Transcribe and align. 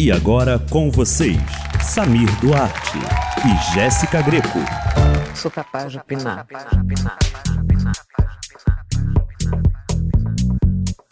E 0.00 0.12
agora 0.12 0.60
com 0.70 0.92
vocês, 0.92 1.36
Samir 1.82 2.30
Duarte 2.38 2.98
e 3.44 3.74
Jéssica 3.74 4.22
Greco. 4.22 4.60
Sou 5.34 5.50
capaz 5.50 5.90
de 5.90 5.98
opinar. 5.98 6.46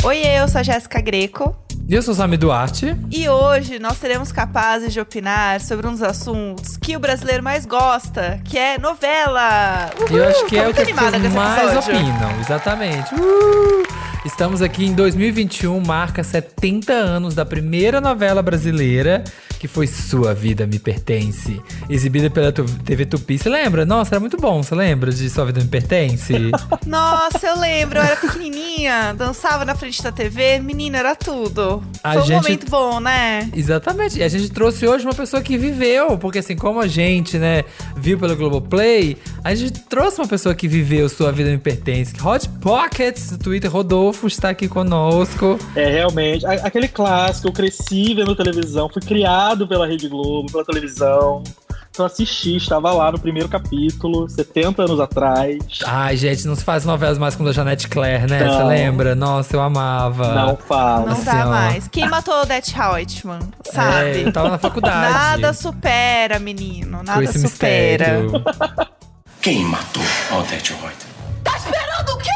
Oi, 0.05 0.19
eu 0.19 0.47
sou 0.47 0.61
a 0.61 0.63
Jéssica 0.63 1.01
Greco. 1.01 1.53
E 1.89 1.97
eu 1.97 2.01
sou 2.01 2.15
o 2.15 2.17
Samir 2.17 2.39
Duarte. 2.39 2.97
E 3.11 3.29
hoje 3.29 3.81
nós 3.81 3.97
seremos 3.97 4.31
capazes 4.31 4.93
de 4.93 5.01
opinar 5.01 5.61
sobre 5.61 5.89
um 5.89 5.91
dos 5.91 6.03
assuntos 6.03 6.77
que 6.77 6.97
o 6.97 7.01
brasileiro 7.01 7.43
mais 7.43 7.67
gosta, 7.67 8.41
que 8.45 8.57
é 8.57 8.79
novela. 8.79 9.91
E 10.09 10.15
eu 10.15 10.29
acho 10.29 10.47
que 10.47 10.57
é 10.57 10.61
o 10.61 10.65
muito 10.67 10.77
que 10.77 10.83
as 10.83 10.97
pessoas 10.97 11.33
mais 11.33 11.73
episódio. 11.73 11.97
opinam. 11.97 12.39
Exatamente. 12.39 13.15
Uh! 13.17 14.06
Estamos 14.27 14.61
aqui 14.61 14.85
em 14.85 14.93
2021, 14.93 15.79
marca 15.81 16.25
70 16.25 16.93
anos 16.93 17.33
da 17.37 17.45
primeira 17.47 18.01
novela 18.01 18.43
brasileira, 18.43 19.23
que 19.61 19.69
foi 19.69 19.87
Sua 19.87 20.35
Vida 20.35 20.67
Me 20.67 20.81
Pertence, 20.81 21.63
exibida 21.89 22.29
pela 22.29 22.51
TV 22.53 23.07
Tupi. 23.07 23.39
Você 23.39 23.49
lembra? 23.49 23.87
Nossa, 23.87 24.17
era 24.17 24.21
muito 24.21 24.37
bom. 24.37 24.63
Você 24.65 24.75
lembra 24.75 25.13
de 25.13 25.31
Sua 25.31 25.47
Vida 25.47 25.61
Me 25.61 25.69
Pertence? 25.69 26.33
Nossa, 26.85 27.47
eu 27.47 27.59
lembro, 27.59 27.99
eu 28.01 28.03
era 28.03 28.17
pequenininha, 28.17 29.15
dançava 29.15 29.65
na 29.65 29.77
frente 29.77 30.03
da 30.03 30.11
TV, 30.11 30.59
menina, 30.59 30.99
era 30.99 31.15
tudo. 31.15 31.83
A 32.03 32.15
Foi 32.15 32.23
um 32.23 32.25
gente- 32.27 32.43
momento 32.43 32.71
bom, 32.71 32.99
né? 33.01 33.49
Exatamente. 33.55 34.19
E 34.19 34.23
a 34.25 34.29
gente 34.29 34.51
trouxe 34.51 34.87
hoje 34.89 35.05
uma 35.05 35.15
pessoa 35.15 35.41
que 35.41 35.57
viveu, 35.57 36.19
porque 36.19 36.41
assim, 36.41 36.57
como 36.57 36.81
a 36.81 36.89
gente, 36.89 37.39
né, 37.39 37.65
viu 37.97 38.19
pelo 38.19 38.35
Globoplay, 38.37 39.17
a 39.45 39.55
gente 39.55 39.81
trouxe 39.85 40.21
uma 40.21 40.27
pessoa 40.27 40.53
que 40.55 40.67
viveu 40.67 41.09
Sua 41.09 41.31
Vida 41.31 41.51
Me 41.51 41.59
Pertence. 41.59 42.13
Hot 42.23 42.49
Pockets 42.61 43.31
do 43.31 43.39
Twitter, 43.39 43.71
Rodolfo, 43.71 44.16
está 44.25 44.51
aqui 44.51 44.69
conosco. 44.69 45.59
É, 45.75 45.91
realmente. 45.91 46.47
Aquele 46.47 46.89
clássico, 46.89 47.49
eu 47.49 47.53
cresci 47.53 48.15
vendo 48.15 48.35
televisão, 48.35 48.89
fui 48.89 49.03
criado 49.03 49.67
pela 49.69 49.87
Rede 49.87 50.09
Globo, 50.09 50.51
pela 50.51 50.65
televisão. 50.65 51.43
Então 51.91 52.05
assisti, 52.05 52.57
estava 52.57 52.93
lá 52.93 53.11
no 53.11 53.19
primeiro 53.19 53.49
capítulo, 53.49 54.29
70 54.29 54.83
anos 54.83 55.01
atrás. 55.01 55.57
Ai, 55.87 56.15
gente, 56.15 56.47
não 56.47 56.55
se 56.55 56.63
faz 56.63 56.85
novelas 56.85 57.17
mais 57.17 57.35
com 57.35 57.47
a 57.47 57.53
Janete 57.53 57.89
Claire, 57.89 58.29
né? 58.31 58.47
Você 58.47 58.63
lembra? 58.65 59.15
Nossa, 59.15 59.57
eu 59.57 59.63
amava. 59.63 60.35
Não 60.35 60.57
fala. 60.59 61.07
Não 61.07 61.13
assim, 61.13 61.25
dá 61.25 61.47
ó. 61.47 61.51
mais. 61.51 61.89
Quem 61.89 62.07
matou 62.07 62.43
o 62.43 62.45
Det 62.45 62.71
Reutemann, 62.71 63.41
É, 63.67 63.73
sabe? 63.73 64.23
eu 64.25 64.33
tava 64.33 64.51
na 64.51 64.59
faculdade. 64.59 65.13
Nada 65.15 65.53
supera, 65.55 66.39
menino. 66.39 67.03
Nada 67.03 67.27
supera. 67.33 68.19
mistério. 68.21 68.33
Quem 69.41 69.65
matou 69.65 70.03
Odete 70.39 70.73
Reutemann? 70.75 71.17
Tá 71.45 71.57
esperando 71.57 72.11
o 72.13 72.19
quê? 72.19 72.31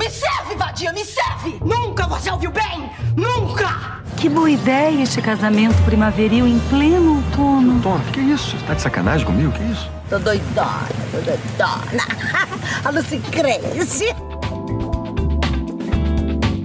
Me 0.00 0.08
serve, 0.08 0.56
vadia, 0.56 0.94
me 0.94 1.04
serve! 1.04 1.60
Nunca 1.62 2.06
você 2.06 2.30
ouviu 2.30 2.50
bem! 2.50 2.88
Nunca! 3.14 4.00
Que 4.16 4.30
boa 4.30 4.50
ideia 4.50 5.02
este 5.02 5.20
casamento 5.20 5.76
primaveril 5.84 6.46
em 6.46 6.58
pleno 6.70 7.16
outono. 7.16 7.82
Tona, 7.82 8.02
que 8.10 8.18
isso? 8.18 8.56
Tá 8.66 8.72
de 8.72 8.80
sacanagem 8.80 9.26
comigo? 9.26 9.52
Que 9.52 9.62
isso? 9.64 9.90
Tô 10.08 10.18
doidona, 10.18 10.88
tô 11.10 11.18
doidona. 11.18 12.02
A 12.82 12.88
Lucy 12.88 13.18
cresce. 13.30 14.06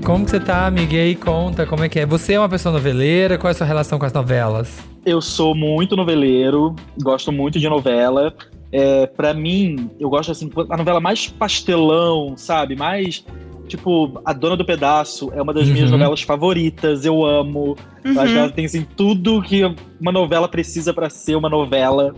Como 0.06 0.24
que 0.24 0.32
você 0.32 0.40
tá, 0.40 0.68
amiga? 0.68 0.96
E 0.96 1.00
aí, 1.02 1.16
conta 1.16 1.66
como 1.66 1.84
é 1.84 1.90
que 1.90 2.00
é. 2.00 2.06
Você 2.06 2.36
é 2.36 2.40
uma 2.40 2.48
pessoa 2.48 2.72
noveleira? 2.72 3.38
Qual 3.38 3.50
é 3.50 3.52
a 3.52 3.58
sua 3.58 3.68
relação 3.68 4.00
com 4.00 4.06
as 4.06 4.14
novelas? 4.14 4.80
Eu 5.06 5.22
sou 5.22 5.54
muito 5.54 5.98
noveleiro, 5.98 6.74
gosto 7.04 7.34
muito 7.34 7.60
de 7.60 7.68
novela. 7.68 8.34
É, 8.72 9.06
para 9.08 9.34
mim, 9.34 9.90
eu 10.00 10.10
gosto 10.10 10.32
assim, 10.32 10.50
a 10.70 10.78
novela 10.78 11.00
mais 11.00 11.28
pastelão, 11.28 12.36
sabe? 12.36 12.76
Mais 12.76 13.24
tipo, 13.68 14.22
A 14.24 14.32
Dona 14.32 14.56
do 14.56 14.64
Pedaço 14.66 15.32
é 15.34 15.42
uma 15.42 15.54
das 15.54 15.68
minhas 15.68 15.90
Uhum. 15.90 15.98
novelas 15.98 16.22
favoritas, 16.22 17.04
eu 17.06 17.26
amo. 17.26 17.76
Eu 18.04 18.20
acho 18.22 18.34
que 18.34 18.38
ela 18.38 18.50
tem 18.52 18.66
assim 18.66 18.86
tudo 18.96 19.42
que 19.42 19.64
uma 20.00 20.12
novela 20.12 20.48
precisa 20.48 20.94
pra 20.94 21.10
ser 21.10 21.36
uma 21.36 21.50
novela. 21.50 22.14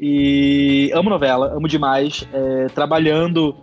E 0.00 0.90
amo 0.94 1.10
novela, 1.10 1.52
amo 1.54 1.68
demais. 1.68 2.26
É, 2.32 2.66
trabalhando, 2.74 3.54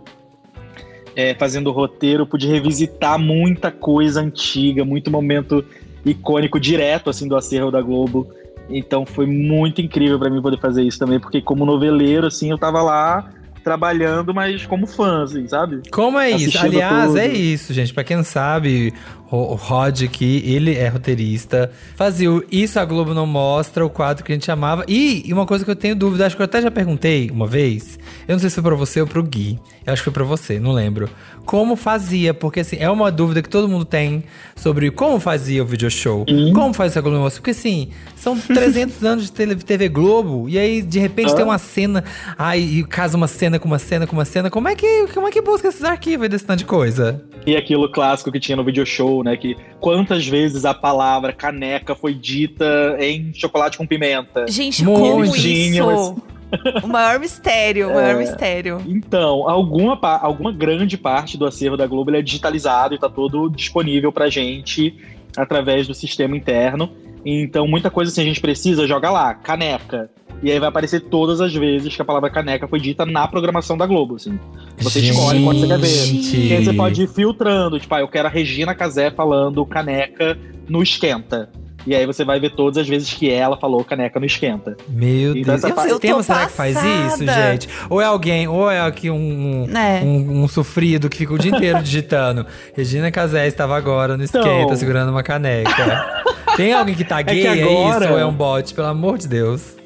é, 1.16 1.34
fazendo 1.34 1.70
roteiro, 1.70 2.26
pude 2.26 2.46
revisitar 2.46 3.18
muita 3.18 3.70
coisa 3.70 4.20
antiga, 4.20 4.84
muito 4.84 5.10
momento 5.10 5.64
icônico 6.04 6.60
direto 6.60 7.08
assim 7.08 7.26
do 7.26 7.36
acervo 7.36 7.70
da 7.70 7.80
Globo. 7.80 8.28
Então 8.68 9.04
foi 9.04 9.26
muito 9.26 9.80
incrível 9.80 10.18
pra 10.18 10.30
mim 10.30 10.40
poder 10.40 10.58
fazer 10.58 10.82
isso 10.82 10.98
também, 10.98 11.20
porque 11.20 11.40
como 11.40 11.66
noveleiro 11.66 12.26
assim, 12.26 12.50
eu 12.50 12.58
tava 12.58 12.82
lá 12.82 13.30
trabalhando, 13.64 14.34
mas 14.34 14.66
como 14.66 14.86
fã, 14.86 15.24
assim, 15.24 15.48
sabe? 15.48 15.80
Como 15.90 16.18
é 16.18 16.30
isso? 16.30 16.48
Assistindo 16.48 16.66
Aliás, 16.66 17.06
tudo. 17.06 17.18
é 17.18 17.28
isso, 17.28 17.72
gente. 17.72 17.94
Pra 17.94 18.04
quem 18.04 18.18
não 18.18 18.24
sabe, 18.24 18.92
o 19.30 19.54
Rod 19.54 20.02
aqui, 20.02 20.42
ele 20.44 20.76
é 20.76 20.86
roteirista. 20.88 21.72
Fazia 21.96 22.30
o 22.30 22.44
Isso 22.52 22.78
a 22.78 22.84
Globo 22.84 23.14
Não 23.14 23.26
Mostra, 23.26 23.84
o 23.84 23.90
quadro 23.90 24.22
que 24.22 24.30
a 24.30 24.34
gente 24.34 24.50
amava. 24.50 24.84
E, 24.86 25.22
e 25.26 25.32
uma 25.32 25.46
coisa 25.46 25.64
que 25.64 25.70
eu 25.70 25.76
tenho 25.76 25.96
dúvida, 25.96 26.26
acho 26.26 26.36
que 26.36 26.42
eu 26.42 26.44
até 26.44 26.60
já 26.60 26.70
perguntei 26.70 27.30
uma 27.30 27.46
vez. 27.46 27.98
Eu 28.26 28.34
não 28.34 28.38
sei 28.38 28.48
se 28.48 28.54
foi 28.54 28.62
pra 28.62 28.74
você 28.74 29.00
ou 29.00 29.06
pro 29.06 29.22
Gui. 29.22 29.58
Eu 29.86 29.92
acho 29.92 30.00
que 30.00 30.04
foi 30.04 30.12
pra 30.12 30.24
você, 30.24 30.58
não 30.58 30.72
lembro. 30.72 31.08
Como 31.44 31.76
fazia? 31.76 32.32
Porque, 32.32 32.60
assim, 32.60 32.76
é 32.78 32.88
uma 32.88 33.12
dúvida 33.12 33.42
que 33.42 33.48
todo 33.48 33.68
mundo 33.68 33.84
tem 33.84 34.24
sobre 34.56 34.90
como 34.90 35.20
fazia 35.20 35.62
o 35.62 35.66
video 35.66 35.90
show. 35.90 36.24
Como 36.54 36.72
faz 36.72 36.96
a 36.96 37.00
Globo? 37.00 37.30
Porque, 37.30 37.50
assim, 37.50 37.90
são 38.16 38.36
300 38.40 39.04
anos 39.04 39.30
de 39.30 39.64
TV 39.64 39.88
Globo. 39.88 40.48
E 40.48 40.58
aí, 40.58 40.80
de 40.80 40.98
repente, 40.98 41.34
tem 41.34 41.44
uma 41.44 41.58
cena. 41.58 42.02
Ai, 42.38 42.60
e 42.60 42.84
casa 42.84 43.16
uma 43.16 43.28
cena 43.28 43.58
com 43.58 43.68
uma 43.68 43.78
cena 43.78 44.06
com 44.06 44.16
uma 44.16 44.24
cena. 44.24 44.50
Como 44.50 44.68
é 44.68 44.74
que, 44.74 45.06
como 45.12 45.28
é 45.28 45.30
que 45.30 45.42
busca 45.42 45.68
esses 45.68 45.84
arquivos 45.84 46.28
desse 46.28 46.44
tanto 46.46 46.60
de 46.60 46.64
coisa? 46.64 47.22
E 47.46 47.56
aquilo 47.56 47.90
clássico 47.90 48.32
que 48.32 48.40
tinha 48.40 48.56
no 48.56 48.64
video 48.64 48.86
show, 48.86 49.22
né? 49.22 49.36
Que 49.36 49.54
quantas 49.80 50.26
vezes 50.26 50.64
a 50.64 50.72
palavra 50.72 51.32
caneca 51.32 51.94
foi 51.94 52.14
dita 52.14 52.96
em 52.98 53.32
chocolate 53.34 53.76
com 53.76 53.86
pimenta. 53.86 54.46
Gente, 54.48 54.82
Muito. 54.82 55.00
como 55.00 55.24
isso? 55.24 56.33
O 56.82 56.86
maior 56.88 57.18
mistério, 57.18 57.90
o 57.90 57.94
maior 57.94 58.16
mistério. 58.16 58.80
Então, 58.86 59.48
alguma, 59.48 59.98
alguma 60.18 60.52
grande 60.52 60.96
parte 60.96 61.36
do 61.36 61.46
acervo 61.46 61.76
da 61.76 61.86
Globo 61.86 62.10
ele 62.10 62.18
é 62.18 62.22
digitalizado 62.22 62.94
e 62.94 62.98
tá 62.98 63.08
todo 63.08 63.48
disponível 63.48 64.12
pra 64.12 64.28
gente 64.28 64.96
através 65.36 65.86
do 65.86 65.94
sistema 65.94 66.36
interno. 66.36 66.90
Então, 67.24 67.66
muita 67.66 67.90
coisa 67.90 68.10
assim 68.10 68.20
a 68.20 68.24
gente 68.24 68.40
precisa, 68.40 68.86
joga 68.86 69.10
lá, 69.10 69.34
caneca. 69.34 70.10
E 70.42 70.52
aí 70.52 70.58
vai 70.58 70.68
aparecer 70.68 71.00
todas 71.00 71.40
as 71.40 71.54
vezes 71.54 71.94
que 71.94 72.02
a 72.02 72.04
palavra 72.04 72.28
caneca 72.28 72.68
foi 72.68 72.78
dita 72.78 73.06
na 73.06 73.26
programação 73.26 73.78
da 73.78 73.86
Globo, 73.86 74.16
assim. 74.16 74.38
Você 74.78 75.00
escolhe 75.00 75.42
quando 75.42 75.60
você 75.60 75.66
quer 75.66 75.78
ver. 75.78 75.86
Gente. 75.86 76.36
E 76.36 76.52
aí 76.52 76.64
você 76.64 76.72
pode 76.74 77.02
ir 77.02 77.08
filtrando, 77.08 77.80
tipo, 77.80 77.94
ah, 77.94 78.00
eu 78.00 78.08
quero 78.08 78.28
a 78.28 78.30
Regina 78.30 78.74
Casé 78.74 79.10
falando 79.10 79.64
caneca 79.64 80.38
no 80.68 80.82
esquenta. 80.82 81.48
E 81.86 81.94
aí 81.94 82.06
você 82.06 82.24
vai 82.24 82.40
ver 82.40 82.50
todas 82.50 82.78
as 82.78 82.88
vezes 82.88 83.12
que 83.12 83.30
ela 83.30 83.56
falou 83.56 83.84
caneca 83.84 84.18
no 84.18 84.26
esquenta. 84.26 84.76
Meu 84.88 85.36
E 85.36 85.42
Deus. 85.44 85.46
dessa 85.62 85.68
E 85.68 85.72
o 85.72 85.74
parte- 85.74 85.90
sistema 85.90 86.12
Eu 86.14 86.16
tô 86.18 86.22
será 86.22 86.46
que 86.46 86.52
faz 86.52 86.76
isso, 86.76 87.26
gente? 87.26 87.68
Ou 87.90 88.00
é 88.00 88.04
alguém, 88.06 88.48
ou 88.48 88.70
é 88.70 88.80
aqui 88.80 89.10
um, 89.10 89.66
É. 89.76 90.00
um, 90.02 90.42
um 90.44 90.48
sofrido 90.48 91.08
que 91.10 91.16
fica 91.18 91.34
o 91.34 91.38
dia 91.38 91.50
inteiro 91.54 91.82
digitando. 91.82 92.46
Regina 92.74 93.10
Casé 93.10 93.46
estava 93.46 93.76
agora 93.76 94.16
no 94.16 94.24
skate, 94.24 94.48
Então. 94.48 94.76
segurando 94.76 95.10
uma 95.10 95.22
caneca. 95.22 96.22
Tem 96.56 96.72
alguém 96.72 96.94
que 96.94 97.04
tagueia 97.04 97.52
que 97.54 97.62
agora- 97.62 98.04
isso 98.04 98.12
ou 98.14 98.18
é 98.18 98.24
um 98.24 98.32
bot? 98.32 98.72
Pelo 98.74 98.86
amor 98.88 99.18
de 99.18 99.28
Deus. 99.28 99.76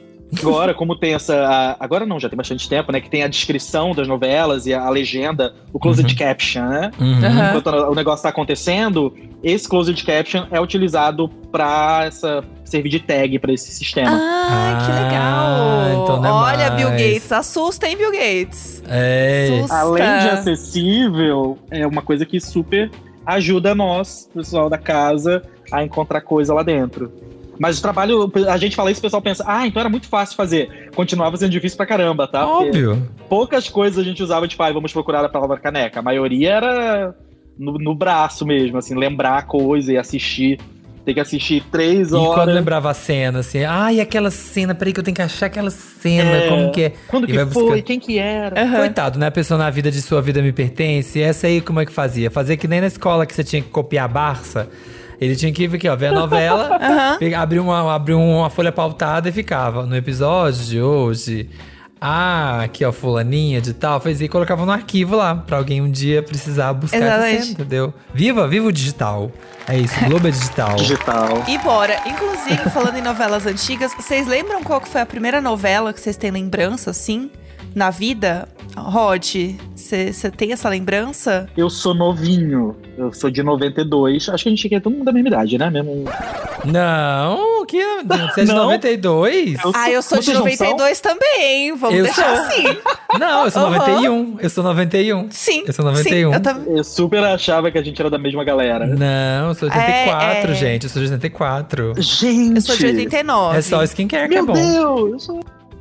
Agora, 0.40 0.74
como 0.74 0.94
tem 0.94 1.14
essa. 1.14 1.34
a- 1.46 1.76
agora 1.80 2.04
não, 2.04 2.20
já 2.20 2.28
tem 2.28 2.36
bastante 2.36 2.68
tempo, 2.68 2.92
né? 2.92 3.00
Que 3.00 3.08
tem 3.08 3.22
a 3.22 3.28
descrição 3.28 3.94
das 3.94 4.06
novelas 4.06 4.66
e 4.66 4.74
a, 4.74 4.82
a 4.82 4.90
legenda, 4.90 5.54
o 5.72 5.78
closed 5.78 6.14
caption, 6.14 6.64
né? 6.68 6.90
Uhum. 7.00 7.18
Enquanto 7.48 7.66
o 7.68 7.94
negócio 7.94 8.22
tá 8.24 8.28
acontecendo, 8.28 9.14
esse 9.42 9.66
closed 9.66 10.04
caption 10.04 10.44
é 10.50 10.60
utilizado 10.60 11.28
pra 11.50 12.02
essa, 12.06 12.44
servir 12.62 12.90
de 12.90 13.00
tag 13.00 13.38
pra 13.38 13.52
esse 13.54 13.70
sistema. 13.72 14.10
Ah, 14.12 14.84
que 14.84 14.92
Ah, 14.92 15.88
legal. 15.88 16.02
então 16.04 16.26
é 16.26 16.30
Olha, 16.30 16.70
Bill 16.72 16.88
mais. 16.90 17.00
Gates, 17.02 17.32
assusta, 17.32 17.88
hein, 17.88 17.96
Bill 17.96 18.12
Gates? 18.12 18.82
É. 18.86 19.48
Assusta. 19.60 19.76
Além 19.76 20.18
de 20.20 20.28
acessível, 20.28 21.58
é 21.70 21.86
uma 21.86 22.02
coisa 22.02 22.26
que 22.26 22.38
super 22.40 22.90
ajuda 23.24 23.74
nós, 23.74 24.28
pessoal 24.34 24.68
da 24.70 24.78
casa, 24.78 25.42
a 25.72 25.82
encontrar 25.82 26.20
coisa 26.20 26.52
lá 26.54 26.62
dentro. 26.62 27.12
Mas 27.58 27.78
o 27.78 27.82
trabalho, 27.82 28.30
a 28.48 28.56
gente 28.56 28.76
fala 28.76 28.90
isso, 28.90 29.00
o 29.00 29.02
pessoal 29.02 29.20
pensa, 29.22 29.44
ah, 29.46 29.66
então 29.66 29.80
era 29.80 29.88
muito 29.88 30.06
fácil 30.08 30.36
fazer. 30.36 30.90
Continuava 30.94 31.36
sendo 31.36 31.50
difícil 31.50 31.76
pra 31.76 31.86
caramba, 31.86 32.26
tá? 32.28 32.46
Porque 32.46 32.66
Óbvio. 32.68 33.08
poucas 33.28 33.68
coisas 33.68 33.98
a 33.98 34.02
gente 34.08 34.22
usava, 34.22 34.46
tipo, 34.46 34.62
ah, 34.62 34.72
vamos 34.72 34.92
procurar 34.92 35.24
a 35.24 35.28
palavra 35.28 35.58
caneca. 35.58 35.98
A 35.98 36.02
maioria 36.02 36.50
era 36.52 37.14
no, 37.58 37.72
no 37.74 37.94
braço 37.94 38.46
mesmo, 38.46 38.78
assim, 38.78 38.94
lembrar 38.94 39.38
a 39.38 39.42
coisa 39.42 39.92
e 39.92 39.96
assistir. 39.96 40.58
Tem 41.04 41.14
que 41.14 41.20
assistir 41.20 41.64
três 41.72 42.08
E 42.08 42.10
quando 42.10 42.28
horas. 42.40 42.54
lembrava 42.54 42.90
a 42.90 42.94
cena, 42.94 43.38
assim, 43.38 43.64
ai, 43.64 43.98
aquela 43.98 44.30
cena, 44.30 44.74
peraí 44.74 44.92
que 44.92 45.00
eu 45.00 45.04
tenho 45.04 45.14
que 45.14 45.22
achar 45.22 45.46
aquela 45.46 45.70
cena, 45.70 46.30
É. 46.30 46.48
como 46.48 46.70
que 46.70 46.82
é? 46.82 46.92
Quando 47.08 47.24
E 47.24 47.28
que 47.28 47.32
foi? 47.32 47.44
buscando. 47.46 47.82
Quem 47.82 47.98
que 47.98 48.18
era? 48.18 48.60
Aham. 48.62 48.76
Coitado, 48.80 49.18
né? 49.18 49.26
A 49.28 49.30
pessoa 49.30 49.56
na 49.56 49.70
vida 49.70 49.90
de 49.90 50.02
sua 50.02 50.20
vida 50.20 50.42
me 50.42 50.52
pertence. 50.52 51.18
Essa 51.20 51.46
aí 51.46 51.62
como 51.62 51.80
é 51.80 51.86
que 51.86 51.92
fazia? 51.92 52.30
Fazia 52.30 52.58
que 52.58 52.68
nem 52.68 52.82
na 52.82 52.88
escola 52.88 53.24
que 53.24 53.34
você 53.34 53.42
tinha 53.42 53.62
que 53.62 53.70
copiar 53.70 54.04
a 54.04 54.08
Barça. 54.08 54.68
Ele 55.20 55.34
tinha 55.34 55.52
que 55.52 55.64
aqui, 55.66 55.88
ó, 55.88 55.96
ver 55.96 56.06
a 56.08 56.12
novela, 56.12 56.78
Aham. 56.80 57.18
pegar- 57.18 57.40
abrir, 57.42 57.58
uma, 57.58 57.94
abrir 57.94 58.14
uma 58.14 58.48
folha 58.50 58.70
pautada 58.72 59.28
e 59.28 59.32
ficava. 59.32 59.84
No 59.84 59.96
episódio 59.96 60.64
de 60.64 60.80
hoje, 60.80 61.48
Ah, 62.00 62.60
aqui 62.62 62.84
ó, 62.84 62.92
fulaninha 62.92 63.60
de 63.60 63.72
tal, 63.72 63.98
fez 64.00 64.20
e 64.20 64.28
colocava 64.28 64.64
no 64.64 64.70
arquivo 64.70 65.16
lá, 65.16 65.34
pra 65.34 65.56
alguém 65.56 65.82
um 65.82 65.90
dia 65.90 66.22
precisar 66.22 66.72
buscar 66.72 66.96
essa 66.98 67.06
Exatamente. 67.06 67.42
cena, 67.42 67.50
entendeu? 67.54 67.94
Viva, 68.14 68.46
viva 68.46 68.68
o 68.68 68.72
digital. 68.72 69.32
É 69.66 69.76
isso, 69.76 69.98
Globo 70.04 70.28
é 70.28 70.30
digital. 70.30 70.76
Digital. 70.76 71.42
E 71.48 71.58
bora. 71.58 72.00
Inclusive, 72.06 72.70
falando 72.70 72.96
em 72.96 73.02
novelas 73.02 73.44
antigas, 73.46 73.92
vocês 73.94 74.28
lembram 74.28 74.62
qual 74.62 74.80
que 74.80 74.88
foi 74.88 75.00
a 75.00 75.06
primeira 75.06 75.40
novela 75.40 75.92
que 75.92 76.00
vocês 76.00 76.16
têm 76.16 76.30
lembrança, 76.30 76.90
assim, 76.90 77.30
na 77.74 77.90
vida? 77.90 78.48
Rod, 78.76 79.34
você 79.74 80.12
tem 80.36 80.52
essa 80.52 80.68
lembrança? 80.68 81.48
Eu 81.56 81.68
sou 81.68 81.94
novinho. 81.94 82.76
Eu 82.96 83.12
sou 83.12 83.30
de 83.30 83.42
92. 83.42 84.28
Acho 84.28 84.42
que 84.44 84.48
a 84.48 84.52
gente 84.52 84.74
é 84.74 84.80
todo 84.80 84.92
mundo 84.92 85.04
da 85.04 85.12
mesma 85.12 85.28
idade, 85.28 85.58
né? 85.58 85.70
Mesmo. 85.70 86.04
Não, 86.64 87.64
que 87.66 87.80
você 88.34 88.40
é 88.40 88.44
de 88.44 88.52
Não. 88.52 88.64
92? 88.64 89.58
Eu 89.64 89.72
Ah, 89.74 89.90
eu 89.90 90.02
sou 90.02 90.18
de 90.18 90.24
Vocês 90.24 90.38
não 90.38 90.44
são? 90.56 90.66
92 90.66 91.00
também? 91.00 91.76
Vamos 91.76 91.96
Eu 91.98 92.04
deixar 92.04 92.36
sou. 92.36 92.44
assim. 92.46 92.64
Não, 93.18 93.44
eu 93.44 93.50
sou 93.50 93.62
Aham. 93.62 93.78
91. 93.78 94.36
Eu 94.40 94.50
sou 94.50 94.64
91. 94.64 95.28
Sim. 95.30 95.64
Eu 95.66 95.72
sou 95.72 95.84
91. 95.84 96.10
Sim, 96.30 96.34
eu 96.34 96.40
também. 96.42 96.76
Eu 96.76 96.84
super 96.84 97.22
achava 97.24 97.70
que 97.70 97.78
a 97.78 97.82
gente 97.82 98.00
era 98.00 98.10
da 98.10 98.18
mesma 98.18 98.42
galera. 98.44 98.86
Não, 98.86 99.48
eu 99.48 99.54
sou 99.54 99.68
de 99.68 99.76
84, 99.76 100.48
É, 100.48 100.50
é. 100.50 100.54
gente. 100.54 100.84
Eu 100.84 100.90
sou 100.90 101.02
de 101.02 101.08
84. 101.12 101.94
Gente! 101.98 102.56
Eu 102.56 102.62
sou 102.62 102.76
de 102.76 102.86
89. 102.86 103.58
É 103.58 103.62
só 103.62 103.82
skincare 103.84 104.28
que 104.28 104.36
é 104.36 104.42
Meu 104.42 104.46
bom. 104.46 104.52
Deus! 104.54 105.28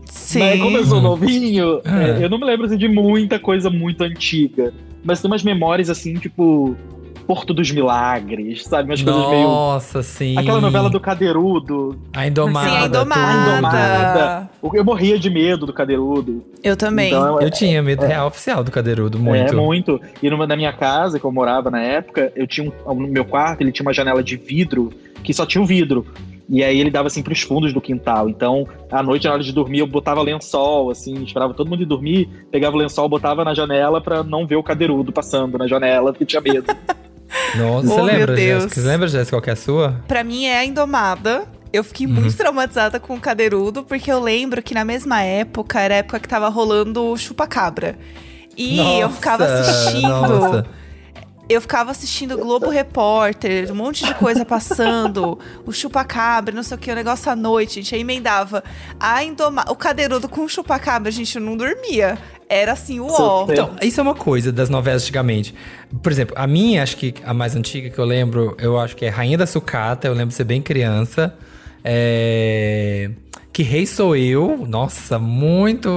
Sim. 0.10 0.40
Mas 0.40 0.60
como 0.62 0.78
eu 0.78 0.86
sou 0.86 1.02
novinho, 1.02 1.82
Ah. 1.86 2.04
é, 2.20 2.24
eu 2.26 2.30
não 2.30 2.38
me 2.38 2.46
lembro 2.46 2.66
assim, 2.66 2.78
de 2.78 2.88
muita 2.88 3.40
coisa 3.40 3.70
muito 3.70 4.04
antiga. 4.04 4.74
Mas 5.04 5.22
tem 5.22 5.30
umas 5.32 5.44
memórias 5.44 5.90
assim, 5.90 6.14
tipo. 6.16 6.76
Porto 7.26 7.54
dos 7.54 7.70
Milagres, 7.72 8.64
sabe? 8.64 8.90
Umas 8.90 9.02
coisas 9.02 9.30
meio. 9.30 9.44
Nossa, 9.44 10.02
sim. 10.02 10.38
Aquela 10.38 10.62
novela 10.62 10.90
do 10.90 10.98
Cadeirudo. 10.98 12.00
A 12.16 12.26
Indomada. 12.26 12.70
Sim, 12.70 12.76
a. 12.78 12.86
Indomada. 12.86 13.52
Indomada. 13.58 14.50
Eu 14.74 14.86
morria 14.86 15.20
de 15.20 15.30
medo 15.30 15.66
do 15.66 15.74
Cadeirudo. 15.74 16.42
Eu 16.64 16.78
também. 16.78 17.08
Então, 17.10 17.42
Eu 17.42 17.52
tinha 17.52 17.84
medo 17.84 18.06
real 18.06 18.28
oficial 18.28 18.64
do 18.64 18.72
Cadeirudo, 18.72 19.20
muito. 19.20 19.52
É, 19.52 19.56
muito. 19.56 20.00
E 20.24 20.30
numa, 20.30 20.48
na 20.48 20.56
minha 20.56 20.72
casa, 20.72 21.20
que 21.20 21.26
eu 21.26 21.32
morava 21.32 21.70
na 21.70 21.82
época, 21.82 22.32
eu 22.34 22.48
tinha 22.48 22.72
um, 22.86 22.94
no 22.96 23.08
meu 23.10 23.26
quarto, 23.26 23.60
ele 23.60 23.74
tinha 23.74 23.86
uma 23.86 23.94
janela 23.94 24.24
de 24.24 24.38
vidro 24.38 24.90
que 25.22 25.34
só 25.34 25.46
tinha 25.46 25.62
o 25.62 25.66
vidro. 25.66 26.06
E 26.50 26.64
aí 26.64 26.80
ele 26.80 26.90
dava 26.90 27.08
assim 27.08 27.22
pros 27.22 27.42
fundos 27.42 27.74
do 27.74 27.82
quintal. 27.82 28.30
Então, 28.30 28.66
à 28.90 29.04
noite, 29.04 29.26
na 29.28 29.34
hora 29.34 29.44
de 29.44 29.52
dormir, 29.52 29.80
eu 29.80 29.88
botava 29.88 30.22
lençol, 30.22 30.90
assim, 30.90 31.22
esperava 31.24 31.54
todo 31.54 31.70
mundo 31.70 31.82
ir 31.84 31.86
dormir, 31.86 32.30
pegava 32.50 32.76
o 32.76 32.80
lençol, 32.80 33.10
botava 33.10 33.44
na 33.44 33.54
janela 33.54 34.00
pra 34.00 34.24
não 34.24 34.48
ver 34.48 34.56
o 34.56 34.64
cadeirudo 34.64 35.12
passando 35.12 35.58
na 35.58 35.68
janela, 35.68 36.12
porque 36.14 36.26
tinha 36.26 36.42
medo. 36.42 36.66
Nossa, 37.58 37.88
Oh, 37.88 37.96
você 37.96 38.02
lembra. 38.02 38.38
Jéssica? 38.38 38.76
Você 38.76 38.88
lembra, 38.88 39.08
Jéssica, 39.10 39.36
qual 39.36 39.42
que 39.42 39.50
é 39.50 39.54
a 39.54 39.58
sua? 39.58 40.02
Pra 40.08 40.24
mim 40.24 40.46
é 40.46 40.60
a 40.60 40.66
Indomada. 40.66 41.46
Eu 41.74 41.84
fiquei 41.84 42.08
muito 42.08 42.36
traumatizada 42.38 42.98
com 42.98 43.14
o 43.16 43.20
Cadeirudo, 43.20 43.84
porque 43.84 44.10
eu 44.10 44.22
lembro 44.22 44.64
que 44.64 44.74
na 44.74 44.86
mesma 44.86 45.22
época, 45.22 45.82
era 45.82 45.96
a 45.96 45.98
época 45.98 46.20
que 46.22 46.28
tava 46.28 46.48
rolando 46.48 47.04
o 47.04 47.18
Chupa-Cabra. 47.18 47.98
E 48.58 48.80
eu 49.00 49.10
ficava 49.10 49.46
Nossa, 49.46 49.60
assistindo. 49.70 50.08
nossa. 50.08 50.66
Eu 51.50 51.62
ficava 51.62 51.92
assistindo 51.92 52.38
Globo 52.38 52.70
Repórter, 52.70 53.72
um 53.72 53.76
monte 53.76 54.04
de 54.04 54.14
coisa 54.16 54.44
passando, 54.44 55.40
o 55.66 55.72
chupa-cabra, 55.72 56.54
não 56.54 56.62
sei 56.62 56.76
o 56.76 56.80
que, 56.80 56.92
o 56.92 56.96
negócio 56.96 57.32
à 57.32 57.36
noite, 57.36 57.76
gente. 57.76 57.96
Aí 57.96 58.02
emendava 58.02 58.64
a 59.00 59.24
indoma 59.24 59.64
o 59.70 59.76
cadeirudo 59.76 60.28
com 60.28 60.42
o 60.42 60.50
chupa-cabra, 60.50 61.08
a 61.08 61.12
gente 61.12 61.40
não 61.40 61.56
dormia. 61.56 62.18
Era 62.50 62.74
assim, 62.74 63.00
o 63.00 63.08
ó. 63.10 63.46
Então, 63.50 63.76
isso 63.82 64.00
é 64.00 64.04
uma 64.04 64.16
coisa 64.16 64.52
das 64.52 64.70
novelas 64.70 65.04
antigamente. 65.04 65.54
Por 66.02 66.12
exemplo, 66.12 66.36
a 66.38 66.46
minha, 66.46 66.84
acho 66.84 66.98
que 66.98 67.14
a 67.24 67.34
mais 67.34 67.56
antiga 67.56 67.90
que 67.90 68.00
eu 68.00 68.06
lembro, 68.06 68.56
eu 68.60 68.78
acho 68.80 68.96
que 68.96 69.06
é 69.06 69.10
Rainha 69.10 69.38
da 69.38 69.46
Sucata, 69.46 70.08
eu 70.08 70.14
lembro 70.14 70.30
de 70.30 70.36
ser 70.36 70.44
bem 70.44 70.62
criança. 70.62 71.34
É... 71.84 73.10
Que 73.52 73.64
Rei 73.64 73.88
Sou 73.88 74.16
Eu, 74.16 74.66
nossa, 74.68 75.18
muito 75.18 75.90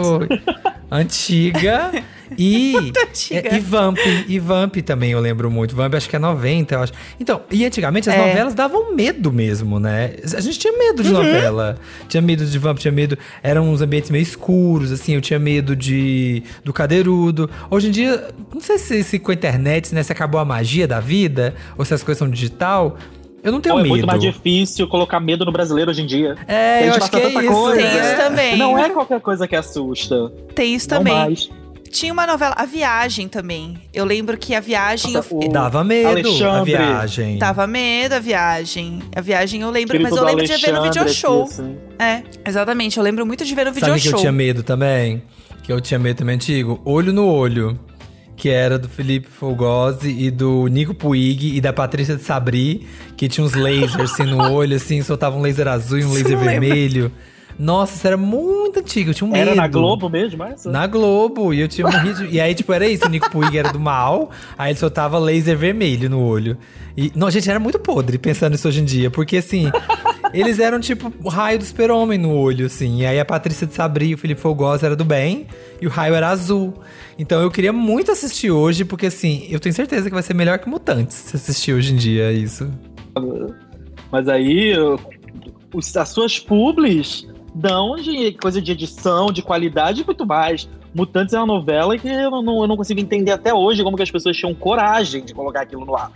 antiga. 0.90 1.90
E, 2.38 2.74
é, 3.32 3.56
e 3.56 3.60
Vamp, 3.60 3.98
e 4.28 4.38
Vamp 4.38 4.76
também 4.84 5.10
eu 5.12 5.20
lembro 5.20 5.50
muito. 5.50 5.74
Vamp 5.74 5.94
acho 5.94 6.08
que 6.08 6.16
é 6.16 6.18
90, 6.18 6.74
eu 6.74 6.82
acho. 6.82 6.92
Então, 7.18 7.42
e 7.50 7.64
antigamente 7.64 8.08
as 8.08 8.14
É. 8.16 8.26
novelas 8.26 8.54
davam 8.54 8.94
medo 8.94 9.32
mesmo, 9.32 9.78
né? 9.80 10.14
A 10.36 10.40
gente 10.40 10.58
tinha 10.58 10.72
medo 10.76 10.98
Uhum. 11.02 11.08
de 11.08 11.12
novela. 11.12 11.78
Tinha 12.08 12.20
medo 12.20 12.44
de 12.44 12.58
Vamp, 12.58 12.78
tinha 12.78 12.92
medo. 12.92 13.16
Eram 13.42 13.68
uns 13.70 13.80
ambientes 13.82 14.10
meio 14.10 14.22
escuros, 14.22 14.92
assim. 14.92 15.14
Eu 15.14 15.20
tinha 15.20 15.38
medo 15.38 15.74
de 15.76 16.42
do 16.64 16.72
cadeirudo. 16.72 17.48
Hoje 17.70 17.88
em 17.88 17.90
dia, 17.90 18.28
não 18.52 18.60
sei 18.60 18.78
se, 18.78 19.02
se 19.04 19.18
com 19.18 19.30
a 19.30 19.34
internet, 19.34 19.94
né? 19.94 20.02
Se 20.02 20.12
acabou 20.12 20.40
a 20.40 20.44
magia 20.44 20.86
da 20.86 21.00
vida, 21.00 21.54
ou 21.76 21.84
se 21.84 21.92
as 21.94 22.02
coisas 22.02 22.18
são 22.18 22.28
digital. 22.30 22.96
Eu 23.42 23.52
não 23.52 23.60
tenho 23.60 23.74
Pô, 23.74 23.78
é 23.78 23.82
medo. 23.84 23.92
muito 23.94 24.06
mais 24.06 24.20
difícil 24.20 24.86
colocar 24.86 25.18
medo 25.18 25.46
no 25.46 25.52
brasileiro 25.52 25.90
hoje 25.90 26.02
em 26.02 26.06
dia. 26.06 26.36
É, 26.46 26.80
A 26.80 26.86
eu 26.88 26.94
acho 26.94 27.10
que 27.10 27.16
é 27.16 27.28
isso. 27.28 27.48
coisa. 27.52 27.80
Tem 27.80 27.86
isso 28.00 28.16
também. 28.16 28.56
Não 28.58 28.78
é 28.78 28.90
qualquer 28.90 29.20
coisa 29.20 29.48
que 29.48 29.56
assusta. 29.56 30.30
Tem 30.54 30.74
isso 30.74 30.90
Não 30.90 30.98
também. 30.98 31.14
mais. 31.14 31.50
Tinha 31.90 32.12
uma 32.12 32.26
novela, 32.26 32.54
A 32.56 32.64
Viagem 32.64 33.28
também. 33.28 33.78
Eu 33.92 34.04
lembro 34.04 34.36
que 34.38 34.54
A 34.54 34.60
Viagem. 34.60 35.12
Eu- 35.12 35.48
Dava 35.50 35.82
medo 35.82 36.06
a 36.06 36.10
Alexandre. 36.12 36.72
viagem. 36.76 37.38
Tava 37.38 37.66
medo 37.66 38.14
a 38.14 38.18
viagem. 38.20 39.02
A 39.14 39.20
viagem 39.20 39.60
eu 39.62 39.70
lembro, 39.70 39.96
Espírito 39.96 40.10
mas 40.10 40.16
eu 40.18 40.24
lembro 40.24 40.44
de 40.46 40.56
ver 40.56 40.72
no 40.72 40.78
Alexandre 40.78 41.00
video 41.04 41.14
show. 41.14 41.42
assim. 41.44 41.76
É, 41.98 42.22
exatamente. 42.46 42.96
Eu 42.96 43.02
lembro 43.02 43.26
muito 43.26 43.44
de 43.44 43.54
ver 43.54 43.64
no 43.64 43.72
video 43.72 43.88
Sabe 43.88 44.00
que 44.00 44.08
show. 44.08 44.18
eu 44.18 44.20
tinha 44.20 44.32
medo 44.32 44.62
também? 44.62 45.22
Que 45.62 45.72
eu 45.72 45.80
tinha 45.80 45.98
medo 45.98 46.16
também 46.18 46.36
antigo? 46.36 46.80
Olho 46.84 47.12
no 47.12 47.26
Olho. 47.26 47.78
Que 48.36 48.48
era 48.48 48.78
do 48.78 48.88
Felipe 48.88 49.28
Fogosi 49.28 50.08
e 50.18 50.30
do 50.30 50.66
Nico 50.68 50.94
Puig 50.94 51.56
e 51.56 51.60
da 51.60 51.74
Patrícia 51.74 52.16
de 52.16 52.22
Sabri, 52.22 52.86
que 53.14 53.28
tinha 53.28 53.44
uns 53.44 53.52
lasers 53.52 53.96
assim 54.12 54.22
no 54.24 54.38
olho, 54.50 54.76
assim, 54.76 55.02
soltava 55.02 55.36
um 55.36 55.42
laser 55.42 55.68
azul 55.68 55.98
e 55.98 56.04
um 56.06 56.12
laser 56.14 56.38
não 56.38 56.46
lembro. 56.46 57.12
Nossa, 57.62 57.94
isso 57.94 58.06
era 58.06 58.16
muito 58.16 58.78
antigo, 58.80 59.10
eu 59.10 59.14
tinha 59.14 59.28
um 59.28 59.32
medo. 59.32 59.42
Era 59.50 59.54
na 59.54 59.68
Globo 59.68 60.08
mesmo, 60.08 60.42
essa? 60.42 60.70
Na 60.70 60.86
Globo, 60.86 61.52
e 61.52 61.60
eu 61.60 61.68
tinha 61.68 61.86
morrido. 61.86 62.24
E 62.24 62.40
aí, 62.40 62.54
tipo, 62.54 62.72
era 62.72 62.88
isso: 62.88 63.04
o 63.04 63.08
Nico 63.10 63.30
Puig 63.30 63.58
era 63.58 63.70
do 63.70 63.78
mal, 63.78 64.30
aí 64.56 64.72
ele 64.72 64.78
soltava 64.78 65.18
laser 65.18 65.58
vermelho 65.58 66.08
no 66.08 66.24
olho. 66.24 66.56
E, 66.96 67.12
não, 67.14 67.30
gente, 67.30 67.50
era 67.50 67.60
muito 67.60 67.78
podre 67.78 68.16
pensando 68.16 68.54
isso 68.54 68.66
hoje 68.66 68.80
em 68.80 68.84
dia, 68.86 69.10
porque 69.10 69.36
assim, 69.36 69.70
eles 70.32 70.58
eram 70.58 70.80
tipo 70.80 71.12
o 71.22 71.28
raio 71.28 71.58
do 71.58 71.64
super-homem 71.66 72.16
no 72.18 72.32
olho, 72.32 72.64
assim. 72.64 73.02
E 73.02 73.06
aí 73.06 73.20
a 73.20 73.26
Patrícia 73.26 73.66
de 73.66 73.74
Sabri 73.74 74.08
e 74.08 74.14
o 74.14 74.18
Felipe 74.18 74.40
Fogosa 74.40 74.86
era 74.86 74.96
do 74.96 75.04
bem, 75.04 75.46
e 75.82 75.86
o 75.86 75.90
raio 75.90 76.14
era 76.14 76.30
azul. 76.30 76.72
Então 77.18 77.42
eu 77.42 77.50
queria 77.50 77.74
muito 77.74 78.10
assistir 78.10 78.50
hoje, 78.50 78.86
porque 78.86 79.04
assim, 79.06 79.46
eu 79.50 79.60
tenho 79.60 79.74
certeza 79.74 80.08
que 80.08 80.14
vai 80.14 80.22
ser 80.22 80.32
melhor 80.32 80.58
que 80.58 80.66
Mutantes 80.68 81.14
se 81.14 81.36
assistir 81.36 81.74
hoje 81.74 81.92
em 81.92 81.96
dia 81.96 82.32
isso. 82.32 82.70
Mas 84.10 84.28
aí, 84.28 84.70
eu- 84.70 84.98
as 85.96 86.08
suas 86.08 86.38
publis 86.38 87.28
dão 87.54 87.96
de 87.96 88.32
coisa 88.32 88.60
de 88.60 88.72
edição, 88.72 89.32
de 89.32 89.42
qualidade 89.42 90.02
e 90.02 90.04
muito 90.04 90.26
mais. 90.26 90.68
Mutantes 90.94 91.34
é 91.34 91.38
uma 91.38 91.46
novela 91.46 91.96
que 91.96 92.08
eu 92.08 92.30
não, 92.42 92.62
eu 92.62 92.66
não 92.66 92.76
consigo 92.76 93.00
entender 93.00 93.30
até 93.30 93.54
hoje 93.54 93.84
como 93.84 93.96
que 93.96 94.02
as 94.02 94.10
pessoas 94.10 94.36
tinham 94.36 94.54
coragem 94.54 95.24
de 95.24 95.32
colocar 95.32 95.62
aquilo 95.62 95.84
no 95.84 95.94
ar. 95.94 96.10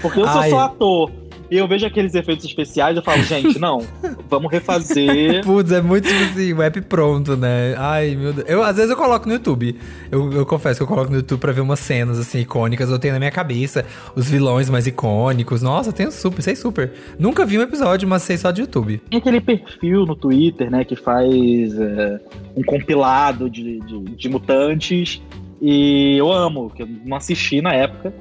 Porque 0.00 0.20
eu 0.20 0.26
sou 0.26 0.42
só 0.48 0.60
ator. 0.60 1.10
E 1.50 1.58
eu 1.58 1.68
vejo 1.68 1.86
aqueles 1.86 2.14
efeitos 2.14 2.44
especiais 2.44 2.96
eu 2.96 3.02
falo, 3.02 3.22
gente, 3.22 3.58
não, 3.58 3.84
vamos 4.28 4.50
refazer. 4.50 5.42
Putz, 5.46 5.70
é 5.72 5.82
muito 5.82 6.08
tipo 6.08 6.24
assim, 6.24 6.52
o 6.52 6.62
app 6.62 6.80
pronto, 6.82 7.36
né? 7.36 7.74
Ai, 7.76 8.16
meu 8.16 8.32
Deus. 8.32 8.48
Eu, 8.48 8.62
às 8.62 8.76
vezes 8.76 8.90
eu 8.90 8.96
coloco 8.96 9.26
no 9.26 9.34
YouTube. 9.34 9.76
Eu, 10.10 10.32
eu 10.32 10.46
confesso 10.46 10.78
que 10.78 10.82
eu 10.82 10.86
coloco 10.86 11.10
no 11.10 11.16
YouTube 11.16 11.40
pra 11.40 11.52
ver 11.52 11.60
umas 11.60 11.80
cenas, 11.80 12.18
assim, 12.18 12.40
icônicas. 12.40 12.90
Eu 12.90 12.98
tenho 12.98 13.12
na 13.14 13.18
minha 13.18 13.30
cabeça 13.30 13.84
os 14.16 14.28
vilões 14.28 14.70
mais 14.70 14.86
icônicos. 14.86 15.62
Nossa, 15.62 15.90
eu 15.90 15.92
tenho 15.92 16.10
super, 16.10 16.42
sei 16.42 16.56
super. 16.56 16.92
Nunca 17.18 17.44
vi 17.44 17.58
um 17.58 17.62
episódio, 17.62 18.08
mas 18.08 18.22
sei 18.22 18.36
só 18.36 18.50
de 18.50 18.62
YouTube. 18.62 19.00
Tem 19.10 19.18
aquele 19.18 19.40
perfil 19.40 20.06
no 20.06 20.16
Twitter, 20.16 20.70
né, 20.70 20.84
que 20.84 20.96
faz 20.96 21.78
é, 21.78 22.20
um 22.56 22.62
compilado 22.62 23.50
de, 23.50 23.80
de, 23.80 24.00
de 24.00 24.28
mutantes. 24.28 25.20
E 25.60 26.16
eu 26.18 26.32
amo, 26.32 26.70
que 26.70 26.82
eu 26.82 26.88
não 27.04 27.16
assisti 27.16 27.60
na 27.60 27.72
época. 27.72 28.12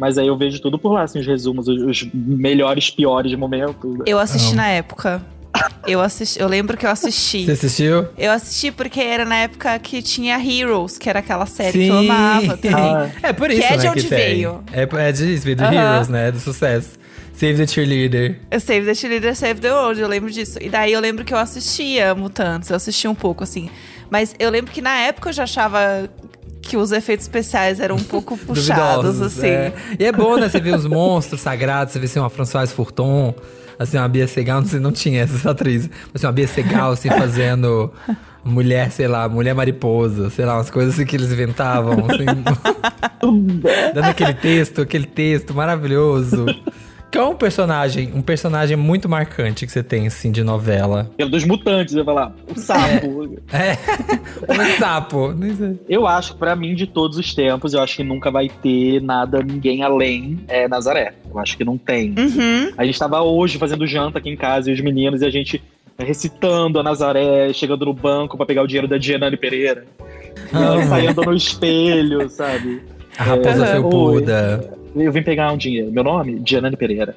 Mas 0.00 0.16
aí 0.16 0.26
eu 0.26 0.36
vejo 0.36 0.60
tudo 0.60 0.78
por 0.78 0.92
lá, 0.92 1.02
assim, 1.02 1.20
os 1.20 1.26
resumos, 1.26 1.68
os, 1.68 1.82
os 1.82 2.08
melhores, 2.14 2.88
piores 2.90 3.32
momentos. 3.34 3.98
Eu 4.06 4.18
assisti 4.18 4.48
Amo. 4.48 4.56
na 4.56 4.68
época. 4.68 5.22
Eu 5.86 6.00
assisti, 6.00 6.40
eu 6.40 6.46
lembro 6.48 6.76
que 6.76 6.86
eu 6.86 6.90
assisti. 6.90 7.44
Você 7.44 7.52
assistiu? 7.52 8.06
Eu 8.16 8.30
assisti 8.32 8.70
porque 8.70 9.00
era 9.00 9.24
na 9.24 9.36
época 9.36 9.78
que 9.80 10.00
tinha 10.00 10.38
Heroes, 10.38 10.96
que 10.96 11.08
era 11.10 11.18
aquela 11.18 11.44
série 11.44 11.72
que 11.72 11.86
eu 11.88 11.98
amava 11.98 12.56
também. 12.58 12.74
Ah, 12.94 13.10
É 13.22 13.32
por 13.32 13.50
isso, 13.50 13.60
Que 13.60 13.66
é 13.66 13.70
né, 13.72 13.76
de 13.76 13.88
onde 13.88 14.02
que 14.04 14.08
tem. 14.08 14.18
veio. 14.18 14.62
É, 14.72 14.82
é 15.08 15.12
disso, 15.12 15.44
veio 15.44 15.56
do 15.56 15.64
Aham. 15.64 15.74
Heroes, 15.74 16.08
né? 16.08 16.30
Do 16.32 16.38
sucesso. 16.40 16.98
Save 17.34 17.54
the 17.56 17.66
Cheerleader. 17.66 18.38
Eu 18.50 18.60
Save 18.60 18.84
the 18.86 18.94
Cheerleader, 18.94 19.34
Save 19.34 19.60
the 19.60 19.72
World, 19.72 20.00
eu 20.00 20.08
lembro 20.08 20.30
disso. 20.30 20.58
E 20.60 20.68
daí 20.68 20.92
eu 20.92 21.00
lembro 21.00 21.24
que 21.24 21.34
eu 21.34 21.38
assistia 21.38 22.14
Mutantes, 22.14 22.70
eu 22.70 22.76
assistia 22.76 23.10
um 23.10 23.14
pouco, 23.14 23.42
assim. 23.42 23.68
Mas 24.10 24.34
eu 24.38 24.50
lembro 24.50 24.70
que 24.72 24.80
na 24.82 24.98
época 25.00 25.30
eu 25.30 25.32
já 25.32 25.44
achava 25.44 26.08
que 26.70 26.76
os 26.76 26.92
efeitos 26.92 27.24
especiais 27.24 27.80
eram 27.80 27.96
um 27.96 28.04
pouco 28.04 28.38
puxados, 28.46 29.16
Duvidosos, 29.16 29.38
assim. 29.38 29.48
é. 29.48 29.72
E 29.98 30.04
é 30.04 30.12
bom, 30.12 30.36
né? 30.36 30.48
Você 30.48 30.60
vê 30.60 30.70
os 30.70 30.86
monstros 30.86 31.40
sagrados, 31.40 31.92
você 31.92 31.98
vê 31.98 32.04
assim, 32.04 32.20
uma 32.20 32.30
Françoise 32.30 32.72
Furton, 32.72 33.34
assim, 33.76 33.98
uma 33.98 34.08
Bia 34.08 34.28
Segal, 34.28 34.60
não 34.60 34.68
sei, 34.68 34.78
não 34.78 34.92
tinha 34.92 35.22
essa 35.22 35.50
atriz, 35.50 35.90
mas 36.12 36.14
assim, 36.14 36.26
uma 36.26 36.32
Bia 36.32 36.46
Segal, 36.46 36.92
assim, 36.92 37.08
fazendo 37.08 37.92
mulher, 38.44 38.92
sei 38.92 39.08
lá, 39.08 39.28
mulher 39.28 39.52
mariposa, 39.52 40.30
sei 40.30 40.44
lá, 40.44 40.58
umas 40.58 40.70
coisas 40.70 40.94
assim 40.94 41.04
que 41.04 41.16
eles 41.16 41.32
inventavam, 41.32 42.06
assim, 42.06 42.24
dando 43.92 44.04
aquele 44.06 44.34
texto, 44.34 44.82
aquele 44.82 45.06
texto 45.06 45.52
maravilhoso. 45.52 46.46
Qual 47.12 47.24
é 47.24 47.28
um 47.28 47.36
personagem, 47.36 48.12
um 48.14 48.22
personagem 48.22 48.76
muito 48.76 49.08
marcante 49.08 49.66
que 49.66 49.72
você 49.72 49.82
tem, 49.82 50.06
assim, 50.06 50.30
de 50.30 50.44
novela? 50.44 51.10
Pelo 51.16 51.30
dos 51.30 51.44
mutantes, 51.44 51.94
eu 51.94 52.00
ia 52.00 52.04
falar. 52.04 52.32
O 52.46 52.58
sapo. 52.58 53.36
É, 53.52 53.72
o 54.46 54.64
sapo. 54.78 55.34
Eu 55.88 56.06
acho 56.06 56.32
que, 56.32 56.38
pra 56.38 56.54
mim, 56.54 56.74
de 56.74 56.86
todos 56.86 57.18
os 57.18 57.34
tempos, 57.34 57.74
eu 57.74 57.82
acho 57.82 57.96
que 57.96 58.04
nunca 58.04 58.30
vai 58.30 58.48
ter 58.48 59.02
nada, 59.02 59.42
ninguém 59.42 59.82
além 59.82 60.38
é, 60.46 60.68
Nazaré. 60.68 61.14
Eu 61.28 61.38
acho 61.38 61.56
que 61.56 61.64
não 61.64 61.76
tem. 61.76 62.14
Uhum. 62.16 62.72
A 62.76 62.84
gente 62.84 62.98
tava 62.98 63.20
hoje 63.22 63.58
fazendo 63.58 63.86
janta 63.86 64.18
aqui 64.18 64.30
em 64.30 64.36
casa 64.36 64.70
e 64.70 64.74
os 64.74 64.80
meninos, 64.80 65.20
e 65.20 65.26
a 65.26 65.30
gente 65.30 65.60
recitando 65.98 66.78
a 66.78 66.82
Nazaré, 66.82 67.52
chegando 67.52 67.84
no 67.84 67.92
banco 67.92 68.36
pra 68.36 68.46
pegar 68.46 68.62
o 68.62 68.66
dinheiro 68.66 68.88
da 68.88 68.96
Dianane 68.96 69.36
Pereira. 69.36 69.84
Ela 70.52 70.82
saindo 70.86 71.22
no 71.22 71.34
espelho, 71.34 72.28
sabe? 72.30 72.82
A 73.20 73.22
raposa 73.22 73.66
É, 73.66 73.72
felpuda. 73.72 74.70
Eu 74.96 75.12
vim 75.12 75.22
pegar 75.22 75.52
um 75.52 75.56
dinheiro. 75.56 75.92
Meu 75.92 76.02
nome? 76.02 76.40
Dianane 76.40 76.74
Pereira. 76.74 77.14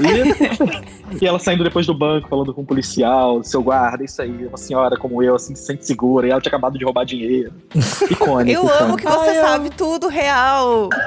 E, 0.00 1.18
e 1.20 1.26
ela 1.26 1.38
saindo 1.40 1.64
depois 1.64 1.84
do 1.84 1.94
banco, 1.94 2.28
falando 2.28 2.54
com 2.54 2.62
o 2.62 2.64
policial, 2.64 3.42
seu 3.42 3.60
guarda, 3.60 4.04
isso 4.04 4.22
aí, 4.22 4.46
uma 4.46 4.56
senhora 4.56 4.96
como 4.96 5.20
eu, 5.20 5.34
assim, 5.34 5.54
se 5.54 5.64
sente 5.64 5.84
segura, 5.84 6.28
e 6.28 6.30
ela 6.30 6.40
tinha 6.40 6.50
acabado 6.50 6.78
de 6.78 6.84
roubar 6.84 7.04
dinheiro. 7.04 7.52
Icônico. 8.08 8.50
Eu 8.50 8.72
amo 8.72 8.96
que 8.96 9.04
você 9.04 9.34
sabe 9.34 9.70
tudo 9.70 10.08
real. 10.08 10.88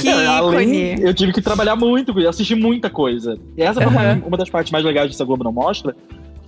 Que 0.00 0.08
além, 0.08 0.92
ícone. 0.92 1.02
eu 1.02 1.12
tive 1.12 1.32
que 1.32 1.42
trabalhar 1.42 1.74
muito, 1.74 2.16
eu 2.16 2.30
assisti 2.30 2.54
muita 2.54 2.88
coisa. 2.88 3.36
E 3.56 3.62
essa 3.62 3.80
foi 3.80 3.90
uma, 3.90 4.12
uma 4.24 4.36
das 4.36 4.48
partes 4.48 4.70
mais 4.70 4.84
legais 4.84 5.10
dessa 5.10 5.24
Globo 5.24 5.42
Não 5.42 5.50
Mostra, 5.50 5.96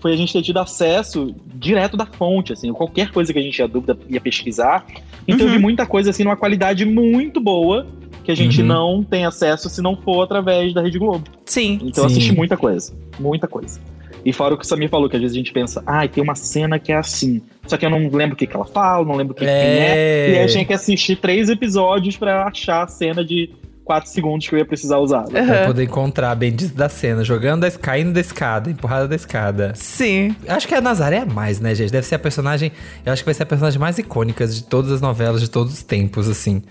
foi 0.05 0.13
a 0.13 0.17
gente 0.17 0.35
ter 0.35 0.43
tido 0.43 0.59
acesso 0.59 1.35
direto 1.55 1.97
da 1.97 2.05
fonte, 2.05 2.53
assim, 2.53 2.71
qualquer 2.75 3.11
coisa 3.11 3.33
que 3.33 3.39
a 3.39 3.43
gente 3.43 3.55
tinha 3.55 3.67
dúvida 3.67 3.97
ia 4.07 4.21
pesquisar. 4.21 4.85
Então 5.27 5.47
eu 5.47 5.53
vi 5.55 5.59
muita 5.59 5.87
coisa, 5.87 6.11
assim, 6.11 6.25
numa 6.25 6.37
qualidade 6.37 6.85
muito 6.85 7.41
boa, 7.41 7.87
que 8.23 8.31
a 8.31 8.35
gente 8.35 8.61
Uhum. 8.61 8.67
não 8.67 9.03
tem 9.03 9.25
acesso 9.25 9.71
se 9.71 9.81
não 9.81 9.97
for 9.97 10.23
através 10.23 10.75
da 10.75 10.83
Rede 10.83 10.99
Globo. 10.99 11.25
Sim. 11.47 11.79
Então 11.83 12.05
eu 12.05 12.11
Sim. 12.11 12.17
assisti 12.17 12.35
muita 12.35 12.55
coisa, 12.55 12.93
muita 13.19 13.49
coisa. 13.49 13.81
E 14.23 14.31
fora 14.31 14.53
o 14.53 14.59
que 14.59 14.65
o 14.67 14.69
Samir 14.69 14.91
falou, 14.91 15.09
que 15.09 15.17
às 15.17 15.23
vezes 15.23 15.35
a 15.35 15.39
gente 15.39 15.55
pensa, 15.55 15.83
ai, 15.87 16.07
tem 16.07 16.23
uma 16.23 16.35
cena 16.35 16.79
que 16.79 16.93
é 16.93 16.97
assim. 16.97 17.41
Só 17.67 17.79
que 17.79 17.87
eu 17.87 17.91
não 17.91 18.01
lembro 18.11 18.35
o 18.35 18.37
que, 18.37 18.47
que 18.47 18.55
ela 18.55 18.67
fala, 18.67 19.07
não 19.07 19.17
lembro 19.17 19.33
o 19.33 19.35
que, 19.35 19.47
que 19.47 19.51
quem 19.51 19.55
é. 19.57 20.31
E 20.33 20.37
aí 20.37 20.45
eu 20.45 20.49
tinha 20.49 20.67
que 20.67 20.75
assistir 20.75 21.17
três 21.17 21.49
episódios 21.49 22.19
pra 22.19 22.45
achar 22.47 22.83
a 22.83 22.87
cena 22.89 23.25
de 23.25 23.49
quatro 23.85 24.11
segundos 24.11 24.49
que 24.49 24.55
eu 24.55 24.59
ia 24.59 24.65
precisar 24.65 24.99
usar. 24.99 25.25
Pra 25.25 25.41
Aham. 25.41 25.67
poder 25.67 25.85
encontrar 25.85 26.35
bem 26.35 26.51
disso 26.53 26.75
da 26.75 26.89
cena, 26.89 27.23
jogando, 27.23 27.61
da, 27.63 27.71
caindo 27.71 28.13
da 28.13 28.21
escada, 28.21 28.71
empurrada 28.71 29.07
da 29.07 29.15
escada. 29.15 29.73
Sim. 29.75 30.35
Acho 30.49 30.67
que 30.67 30.75
a 30.75 30.81
Nazaré 30.81 31.19
é 31.19 31.25
mais, 31.25 31.61
né, 31.61 31.75
gente? 31.75 31.93
Deve 31.93 32.07
ser 32.07 32.15
a 32.15 32.19
personagem. 32.19 32.73
Eu 33.05 33.13
acho 33.13 33.23
que 33.23 33.27
vai 33.27 33.35
ser 33.35 33.43
a 33.43 33.47
personagem 33.47 33.79
mais 33.79 33.99
icônica 33.99 34.47
de 34.47 34.65
todas 34.65 34.91
as 34.91 35.01
novelas 35.01 35.41
de 35.41 35.51
todos 35.51 35.73
os 35.75 35.83
tempos, 35.83 36.29
assim. 36.29 36.63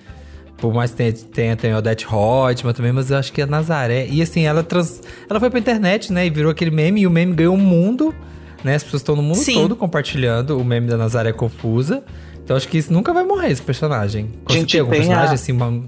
Por 0.58 0.74
mais 0.74 0.92
que 0.92 0.98
tenha, 0.98 1.14
tenha, 1.14 1.56
tenha 1.58 1.78
Odette 1.78 2.06
Reutemann 2.08 2.74
também, 2.74 2.92
mas 2.94 3.12
eu 3.12 3.18
acho 3.18 3.34
que 3.34 3.42
a 3.42 3.46
Nazaré. 3.46 4.08
E 4.10 4.22
assim, 4.22 4.46
ela 4.46 4.64
trans, 4.64 5.02
ela 5.30 5.40
foi 5.40 5.50
pra 5.50 5.60
internet, 5.60 6.12
né? 6.14 6.26
E 6.26 6.30
virou 6.30 6.52
aquele 6.52 6.72
meme, 6.72 7.02
e 7.02 7.08
o 7.08 7.12
meme 7.12 7.34
ganhou 7.34 7.56
o 7.56 7.58
mundo, 7.58 8.16
né? 8.64 8.76
As 8.76 8.84
pessoas 8.84 9.02
estão 9.02 9.16
no 9.16 9.22
mundo 9.22 9.36
Sim. 9.40 9.56
todo 9.56 9.76
compartilhando 9.76 10.58
o 10.58 10.64
meme 10.64 10.88
da 10.88 10.96
Nazaré 10.96 11.34
confusa. 11.34 12.04
Então 12.44 12.56
acho 12.56 12.68
que 12.68 12.78
isso 12.78 12.92
nunca 12.94 13.14
vai 13.14 13.24
morrer, 13.26 13.52
esse 13.52 13.62
personagem. 13.62 14.30
Quando 14.46 14.58
Gente, 14.58 14.72
você 14.72 14.78
tem 14.78 14.80
algum 14.82 14.92
tem 14.92 15.00
personagem 15.02 15.32
a- 15.32 15.34
assim, 15.34 15.52
uma- 15.52 15.84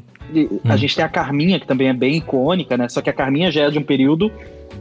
A 0.68 0.76
gente 0.78 0.96
tem 0.96 1.04
a 1.06 1.10
Carminha, 1.10 1.60
que 1.60 1.68
também 1.68 1.88
é 1.90 1.94
bem 1.94 2.16
icônica, 2.18 2.76
né? 2.78 2.88
Só 2.90 3.02
que 3.02 3.10
a 3.10 3.14
Carminha 3.14 3.52
já 3.52 3.64
é 3.64 3.70
de 3.70 3.80
um 3.80 3.84
período 3.84 4.32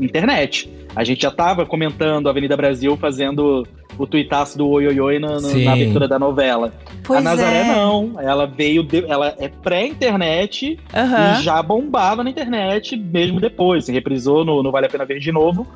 internet. 0.01 0.69
A 0.97 1.05
gente 1.05 1.23
já 1.23 1.31
tava 1.31 1.67
comentando 1.67 2.27
a 2.27 2.31
Avenida 2.31 2.57
Brasil 2.57 2.97
fazendo 2.97 3.67
o 3.99 4.07
tuitaço 4.07 4.57
do 4.59 4.69
Oi 4.69 4.87
Oi 4.89 5.01
Oi 5.01 5.19
na, 5.19 5.41
na- 5.41 5.73
abertura 5.73 6.09
da 6.09 6.19
novela. 6.19 6.73
Pois 7.05 7.19
a 7.21 7.23
Nazaré 7.23 7.59
é. 7.61 7.65
não. 7.77 8.15
Ela 8.21 8.47
veio. 8.47 8.83
de- 8.83 9.05
ela 9.07 9.35
é 9.39 9.49
pré-internet 9.49 10.79
Aham. 10.95 11.39
e 11.39 11.43
já 11.43 11.63
bombava 11.63 12.25
na 12.25 12.31
internet 12.31 12.97
mesmo 12.97 13.41
depois. 13.41 13.85
Se 13.85 13.93
reprisou 13.93 14.45
no, 14.45 14.63
no 14.63 14.71
Vale 14.73 14.87
a 14.87 14.89
Pena 14.89 15.05
Ver 15.05 15.19
de 15.21 15.31
novo. 15.33 15.67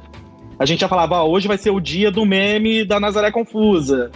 A 0.59 0.67
gente 0.67 0.81
já 0.81 0.89
falava, 0.89 1.23
ó, 1.23 1.29
hoje 1.29 1.47
vai 1.47 1.57
ser 1.57 1.71
o 1.71 1.79
dia 1.81 2.11
do 2.11 2.27
meme 2.27 2.85
da 2.85 2.99
Nazaré 2.99 3.31
Confusa. 3.31 4.11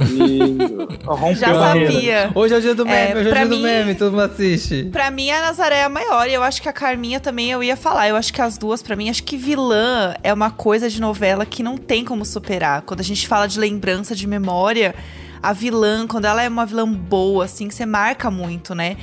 E 0.00 0.98
rompeu 1.04 1.34
Já 1.36 1.54
sabia. 1.54 2.30
Hoje 2.34 2.54
é 2.54 2.58
o 2.58 2.60
dia 2.60 2.74
do 2.74 2.86
É, 2.86 3.08
meme, 3.08 3.20
hoje 3.20 3.28
é 3.28 3.32
o 3.32 3.34
dia 3.34 3.46
do 3.46 3.56
mim- 3.56 3.62
meme, 3.62 3.94
todo 3.94 4.10
mundo 4.12 4.22
assiste. 4.22 4.84
Pra 4.92 5.10
mim, 5.10 5.30
a 5.30 5.40
Nazaré 5.40 5.78
é 5.78 5.84
a 5.84 5.88
maior. 5.88 6.28
E 6.28 6.34
eu 6.34 6.42
acho 6.42 6.60
que 6.62 6.68
a 6.68 6.72
Carminha 6.72 7.20
também 7.20 7.50
eu 7.50 7.62
ia 7.62 7.76
falar. 7.76 8.08
Eu 8.08 8.16
acho 8.16 8.32
que 8.32 8.40
as 8.40 8.56
duas, 8.58 8.82
pra 8.82 8.94
mim, 8.96 9.10
acho 9.10 9.22
que 9.24 9.36
vilã 9.36 10.14
é 10.22 10.32
uma 10.32 10.50
coisa 10.50 10.88
de 10.88 11.00
novela 11.00 11.44
que 11.44 11.62
não 11.62 11.76
tem 11.76 12.04
como 12.04 12.24
superar. 12.24 12.82
Quando 12.82 13.00
a 13.00 13.04
gente 13.04 13.26
fala 13.26 13.46
de 13.46 13.58
lembrança, 13.58 14.14
de 14.14 14.26
memória, 14.26 14.94
a 15.42 15.52
vilã, 15.52 16.06
quando 16.06 16.24
ela 16.26 16.42
é 16.42 16.48
uma 16.48 16.66
vilã 16.66 16.86
boa, 16.90 17.44
assim, 17.44 17.68
que 17.68 17.74
você 17.74 17.86
marca 17.86 18.30
muito, 18.30 18.74
né? 18.74 18.96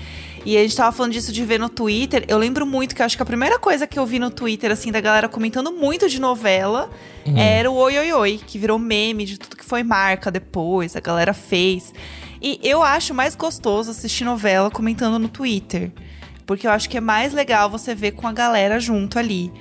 E 0.46 0.56
a 0.56 0.62
gente 0.62 0.76
tava 0.76 0.96
falando 0.96 1.12
disso 1.12 1.32
de 1.32 1.44
ver 1.44 1.60
no 1.60 1.68
Twitter. 1.68 2.24
Eu 2.28 2.38
lembro 2.38 2.68
muito 2.68 2.96
que 2.96 3.02
acho 3.02 3.18
que 3.18 3.24
a 3.24 3.26
primeira 3.26 3.58
coisa 3.58 3.88
que 3.88 3.98
eu 3.98 4.06
vi 4.06 4.20
no 4.20 4.30
Twitter, 4.30 4.72
assim, 4.72 4.92
da 4.92 5.02
galera 5.02 5.28
comentando 5.28 5.72
muito 5.72 6.08
de 6.08 6.22
novela 6.22 6.90
era 7.36 7.72
o 7.72 7.74
Oi 7.76 7.98
Oi 7.98 8.14
Oi, 8.14 8.42
que 8.46 8.60
virou 8.60 8.78
meme 8.78 9.26
de 9.26 9.40
tudo 9.40 9.56
que 9.56 9.66
foi 9.66 9.82
marca 9.82 10.30
depois, 10.30 10.96
a 10.96 11.00
galera 11.00 11.34
fez. 11.34 11.92
E 12.40 12.60
eu 12.62 12.84
acho 12.84 13.12
mais 13.12 13.34
gostoso 13.34 13.90
assistir 13.90 14.24
novela 14.24 14.70
comentando 14.70 15.18
no 15.18 15.28
Twitter. 15.28 15.92
Porque 16.46 16.68
eu 16.68 16.72
acho 16.72 16.88
que 16.88 16.98
é 16.98 17.02
mais 17.02 17.34
legal 17.34 17.68
você 17.68 17.96
ver 17.96 18.12
com 18.12 18.28
a 18.28 18.32
galera 18.32 18.80
junto 18.80 19.18
ali. 19.18 19.52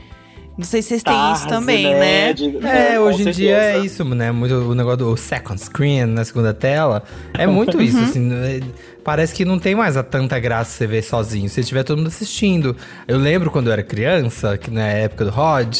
Não 0.56 0.64
sei 0.64 0.82
se 0.82 0.88
vocês 0.90 1.02
têm 1.02 1.32
isso 1.32 1.48
também, 1.48 1.84
né? 1.94 2.32
De- 2.32 2.56
É, 2.64 2.94
com 2.96 3.02
hoje 3.02 3.28
em 3.28 3.32
dia 3.32 3.56
é 3.56 3.78
isso, 3.80 4.04
né? 4.04 4.30
Muito 4.30 4.54
o 4.54 4.74
negócio 4.74 4.98
do 4.98 5.16
second 5.16 5.60
screen 5.60 6.06
na 6.06 6.24
segunda 6.24 6.54
tela. 6.54 7.02
É 7.32 7.44
muito 7.46 7.80
isso, 7.82 7.96
Uhum. 7.98 8.04
assim. 8.04 8.32
é- 8.32 8.60
Parece 9.02 9.34
que 9.34 9.44
não 9.44 9.58
tem 9.58 9.74
mais 9.74 9.96
a 9.98 10.02
tanta 10.02 10.38
graça 10.38 10.70
você 10.70 10.86
ver 10.86 11.02
sozinho, 11.02 11.46
se 11.50 11.62
tiver 11.62 11.82
todo 11.82 11.98
mundo 11.98 12.06
assistindo. 12.06 12.74
Eu 13.06 13.18
lembro 13.18 13.50
quando 13.50 13.66
eu 13.66 13.72
era 13.74 13.82
criança, 13.82 14.56
que 14.56 14.70
na 14.70 14.86
época 14.86 15.26
do 15.26 15.30
Rod, 15.30 15.76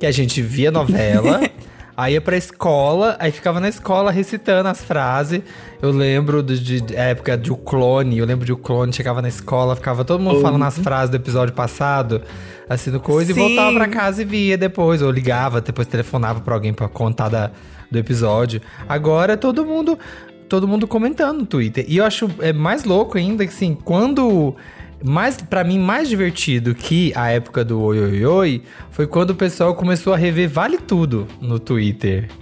que 0.00 0.06
a 0.06 0.10
gente 0.12 0.40
via 0.40 0.70
novela. 0.70 1.40
Aí 1.96 2.14
ia 2.14 2.20
pra 2.20 2.36
escola, 2.36 3.16
aí 3.18 3.30
ficava 3.30 3.60
na 3.60 3.68
escola 3.68 4.10
recitando 4.10 4.68
as 4.68 4.82
frases. 4.82 5.42
Eu 5.80 5.90
lembro 5.90 6.42
de, 6.42 6.80
de 6.80 6.96
época 6.96 7.36
de 7.36 7.52
o 7.52 7.56
clone, 7.56 8.18
eu 8.18 8.24
lembro 8.24 8.46
de 8.46 8.52
o 8.52 8.56
clone, 8.56 8.92
chegava 8.92 9.20
na 9.20 9.28
escola, 9.28 9.76
ficava 9.76 10.04
todo 10.04 10.22
mundo 10.22 10.40
falando 10.40 10.64
as 10.64 10.78
frases 10.78 11.10
do 11.10 11.16
episódio 11.16 11.54
passado, 11.54 12.22
assim, 12.68 12.90
no 12.90 13.00
coisa, 13.00 13.34
Sim. 13.34 13.38
e 13.38 13.42
voltava 13.48 13.72
pra 13.74 13.88
casa 13.88 14.22
e 14.22 14.24
via 14.24 14.56
depois, 14.56 15.02
ou 15.02 15.10
ligava, 15.10 15.60
depois 15.60 15.86
telefonava 15.86 16.40
pra 16.40 16.54
alguém 16.54 16.72
pra 16.72 16.88
contar 16.88 17.28
da, 17.28 17.50
do 17.90 17.98
episódio. 17.98 18.62
Agora 18.88 19.36
todo 19.36 19.64
mundo, 19.66 19.98
todo 20.48 20.66
mundo 20.66 20.88
comentando 20.88 21.40
no 21.40 21.46
Twitter. 21.46 21.84
E 21.86 21.98
eu 21.98 22.06
acho 22.06 22.30
é 22.40 22.54
mais 22.54 22.84
louco 22.84 23.18
ainda 23.18 23.46
que 23.46 23.52
assim, 23.52 23.74
quando 23.74 24.56
mais 25.04 25.40
para 25.40 25.64
mim 25.64 25.78
mais 25.78 26.08
divertido 26.08 26.74
que 26.74 27.12
a 27.14 27.30
época 27.30 27.64
do 27.64 27.80
Oi 27.80 27.98
Oi 27.98 28.24
Oi 28.24 28.62
foi 28.90 29.06
quando 29.06 29.30
o 29.30 29.34
pessoal 29.34 29.74
começou 29.74 30.12
a 30.12 30.16
rever 30.16 30.48
Vale 30.48 30.78
Tudo 30.78 31.26
no 31.40 31.58
Twitter. 31.58 32.41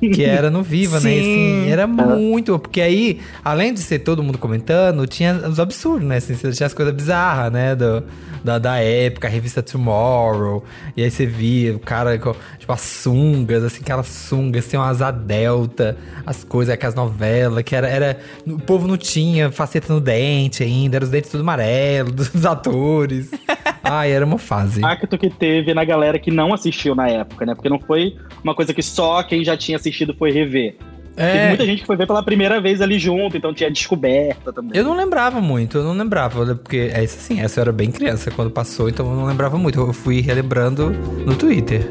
Que 0.00 0.24
era 0.24 0.50
no 0.50 0.62
Viva, 0.62 1.00
né? 1.00 1.10
Sim. 1.10 1.20
Assim, 1.20 1.70
era 1.70 1.86
muito. 1.86 2.58
Porque 2.58 2.80
aí, 2.80 3.20
além 3.44 3.74
de 3.74 3.80
ser 3.80 4.00
todo 4.00 4.22
mundo 4.22 4.38
comentando, 4.38 5.06
tinha 5.06 5.34
os 5.34 5.58
absurdos, 5.58 6.06
né? 6.06 6.16
Assim, 6.16 6.34
você 6.34 6.52
tinha 6.52 6.66
as 6.66 6.74
coisas 6.74 6.94
bizarras, 6.94 7.52
né? 7.52 7.74
Do, 7.74 8.04
da, 8.44 8.58
da 8.58 8.78
época, 8.78 9.26
a 9.26 9.30
revista 9.30 9.62
Tomorrow. 9.62 10.64
E 10.96 11.02
aí 11.02 11.10
você 11.10 11.26
via 11.26 11.74
o 11.74 11.80
cara 11.80 12.16
com, 12.18 12.34
tipo, 12.58 12.72
as 12.72 12.80
sungas, 12.80 13.64
assim, 13.64 13.80
aquelas 13.82 14.06
sungas, 14.06 14.68
tinha 14.68 14.80
uma 14.80 14.88
asa 14.88 15.10
delta, 15.10 15.96
as 16.24 16.44
coisas, 16.44 16.72
aquelas 16.72 16.94
novelas, 16.94 17.62
que 17.64 17.74
era, 17.74 17.88
era. 17.88 18.18
O 18.46 18.58
povo 18.58 18.86
não 18.86 18.96
tinha 18.96 19.50
faceta 19.50 19.92
no 19.92 20.00
dente 20.00 20.62
ainda, 20.62 20.96
eram 20.96 21.04
os 21.04 21.10
dentes 21.10 21.30
tudo 21.30 21.40
amarelo 21.40 22.12
dos 22.14 22.46
atores. 22.46 23.30
Ai, 23.82 24.10
era 24.10 24.24
uma 24.24 24.38
fase. 24.38 24.80
impacto 24.80 25.16
que 25.16 25.30
teve 25.30 25.72
na 25.72 25.84
galera 25.84 26.18
que 26.18 26.30
não 26.30 26.52
assistiu 26.52 26.94
na 26.94 27.08
época, 27.08 27.46
né? 27.46 27.54
Porque 27.54 27.68
não 27.68 27.78
foi 27.78 28.16
uma 28.42 28.54
coisa 28.54 28.74
que 28.74 28.82
só 28.82 29.22
quem 29.22 29.44
já 29.44 29.55
tinha 29.56 29.76
assistido 29.76 30.14
foi 30.18 30.30
rever. 30.30 30.76
Teve 31.14 31.28
É. 31.38 31.48
muita 31.48 31.64
gente 31.64 31.80
que 31.80 31.86
foi 31.86 31.96
ver 31.96 32.06
pela 32.06 32.22
primeira 32.22 32.60
vez 32.60 32.82
ali 32.82 32.98
junto, 32.98 33.38
então 33.38 33.54
tinha 33.54 33.70
descoberta 33.70 34.52
também. 34.52 34.78
Eu 34.78 34.84
não 34.84 34.94
lembrava 34.94 35.40
muito, 35.40 35.78
eu 35.78 35.82
não 35.84 35.94
lembrava, 35.94 36.54
porque 36.56 36.90
é 36.92 37.02
isso 37.02 37.16
assim, 37.16 37.40
essa 37.40 37.58
eu 37.58 37.62
era 37.62 37.72
bem 37.72 37.90
criança 37.90 38.30
quando 38.30 38.50
passou, 38.50 38.86
então 38.88 39.08
eu 39.10 39.16
não 39.16 39.24
lembrava 39.24 39.56
muito. 39.56 39.80
Eu 39.80 39.92
fui 39.94 40.20
relembrando 40.20 40.90
no 41.24 41.34
Twitter. 41.34 41.90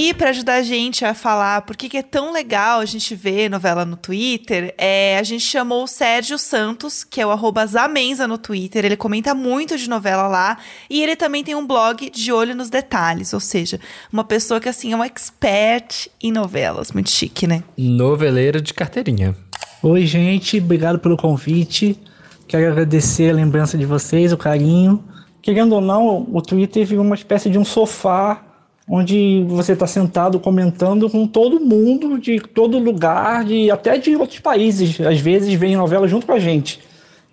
E 0.00 0.14
pra 0.14 0.30
ajudar 0.30 0.54
a 0.54 0.62
gente 0.62 1.04
a 1.04 1.12
falar 1.12 1.62
por 1.62 1.76
que 1.76 1.88
que 1.88 1.96
é 1.96 2.04
tão 2.04 2.32
legal 2.32 2.78
a 2.78 2.84
gente 2.84 3.16
ver 3.16 3.50
novela 3.50 3.84
no 3.84 3.96
Twitter, 3.96 4.72
é, 4.78 5.18
a 5.18 5.24
gente 5.24 5.42
chamou 5.42 5.82
o 5.82 5.88
Sérgio 5.88 6.38
Santos, 6.38 7.02
que 7.02 7.20
é 7.20 7.26
o 7.26 7.32
arroba 7.32 7.66
Zamenza 7.66 8.24
no 8.24 8.38
Twitter. 8.38 8.84
Ele 8.84 8.96
comenta 8.96 9.34
muito 9.34 9.76
de 9.76 9.90
novela 9.90 10.28
lá. 10.28 10.58
E 10.88 11.02
ele 11.02 11.16
também 11.16 11.42
tem 11.42 11.56
um 11.56 11.66
blog 11.66 12.10
de 12.10 12.30
olho 12.30 12.54
nos 12.54 12.70
detalhes. 12.70 13.32
Ou 13.32 13.40
seja, 13.40 13.80
uma 14.12 14.22
pessoa 14.22 14.60
que 14.60 14.68
assim 14.68 14.92
é 14.92 14.96
um 14.96 15.02
expert 15.02 16.06
em 16.22 16.30
novelas. 16.30 16.92
Muito 16.92 17.10
chique, 17.10 17.48
né? 17.48 17.64
Noveleiro 17.76 18.60
de 18.60 18.72
carteirinha. 18.72 19.34
Oi, 19.82 20.06
gente, 20.06 20.58
obrigado 20.58 21.00
pelo 21.00 21.16
convite. 21.16 22.00
Quero 22.46 22.70
agradecer 22.70 23.30
a 23.30 23.34
lembrança 23.34 23.76
de 23.76 23.84
vocês, 23.84 24.32
o 24.32 24.36
carinho. 24.36 25.02
Querendo 25.42 25.72
ou 25.72 25.80
não, 25.80 26.24
o 26.32 26.40
Twitter 26.40 26.86
virou 26.86 27.04
uma 27.04 27.16
espécie 27.16 27.50
de 27.50 27.58
um 27.58 27.64
sofá 27.64 28.44
onde 28.88 29.44
você 29.46 29.72
está 29.72 29.86
sentado 29.86 30.40
comentando 30.40 31.10
com 31.10 31.26
todo 31.26 31.60
mundo 31.60 32.18
de 32.18 32.40
todo 32.40 32.78
lugar, 32.78 33.44
de 33.44 33.70
até 33.70 33.98
de 33.98 34.16
outros 34.16 34.40
países. 34.40 35.00
Às 35.00 35.20
vezes 35.20 35.52
vem 35.54 35.76
novela 35.76 36.08
junto 36.08 36.26
com 36.26 36.32
a 36.32 36.38
gente. 36.38 36.80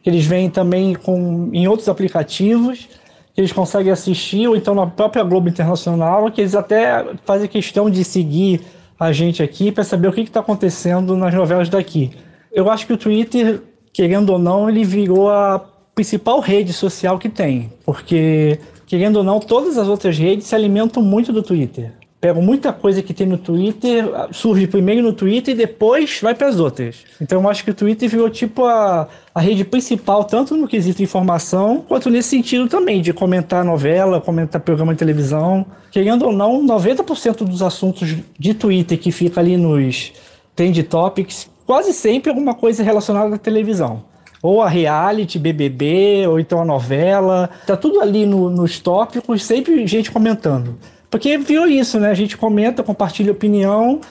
eles 0.05 0.25
vêm 0.25 0.49
também 0.49 0.93
com, 0.93 1.49
em 1.53 1.67
outros 1.67 1.87
aplicativos, 1.87 2.87
que 3.33 3.41
eles 3.41 3.51
conseguem 3.51 3.91
assistir, 3.91 4.47
ou 4.47 4.55
então 4.55 4.75
na 4.75 4.85
própria 4.85 5.23
Globo 5.23 5.49
Internacional, 5.49 6.29
que 6.29 6.41
eles 6.41 6.55
até 6.55 7.05
fazem 7.25 7.47
questão 7.47 7.89
de 7.89 8.03
seguir 8.03 8.61
a 8.99 9.11
gente 9.11 9.41
aqui 9.41 9.71
para 9.71 9.83
saber 9.83 10.07
o 10.07 10.13
que 10.13 10.21
está 10.21 10.41
acontecendo 10.41 11.17
nas 11.17 11.33
novelas 11.33 11.69
daqui. 11.69 12.11
Eu 12.51 12.69
acho 12.69 12.85
que 12.85 12.93
o 12.93 12.97
Twitter, 12.97 13.61
querendo 13.91 14.31
ou 14.31 14.39
não, 14.39 14.69
ele 14.69 14.83
virou 14.83 15.29
a 15.29 15.59
principal 15.93 16.39
rede 16.39 16.71
social 16.71 17.17
que 17.17 17.29
tem, 17.29 17.71
porque 17.85 18.59
querendo 18.85 19.17
ou 19.17 19.23
não, 19.23 19.39
todas 19.39 19.77
as 19.77 19.87
outras 19.87 20.17
redes 20.17 20.47
se 20.47 20.55
alimentam 20.55 21.01
muito 21.01 21.31
do 21.31 21.41
Twitter. 21.41 21.91
Pegam 22.19 22.41
muita 22.41 22.73
coisa 22.73 23.03
que 23.03 23.13
tem 23.13 23.27
no 23.27 23.37
Twitter, 23.37 24.03
surge 24.31 24.65
primeiro 24.65 25.03
no 25.03 25.13
Twitter 25.13 25.53
e 25.53 25.57
depois 25.57 26.19
vai 26.21 26.33
para 26.33 26.47
as 26.47 26.59
outras. 26.59 27.03
Então 27.21 27.39
eu 27.39 27.49
acho 27.49 27.63
que 27.63 27.69
o 27.69 27.73
Twitter 27.73 28.09
virou 28.09 28.29
tipo 28.31 28.65
a, 28.65 29.07
a 29.33 29.39
rede 29.39 29.63
principal, 29.63 30.23
tanto 30.23 30.55
no 30.57 30.67
quesito 30.67 31.03
informação, 31.03 31.85
quanto 31.87 32.09
nesse 32.09 32.29
sentido 32.29 32.67
também, 32.67 32.99
de 32.99 33.13
comentar 33.13 33.63
novela, 33.63 34.19
comentar 34.19 34.59
programa 34.61 34.93
de 34.93 34.97
televisão. 34.97 35.67
Querendo 35.91 36.25
ou 36.25 36.31
não, 36.31 36.65
90% 36.65 37.43
dos 37.43 37.61
assuntos 37.61 38.15
de 38.39 38.53
Twitter 38.55 38.97
que 38.97 39.11
fica 39.11 39.39
ali 39.39 39.55
nos 39.55 40.11
Trend 40.55 40.81
Topics, 40.83 41.47
quase 41.63 41.93
sempre 41.93 42.31
alguma 42.31 42.55
coisa 42.55 42.81
relacionada 42.81 43.35
à 43.35 43.37
televisão 43.37 44.03
ou 44.45 44.61
a 44.61 44.69
reality, 44.69 45.39
BBB, 45.39 46.27
ou 46.27 46.39
então 46.39 46.61
a 46.61 46.65
novela. 46.65 47.49
Tá 47.65 47.75
tudo 47.75 47.99
ali 47.99 48.25
no, 48.25 48.49
nos 48.49 48.79
tópicos, 48.79 49.43
sempre 49.43 49.85
gente 49.87 50.11
comentando. 50.11 50.77
Porque 51.09 51.37
viu 51.37 51.67
isso, 51.67 51.99
né? 51.99 52.09
A 52.09 52.13
gente 52.13 52.37
comenta, 52.37 52.83
compartilha 52.83 53.31
opinião, 53.31 54.01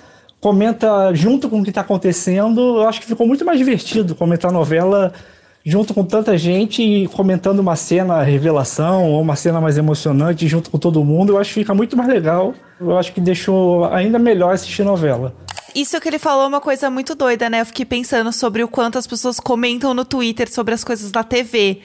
comenta 0.40 1.14
junto 1.14 1.48
com 1.48 1.60
o 1.60 1.62
que 1.62 1.70
está 1.70 1.82
acontecendo. 1.82 2.78
Eu 2.78 2.88
acho 2.88 3.00
que 3.00 3.06
ficou 3.06 3.26
muito 3.26 3.44
mais 3.44 3.58
divertido 3.58 4.14
comentar 4.14 4.50
novela 4.50 5.12
junto 5.64 5.94
com 5.94 6.04
tanta 6.04 6.36
gente 6.36 7.08
comentando 7.14 7.60
uma 7.60 7.76
cena 7.76 8.22
revelação 8.22 9.10
ou 9.10 9.20
uma 9.20 9.34
cena 9.34 9.60
mais 9.60 9.78
emocionante 9.78 10.46
junto 10.46 10.70
com 10.70 10.78
todo 10.78 11.02
mundo. 11.04 11.34
Eu 11.34 11.38
acho 11.38 11.54
que 11.54 11.60
fica 11.60 11.74
muito 11.74 11.96
mais 11.96 12.08
legal. 12.08 12.54
Eu 12.80 12.98
acho 12.98 13.12
que 13.12 13.20
deixou 13.20 13.84
ainda 13.86 14.18
melhor 14.18 14.52
assistir 14.52 14.82
novela. 14.82 15.32
Isso 15.74 16.00
que 16.00 16.08
ele 16.08 16.20
falou 16.20 16.44
é 16.44 16.46
uma 16.46 16.60
coisa 16.60 16.88
muito 16.88 17.14
doida, 17.16 17.50
né? 17.50 17.60
Eu 17.60 17.66
fiquei 17.66 17.84
pensando 17.84 18.32
sobre 18.32 18.62
o 18.62 18.68
quanto 18.68 18.96
as 18.96 19.06
pessoas 19.06 19.40
comentam 19.40 19.92
no 19.92 20.04
Twitter 20.04 20.48
sobre 20.52 20.72
as 20.72 20.84
coisas 20.84 21.10
da 21.10 21.24
TV. 21.24 21.82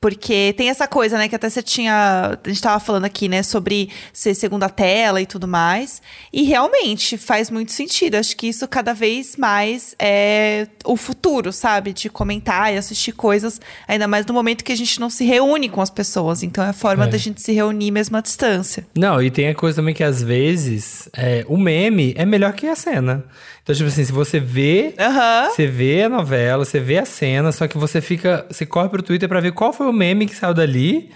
Porque 0.00 0.54
tem 0.56 0.68
essa 0.70 0.86
coisa, 0.86 1.18
né, 1.18 1.28
que 1.28 1.34
até 1.34 1.50
você 1.50 1.62
tinha. 1.62 2.38
A 2.44 2.48
gente 2.48 2.62
tava 2.62 2.78
falando 2.78 3.04
aqui, 3.04 3.28
né, 3.28 3.42
sobre 3.42 3.90
ser 4.12 4.34
segunda 4.34 4.68
tela 4.68 5.20
e 5.20 5.26
tudo 5.26 5.48
mais. 5.48 6.00
E 6.32 6.44
realmente 6.44 7.16
faz 7.18 7.50
muito 7.50 7.72
sentido. 7.72 8.14
Acho 8.14 8.36
que 8.36 8.46
isso 8.48 8.66
cada 8.68 8.94
vez 8.94 9.36
mais 9.36 9.96
é 9.98 10.68
o 10.84 10.96
futuro, 10.96 11.52
sabe? 11.52 11.92
De 11.92 12.08
comentar 12.08 12.72
e 12.72 12.76
assistir 12.76 13.12
coisas, 13.12 13.60
ainda 13.88 14.06
mais 14.06 14.24
no 14.24 14.32
momento 14.34 14.62
que 14.62 14.72
a 14.72 14.76
gente 14.76 15.00
não 15.00 15.10
se 15.10 15.24
reúne 15.24 15.68
com 15.68 15.80
as 15.80 15.90
pessoas. 15.90 16.42
Então 16.42 16.62
é 16.64 16.68
a 16.68 16.72
forma 16.72 17.04
É. 17.04 17.08
da 17.08 17.18
gente 17.18 17.42
se 17.42 17.52
reunir 17.52 17.90
mesmo 17.90 18.16
à 18.16 18.20
distância. 18.20 18.86
Não, 18.96 19.20
e 19.20 19.30
tem 19.30 19.48
a 19.48 19.54
coisa 19.54 19.76
também 19.76 19.94
que 19.94 20.04
às 20.04 20.22
vezes 20.22 21.08
é, 21.16 21.44
o 21.48 21.56
meme 21.56 22.14
é 22.16 22.24
melhor 22.24 22.52
que 22.52 22.66
a 22.68 22.76
cena. 22.76 23.24
Então, 23.68 23.76
tipo 23.76 23.88
assim, 23.88 24.02
se 24.02 24.12
você 24.12 24.40
vê, 24.40 24.94
Aham. 24.98 25.50
você 25.50 25.66
vê 25.66 26.04
a 26.04 26.08
novela, 26.08 26.64
você 26.64 26.80
vê 26.80 26.96
a 26.96 27.04
cena, 27.04 27.52
só 27.52 27.68
que 27.68 27.76
você 27.76 28.00
fica. 28.00 28.46
Você 28.48 28.64
corre 28.64 28.88
pro 28.88 29.02
Twitter 29.02 29.28
pra 29.28 29.40
ver 29.40 29.52
qual 29.52 29.74
foi 29.74 29.86
o 29.86 29.92
meme 29.92 30.24
que 30.24 30.34
saiu 30.34 30.54
dali. 30.54 31.10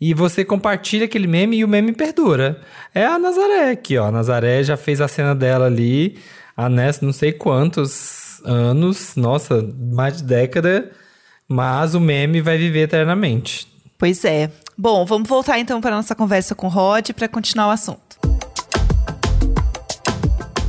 E 0.00 0.14
você 0.14 0.44
compartilha 0.44 1.06
aquele 1.06 1.26
meme 1.26 1.56
e 1.56 1.64
o 1.64 1.68
meme 1.68 1.92
perdura. 1.92 2.60
É 2.94 3.04
a 3.04 3.18
Nazaré 3.18 3.72
aqui, 3.72 3.98
ó. 3.98 4.06
A 4.06 4.12
Nazaré 4.12 4.62
já 4.62 4.76
fez 4.76 5.00
a 5.00 5.08
cena 5.08 5.34
dela 5.34 5.66
ali 5.66 6.16
há 6.56 6.68
né, 6.68 6.92
não 7.02 7.12
sei 7.12 7.32
quantos 7.32 8.40
anos. 8.44 9.16
Nossa, 9.16 9.68
mais 9.76 10.18
de 10.18 10.22
década. 10.22 10.92
Mas 11.48 11.96
o 11.96 12.00
meme 12.00 12.40
vai 12.40 12.56
viver 12.56 12.82
eternamente. 12.82 13.66
Pois 13.98 14.24
é. 14.24 14.48
Bom, 14.78 15.04
vamos 15.04 15.28
voltar 15.28 15.58
então 15.58 15.80
para 15.80 15.96
nossa 15.96 16.14
conversa 16.14 16.54
com 16.54 16.68
o 16.68 16.70
Rod 16.70 17.10
para 17.10 17.26
continuar 17.26 17.66
o 17.66 17.70
assunto. 17.70 18.35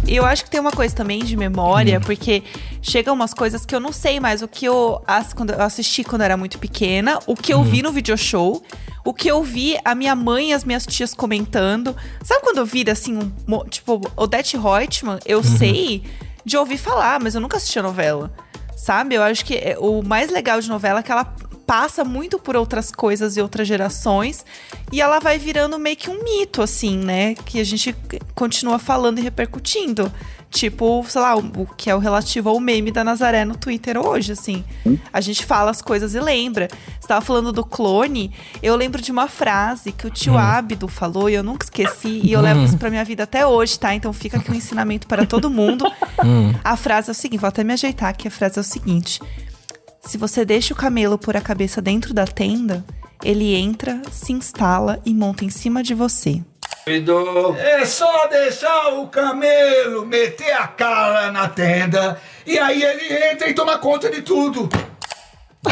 E 0.07 0.15
eu 0.15 0.25
acho 0.25 0.45
que 0.45 0.49
tem 0.49 0.59
uma 0.59 0.71
coisa 0.71 0.95
também 0.95 1.19
de 1.19 1.35
memória, 1.35 1.99
porque 1.99 2.41
chegam 2.81 3.13
umas 3.13 3.33
coisas 3.33 3.65
que 3.65 3.75
eu 3.75 3.79
não 3.79 3.91
sei 3.91 4.19
mais 4.21 4.41
o 4.41 4.47
que 4.47 4.65
eu, 4.65 5.01
quando 5.35 5.51
eu 5.51 5.61
assisti 5.61 6.03
quando 6.03 6.21
era 6.21 6.37
muito 6.37 6.57
pequena, 6.57 7.19
o 7.27 7.35
que 7.35 7.53
eu 7.53 7.61
vi 7.61 7.81
no 7.81 7.91
video 7.91 8.17
show, 8.17 8.63
o 9.03 9.13
que 9.13 9.27
eu 9.29 9.43
vi 9.43 9.77
a 9.83 9.93
minha 9.93 10.15
mãe 10.15 10.51
e 10.51 10.53
as 10.53 10.63
minhas 10.63 10.85
tias 10.85 11.13
comentando. 11.13 11.93
Sabe 12.23 12.41
quando 12.41 12.59
eu 12.59 12.65
vira 12.65 12.93
assim, 12.93 13.17
um, 13.17 13.65
tipo, 13.69 13.99
Odete 14.15 14.55
Reutemann, 14.57 15.19
eu 15.25 15.43
sei 15.43 16.03
de 16.45 16.55
ouvir 16.55 16.77
falar, 16.77 17.19
mas 17.19 17.35
eu 17.35 17.41
nunca 17.41 17.57
assisti 17.57 17.77
a 17.77 17.83
novela. 17.83 18.31
Sabe? 18.77 19.15
Eu 19.15 19.23
acho 19.23 19.43
que 19.43 19.55
é- 19.55 19.75
o 19.77 20.01
mais 20.01 20.31
legal 20.31 20.61
de 20.61 20.69
novela 20.69 20.99
é 21.01 21.03
que 21.03 21.11
ela 21.11 21.35
passa 21.67 22.05
muito 22.05 22.39
por 22.39 22.55
outras 22.55 22.91
coisas 22.93 23.35
e 23.35 23.41
outras 23.41 23.67
gerações 23.67 24.45
e 24.89 25.01
ela 25.01 25.19
vai 25.19 25.37
virando 25.37 25.77
meio 25.77 25.97
que 25.97 26.09
um 26.09 26.23
mito, 26.23 26.61
assim, 26.61 26.97
né? 26.97 27.35
Que 27.35 27.59
a 27.59 27.63
gente 27.65 27.93
continua 28.33 28.79
falando 28.79 29.19
e 29.19 29.21
repercutindo. 29.21 30.09
Tipo, 30.49 31.05
sei 31.09 31.19
lá, 31.19 31.35
o, 31.35 31.67
que 31.75 31.89
é 31.89 31.95
o 31.95 31.99
relativo 31.99 32.47
ao 32.47 32.57
meme 32.57 32.89
da 32.89 33.03
Nazaré 33.03 33.43
no 33.43 33.57
Twitter 33.57 33.97
hoje, 33.97 34.31
assim. 34.31 34.63
A 35.11 35.19
gente 35.19 35.45
fala 35.45 35.69
as 35.69 35.81
coisas 35.81 36.15
e 36.15 36.19
lembra. 36.21 36.69
Você 37.01 37.07
tava 37.07 37.19
falando 37.19 37.51
do 37.51 37.65
clone, 37.65 38.31
eu 38.63 38.73
lembro 38.77 39.01
de 39.01 39.11
uma 39.11 39.27
frase 39.27 39.91
que 39.91 40.07
o 40.07 40.09
tio 40.09 40.37
Abdo 40.37 40.87
falou 40.87 41.29
e 41.29 41.33
eu 41.33 41.43
nunca 41.43 41.65
esqueci 41.65 42.21
e 42.23 42.31
eu 42.31 42.39
levo 42.39 42.63
isso 42.63 42.77
pra 42.77 42.89
minha 42.89 43.03
vida 43.03 43.23
até 43.23 43.45
hoje, 43.45 43.77
tá? 43.77 43.93
Então 43.93 44.13
fica 44.13 44.37
aqui 44.37 44.49
um 44.49 44.55
ensinamento 44.55 45.05
para 45.05 45.25
todo 45.25 45.49
mundo. 45.49 45.85
A 46.63 46.77
frase 46.77 47.09
é 47.09 47.11
o 47.11 47.15
seguinte, 47.15 47.41
vou 47.41 47.49
até 47.49 47.61
me 47.61 47.73
ajeitar 47.73 48.07
aqui, 48.09 48.29
a 48.29 48.31
frase 48.31 48.57
é 48.57 48.61
o 48.61 48.63
seguinte. 48.63 49.19
Se 50.07 50.17
você 50.17 50.45
deixa 50.45 50.73
o 50.73 50.77
camelo 50.77 51.17
pôr 51.17 51.35
a 51.35 51.41
cabeça 51.41 51.81
dentro 51.81 52.13
da 52.13 52.25
tenda, 52.25 52.81
ele 53.21 53.53
entra, 53.55 54.01
se 54.09 54.31
instala 54.31 55.01
e 55.05 55.13
monta 55.13 55.43
em 55.43 55.49
cima 55.49 55.83
de 55.83 55.93
você. 55.93 56.41
É 57.59 57.85
só 57.85 58.27
deixar 58.27 58.93
o 58.93 59.09
camelo 59.09 60.05
meter 60.05 60.53
a 60.53 60.65
cara 60.65 61.29
na 61.29 61.49
tenda 61.49 62.21
e 62.45 62.57
aí 62.57 62.81
ele 62.81 63.31
entra 63.31 63.49
e 63.49 63.53
toma 63.53 63.77
conta 63.79 64.09
de 64.09 64.21
tudo. 64.21 64.69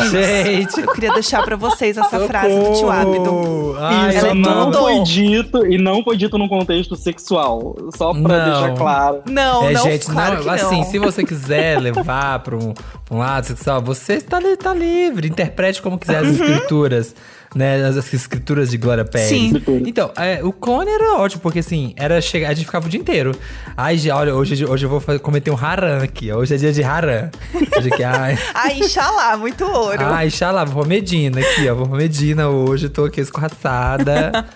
Gente! 0.10 0.80
Eu 0.82 0.94
queria 0.94 1.14
deixar 1.14 1.44
pra 1.44 1.56
vocês 1.56 1.98
essa 1.98 2.20
frase 2.28 2.56
do 2.56 2.74
tio 2.74 2.92
Abdo. 2.92 3.76
Ai, 3.80 4.16
ela 4.16 4.30
é 4.30 4.34
não 4.34 4.72
tudo. 4.72 4.80
foi 4.80 5.04
dito 5.04 5.66
e 5.66 5.78
não 5.78 6.04
foi 6.04 6.18
dito 6.18 6.38
num 6.38 6.48
contexto 6.48 6.96
sexual. 6.96 7.76
Só 7.96 8.14
pra 8.14 8.22
Não. 8.22 8.52
deixar 8.62 8.78
claro. 8.78 9.22
Não, 9.30 9.70
é, 9.70 9.74
não, 9.74 9.84
gente, 9.84 10.06
claro 10.06 10.36
não, 10.36 10.44
que 10.44 10.50
assim, 10.50 10.78
não. 10.78 10.84
se 10.84 11.00
você 11.00 11.24
quiser 11.24 11.80
levar 11.82 12.40
para 12.40 12.56
um, 12.56 12.74
pra 12.74 13.16
um 13.16 13.18
lado 13.18 13.46
sexual, 13.46 13.82
você 13.82 14.14
está 14.14 14.40
tá 14.58 14.74
livre. 14.74 15.28
Interprete 15.28 15.82
como 15.82 15.98
quiser 15.98 16.18
as 16.18 16.28
escrituras, 16.30 17.16
né? 17.56 17.84
As, 17.86 17.98
as 17.98 18.13
escrituras 18.13 18.70
de 18.70 18.78
Glória 18.78 19.06
Pérez. 19.06 19.30
Sim. 19.30 19.54
Então, 19.86 20.12
é, 20.18 20.44
o 20.44 20.52
clone 20.52 20.91
era 20.91 21.13
ótimo, 21.15 21.41
porque 21.41 21.60
assim, 21.60 21.94
era 21.98 22.20
chegar, 22.22 22.50
a 22.50 22.54
gente 22.54 22.65
ficava 22.65 22.86
o 22.86 22.89
dia 22.89 23.00
inteiro. 23.00 23.32
Ai, 23.78 23.98
olha, 24.12 24.36
hoje, 24.36 24.65
hoje 24.65 24.86
eu 24.86 24.89
vou 24.89 25.00
fazer- 25.00 25.20
cometer 25.20 25.50
um 25.52 25.58
haram 25.58 26.04
aqui. 26.04 26.32
Hoje 26.32 26.54
é 26.54 26.58
dia 26.58 26.74
de 26.74 26.84
haram. 26.84 27.30
Hoje 27.78 27.89
aqui, 27.91 28.04
ai. 28.04 28.38
Ai, 28.54 28.80
Inxalá, 28.80 29.38
muito 29.38 29.63
ouro. 29.65 30.04
Ai, 30.04 30.30
xalá, 30.30 30.65
vou 30.65 30.82
pra 30.82 30.89
Medina 30.89 31.39
aqui, 31.39 31.70
ó. 31.70 31.76
Vou 31.76 31.88
pra 31.88 31.98
Medina 31.98 32.50
hoje, 32.50 32.89
tô 32.89 33.06
aqui 33.06 33.22
escorraçada. 33.22 34.46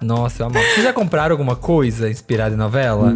Nossa, 0.00 0.42
eu 0.42 0.46
amo. 0.46 0.54
Vocês 0.58 0.82
já 0.84 0.92
compraram 0.92 1.32
alguma 1.34 1.56
coisa 1.56 2.08
inspirada 2.08 2.54
em 2.54 2.58
novela? 2.58 3.14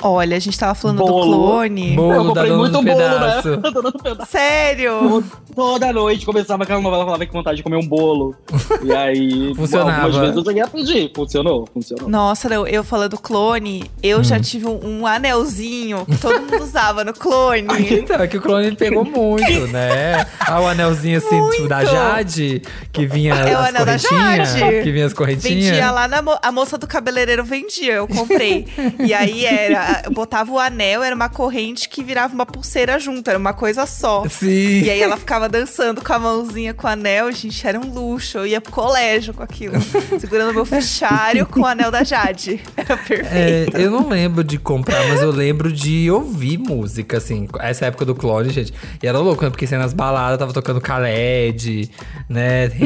Olha, 0.00 0.36
a 0.36 0.40
gente 0.40 0.56
tava 0.58 0.74
falando 0.74 0.98
do 0.98 1.04
Bolo. 1.06 1.36
clone. 1.48 1.96
Bolo 1.96 2.12
eu 2.12 2.18
da 2.22 2.26
comprei 2.28 2.46
Dona 2.50 2.58
muito 2.58 2.72
do 2.72 2.82
bolo, 2.82 2.96
Pedaço. 2.96 3.48
né? 3.50 3.56
Dona 3.56 3.90
do 3.90 3.98
pedaço. 4.02 4.30
Sério? 4.30 5.24
Toda 5.54 5.92
noite 5.92 6.24
começava 6.24 6.62
aquela 6.62 6.80
novela, 6.80 7.04
falava 7.04 7.26
que 7.26 7.32
vontade 7.32 7.56
de 7.56 7.62
comer 7.64 7.76
um 7.76 7.86
bolo. 7.86 8.34
E 8.82 8.92
aí, 8.94 9.52
Funcionava. 9.54 9.90
algumas 10.04 10.16
vezes 10.20 10.36
eu 10.36 10.44
cheguei 10.44 10.62
a 10.62 10.66
pedir. 10.68 11.12
Funcionou, 11.14 11.68
funcionou. 11.72 12.08
Nossa, 12.08 12.48
não, 12.48 12.66
eu 12.66 12.82
falando 12.82 13.10
do 13.10 13.18
clone, 13.18 13.90
eu 14.02 14.20
Hum. 14.20 14.24
já 14.24 14.38
tive 14.40 14.66
um, 14.66 14.80
um 15.00 15.06
anelzinho 15.06 16.06
que 16.06 16.16
todo 16.16 16.40
mundo 16.40 16.62
usava 16.62 17.04
no 17.04 17.12
clone. 17.12 17.66
Então, 17.90 18.16
é 18.22 18.26
que 18.26 18.36
o 18.38 18.40
clone 18.40 18.74
pegou 18.76 19.04
muito, 19.04 19.66
né? 19.68 20.24
Ah, 20.40 20.60
o 20.60 20.66
anelzinho 20.66 21.18
assim, 21.18 21.50
tipo, 21.50 21.68
da. 21.68 21.84
Jade, 21.84 22.62
que 22.92 23.04
vinha 23.06 23.34
É 23.34 23.54
o 23.56 23.58
as 23.58 23.72
da. 23.72 23.96
Jade. 23.96 24.82
Que 24.82 24.90
vinha 24.92 25.06
as 25.06 25.12
correntinhas. 25.12 25.64
Vendia 25.66 25.90
lá 25.90 26.06
na 26.08 26.19
mo- 26.22 26.38
a 26.42 26.52
moça 26.52 26.76
do 26.78 26.86
cabeleireiro 26.86 27.44
vendia, 27.44 27.94
eu 27.94 28.08
comprei. 28.08 28.66
e 29.04 29.12
aí 29.14 29.44
era, 29.44 30.02
eu 30.04 30.10
botava 30.12 30.50
o 30.52 30.58
anel, 30.58 31.02
era 31.02 31.14
uma 31.14 31.28
corrente 31.28 31.88
que 31.88 32.02
virava 32.02 32.34
uma 32.34 32.46
pulseira 32.46 32.98
junto, 32.98 33.28
era 33.28 33.38
uma 33.38 33.52
coisa 33.52 33.86
só. 33.86 34.24
Sim. 34.28 34.82
E 34.82 34.90
aí 34.90 35.00
ela 35.00 35.16
ficava 35.16 35.48
dançando 35.48 36.02
com 36.02 36.12
a 36.12 36.18
mãozinha 36.18 36.74
com 36.74 36.86
o 36.86 36.90
anel, 36.90 37.30
gente, 37.32 37.66
era 37.66 37.78
um 37.78 37.92
luxo. 37.92 38.38
Eu 38.38 38.46
ia 38.46 38.60
pro 38.60 38.72
colégio 38.72 39.32
com 39.34 39.42
aquilo, 39.42 39.74
segurando 40.20 40.52
meu 40.54 40.64
fichário 40.64 41.46
com 41.46 41.60
o 41.60 41.66
anel 41.66 41.90
da 41.90 42.02
Jade. 42.04 42.60
Era 42.76 42.94
É, 42.94 42.96
perfeito. 42.96 43.76
eu 43.78 43.90
não 43.90 44.08
lembro 44.08 44.42
de 44.44 44.58
comprar, 44.58 45.06
mas 45.08 45.22
eu 45.22 45.30
lembro 45.30 45.72
de 45.72 46.10
ouvir 46.10 46.58
música, 46.58 47.16
assim. 47.18 47.48
Essa 47.60 47.86
época 47.86 48.04
do 48.04 48.14
clone, 48.14 48.50
gente. 48.50 48.72
E 49.02 49.06
era 49.06 49.18
louco, 49.18 49.42
né? 49.44 49.50
Porque 49.50 49.64
assim, 49.64 49.76
nas 49.76 49.92
baladas 49.92 50.38
tava 50.38 50.52
tocando 50.52 50.80
Khaled, 50.80 51.90
né? 52.28 52.68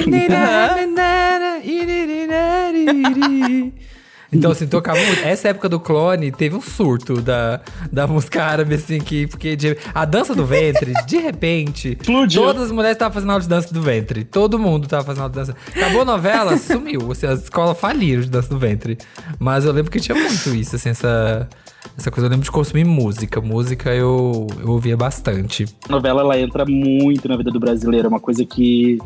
Então, 4.32 4.50
assim, 4.50 4.66
tocava 4.66 4.98
muito. 4.98 5.22
Essa 5.22 5.48
época 5.50 5.68
do 5.68 5.78
clone 5.78 6.32
teve 6.32 6.56
um 6.56 6.60
surto 6.60 7.20
da, 7.20 7.60
da 7.92 8.04
música 8.04 8.42
árabe, 8.42 8.74
assim, 8.74 8.98
que. 8.98 9.28
Porque 9.28 9.54
de- 9.54 9.76
a 9.94 10.04
dança 10.04 10.34
do 10.34 10.44
ventre, 10.44 10.92
de 11.06 11.18
repente, 11.18 11.90
Explodiu. 12.00 12.42
todas 12.42 12.62
as 12.62 12.72
mulheres 12.72 12.96
estavam 12.96 13.14
fazendo 13.14 13.30
aula 13.30 13.42
de 13.42 13.48
dança 13.48 13.72
do 13.72 13.80
ventre. 13.80 14.24
Todo 14.24 14.58
mundo 14.58 14.88
tava 14.88 15.04
fazendo 15.04 15.20
aula 15.22 15.30
de 15.32 15.38
dança. 15.38 15.56
Acabou 15.76 16.00
a 16.02 16.04
novela, 16.04 16.56
sumiu. 16.58 17.12
Assim, 17.12 17.26
as 17.26 17.44
escolas 17.44 17.78
faliram 17.78 18.22
de 18.22 18.28
dança 18.30 18.48
do 18.48 18.58
ventre. 18.58 18.98
Mas 19.38 19.64
eu 19.66 19.72
lembro 19.72 19.92
que 19.92 20.00
tinha 20.00 20.16
muito 20.18 20.52
isso, 20.52 20.74
assim, 20.74 20.88
essa. 20.88 21.48
Essa 21.96 22.10
coisa, 22.10 22.26
eu 22.26 22.30
lembro 22.30 22.44
de 22.44 22.50
consumir 22.50 22.82
música. 22.84 23.40
Música 23.40 23.94
eu, 23.94 24.48
eu 24.58 24.70
ouvia 24.70 24.96
bastante. 24.96 25.64
A 25.88 25.92
novela 25.92 26.22
ela 26.22 26.36
entra 26.40 26.64
muito 26.66 27.28
na 27.28 27.36
vida 27.36 27.52
do 27.52 27.60
brasileiro, 27.60 28.06
é 28.06 28.08
uma 28.08 28.18
coisa 28.18 28.44
que 28.44 28.98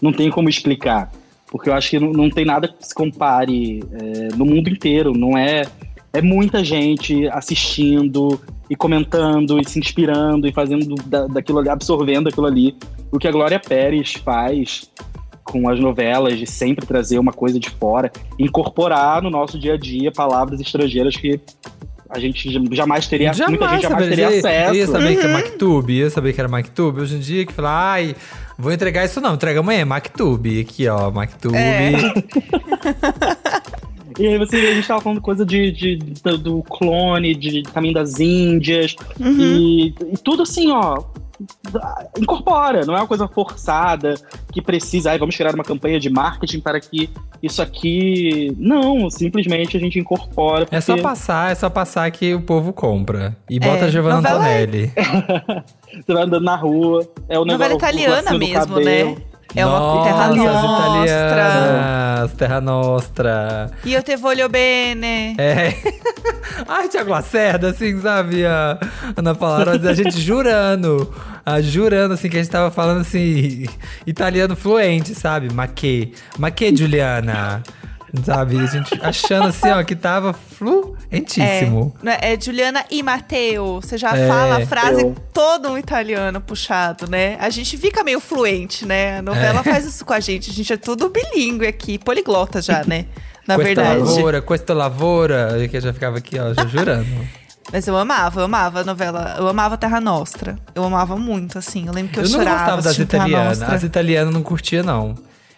não 0.00 0.12
tem 0.12 0.28
como 0.28 0.48
explicar. 0.48 1.12
Porque 1.52 1.68
eu 1.68 1.74
acho 1.74 1.90
que 1.90 2.00
não, 2.00 2.10
não 2.12 2.30
tem 2.30 2.46
nada 2.46 2.66
que 2.66 2.74
se 2.80 2.94
compare 2.94 3.80
é, 3.92 4.34
no 4.34 4.46
mundo 4.46 4.70
inteiro. 4.70 5.12
Não 5.12 5.36
é. 5.36 5.66
É 6.10 6.22
muita 6.22 6.64
gente 6.64 7.28
assistindo 7.28 8.40
e 8.70 8.74
comentando 8.74 9.60
e 9.60 9.68
se 9.68 9.78
inspirando 9.78 10.46
e 10.46 10.52
fazendo 10.52 10.94
da, 11.06 11.26
daquilo 11.26 11.58
ali, 11.58 11.68
absorvendo 11.68 12.28
aquilo 12.28 12.46
ali. 12.46 12.74
O 13.10 13.18
que 13.18 13.28
a 13.28 13.30
Glória 13.30 13.60
Pérez 13.60 14.14
faz 14.14 14.90
com 15.44 15.68
as 15.68 15.78
novelas, 15.78 16.38
de 16.38 16.46
sempre 16.46 16.86
trazer 16.86 17.18
uma 17.18 17.32
coisa 17.32 17.60
de 17.60 17.68
fora, 17.68 18.10
incorporar 18.38 19.20
no 19.20 19.28
nosso 19.28 19.58
dia 19.58 19.74
a 19.74 19.76
dia 19.76 20.10
palavras 20.10 20.58
estrangeiras 20.58 21.16
que 21.16 21.38
a 22.08 22.18
gente 22.18 22.50
jamais 22.74 23.06
teria, 23.06 23.32
muita 23.48 23.68
gente 23.68 23.82
jamais 23.82 24.08
teria 24.08 24.24
eu 24.26 24.30
ia- 24.32 24.38
acesso. 24.38 24.68
Eu 24.68 24.74
ia 24.74 24.86
saber 24.86 25.16
que 25.16 25.26
é 25.26 25.28
MacTube, 25.28 25.92
ia 25.92 26.10
saber 26.10 26.32
que 26.32 26.40
era 26.40 26.48
MacTube. 26.48 27.00
Hoje 27.00 27.16
em 27.16 27.20
dia 27.20 27.46
que 27.46 27.52
fala, 27.52 27.92
ai, 27.92 28.14
vou 28.58 28.72
entregar 28.72 29.04
isso 29.04 29.20
não, 29.20 29.34
entrega 29.34 29.60
amanhã, 29.60 29.84
MacTube. 29.84 30.60
Aqui, 30.60 30.88
ó, 30.88 31.10
MacTube. 31.10 31.56
É. 31.56 31.92
E 34.18 34.26
aí 34.26 34.38
você, 34.38 34.56
a 34.56 34.74
gente 34.74 34.86
tava 34.88 35.00
falando 35.00 35.20
coisa 35.20 35.44
de, 35.44 35.70
de- 35.72 35.96
do, 35.96 36.38
do 36.38 36.62
clone, 36.62 37.34
de 37.34 37.62
Caminho 37.62 37.94
das 37.94 38.18
Índias, 38.20 38.94
e, 39.20 39.88
e 40.12 40.18
tudo 40.22 40.42
assim, 40.42 40.70
ó, 40.70 41.02
incorpora, 42.18 42.84
não 42.84 42.94
é 42.94 42.98
uma 42.98 43.06
coisa 43.06 43.26
forçada, 43.28 44.14
que 44.52 44.60
precisa, 44.62 45.10
ai, 45.10 45.18
vamos 45.18 45.36
criar 45.36 45.54
uma 45.54 45.64
campanha 45.64 45.98
de 45.98 46.08
marketing 46.10 46.60
para 46.60 46.78
que 46.80 47.10
isso 47.42 47.60
aqui... 47.60 48.54
Não, 48.58 49.10
simplesmente 49.10 49.76
a 49.76 49.80
gente 49.80 49.98
incorpora. 49.98 50.66
É 50.70 50.80
só 50.80 50.92
porque 50.92 51.02
passar, 51.02 51.50
é 51.50 51.54
só 51.54 51.68
passar 51.68 52.10
que 52.10 52.34
o 52.34 52.40
povo 52.42 52.72
compra. 52.72 53.36
E 53.50 53.58
bota 53.58 53.86
É, 53.86 53.90
Giovanna 53.90 54.16
novela 54.16 54.48
é- 54.48 54.62
Antonelli. 54.62 54.92
Você 56.06 56.12
vai 56.14 56.22
andando 56.22 56.44
na 56.44 56.56
rua, 56.56 57.06
é 57.28 57.38
o 57.38 57.44
Novela 57.44 57.74
negócio... 57.74 57.74
o 57.74 57.78
italiana 57.78 58.38
mesmo, 58.38 58.74
cabelo. 58.74 59.10
né? 59.16 59.22
É 59.54 59.66
uma 59.66 59.78
Nossa, 59.78 60.10
terra 60.10 60.28
nostra. 60.34 62.28
Terra 62.36 62.60
Nostra. 62.60 63.70
E 63.84 63.92
eu 63.92 64.02
te 64.02 64.16
voglio 64.16 64.48
bene. 64.48 65.34
É. 65.38 65.74
Ai, 66.66 66.88
Tiago 66.88 67.10
Lacerda, 67.10 67.70
assim, 67.70 68.00
sabe? 68.00 68.46
A 68.46 68.78
Ana 69.16 69.34
Paula, 69.34 69.72
a 69.72 69.94
gente 69.94 70.20
jurando. 70.20 71.12
ah, 71.44 71.60
jurando, 71.60 72.14
assim, 72.14 72.28
que 72.28 72.36
a 72.36 72.42
gente 72.42 72.50
tava 72.50 72.70
falando, 72.70 73.02
assim, 73.02 73.66
italiano 74.06 74.56
fluente, 74.56 75.14
sabe? 75.14 75.52
Ma 75.52 75.66
che, 75.66 76.12
ma 76.38 76.50
che 76.50 76.72
Juliana. 76.72 77.62
Sabe? 78.24 78.58
A 78.58 78.66
gente 78.66 78.98
achando, 79.02 79.48
assim, 79.48 79.70
ó, 79.70 79.82
que 79.82 79.96
tava 79.96 80.32
fluentíssimo. 80.34 81.94
É, 82.02 82.04
né, 82.04 82.18
é 82.20 82.40
Juliana 82.40 82.84
e 82.90 83.02
Matteo. 83.02 83.80
Você 83.80 83.96
já 83.96 84.14
É. 84.16 84.28
fala 84.28 84.56
a 84.62 84.66
frase 84.66 85.02
Eu. 85.02 85.14
todo 85.32 85.70
um 85.70 85.78
italiano 85.78 86.40
puxado, 86.40 87.08
né? 87.10 87.36
A 87.40 87.48
gente 87.48 87.76
fica 87.78 88.04
meio 88.04 88.20
fluente, 88.20 88.86
né? 88.86 89.18
A 89.18 89.22
novela 89.22 89.60
É. 89.60 89.62
faz 89.62 89.84
isso 89.86 90.04
com 90.04 90.12
a 90.12 90.20
gente. 90.20 90.50
A 90.50 90.52
gente 90.52 90.72
é 90.72 90.76
tudo 90.76 91.08
bilíngue 91.10 91.66
aqui, 91.66 91.98
poliglota 91.98 92.60
já, 92.60 92.84
né? 92.84 93.06
Na 93.46 93.56
Questa 93.56 93.64
verdade. 93.82 93.98
lavoura, 94.00 94.42
questa 94.42 94.74
lavoura. 94.74 95.68
Que 95.68 95.76
eu 95.76 95.80
já 95.80 95.92
ficava 95.92 96.18
aqui, 96.18 96.38
ó, 96.38 96.52
já 96.54 96.66
jurando. 96.66 97.06
Mas 97.72 97.86
eu 97.86 97.96
amava, 97.96 98.40
eu 98.40 98.44
amava 98.44 98.80
a 98.80 98.84
novela. 98.84 99.36
Eu 99.38 99.48
amava 99.48 99.76
Terra 99.78 100.00
Nostra. 100.00 100.56
Eu 100.74 100.84
amava 100.84 101.16
muito, 101.16 101.58
assim. 101.58 101.86
Eu 101.86 101.92
lembro 101.92 102.12
que 102.12 102.18
eu, 102.18 102.24
Eu, 102.24 102.28
não 102.28 102.38
chorava 102.38 102.56
gostava 102.58 102.76
das 102.76 102.86
assistindo 102.86 103.08
Terra 103.08 103.28
italianas. 103.28 103.62
As 103.62 103.82
italianas 103.82 104.34
não 104.34 104.42
curtia, 104.42 104.82
não. 104.82 105.14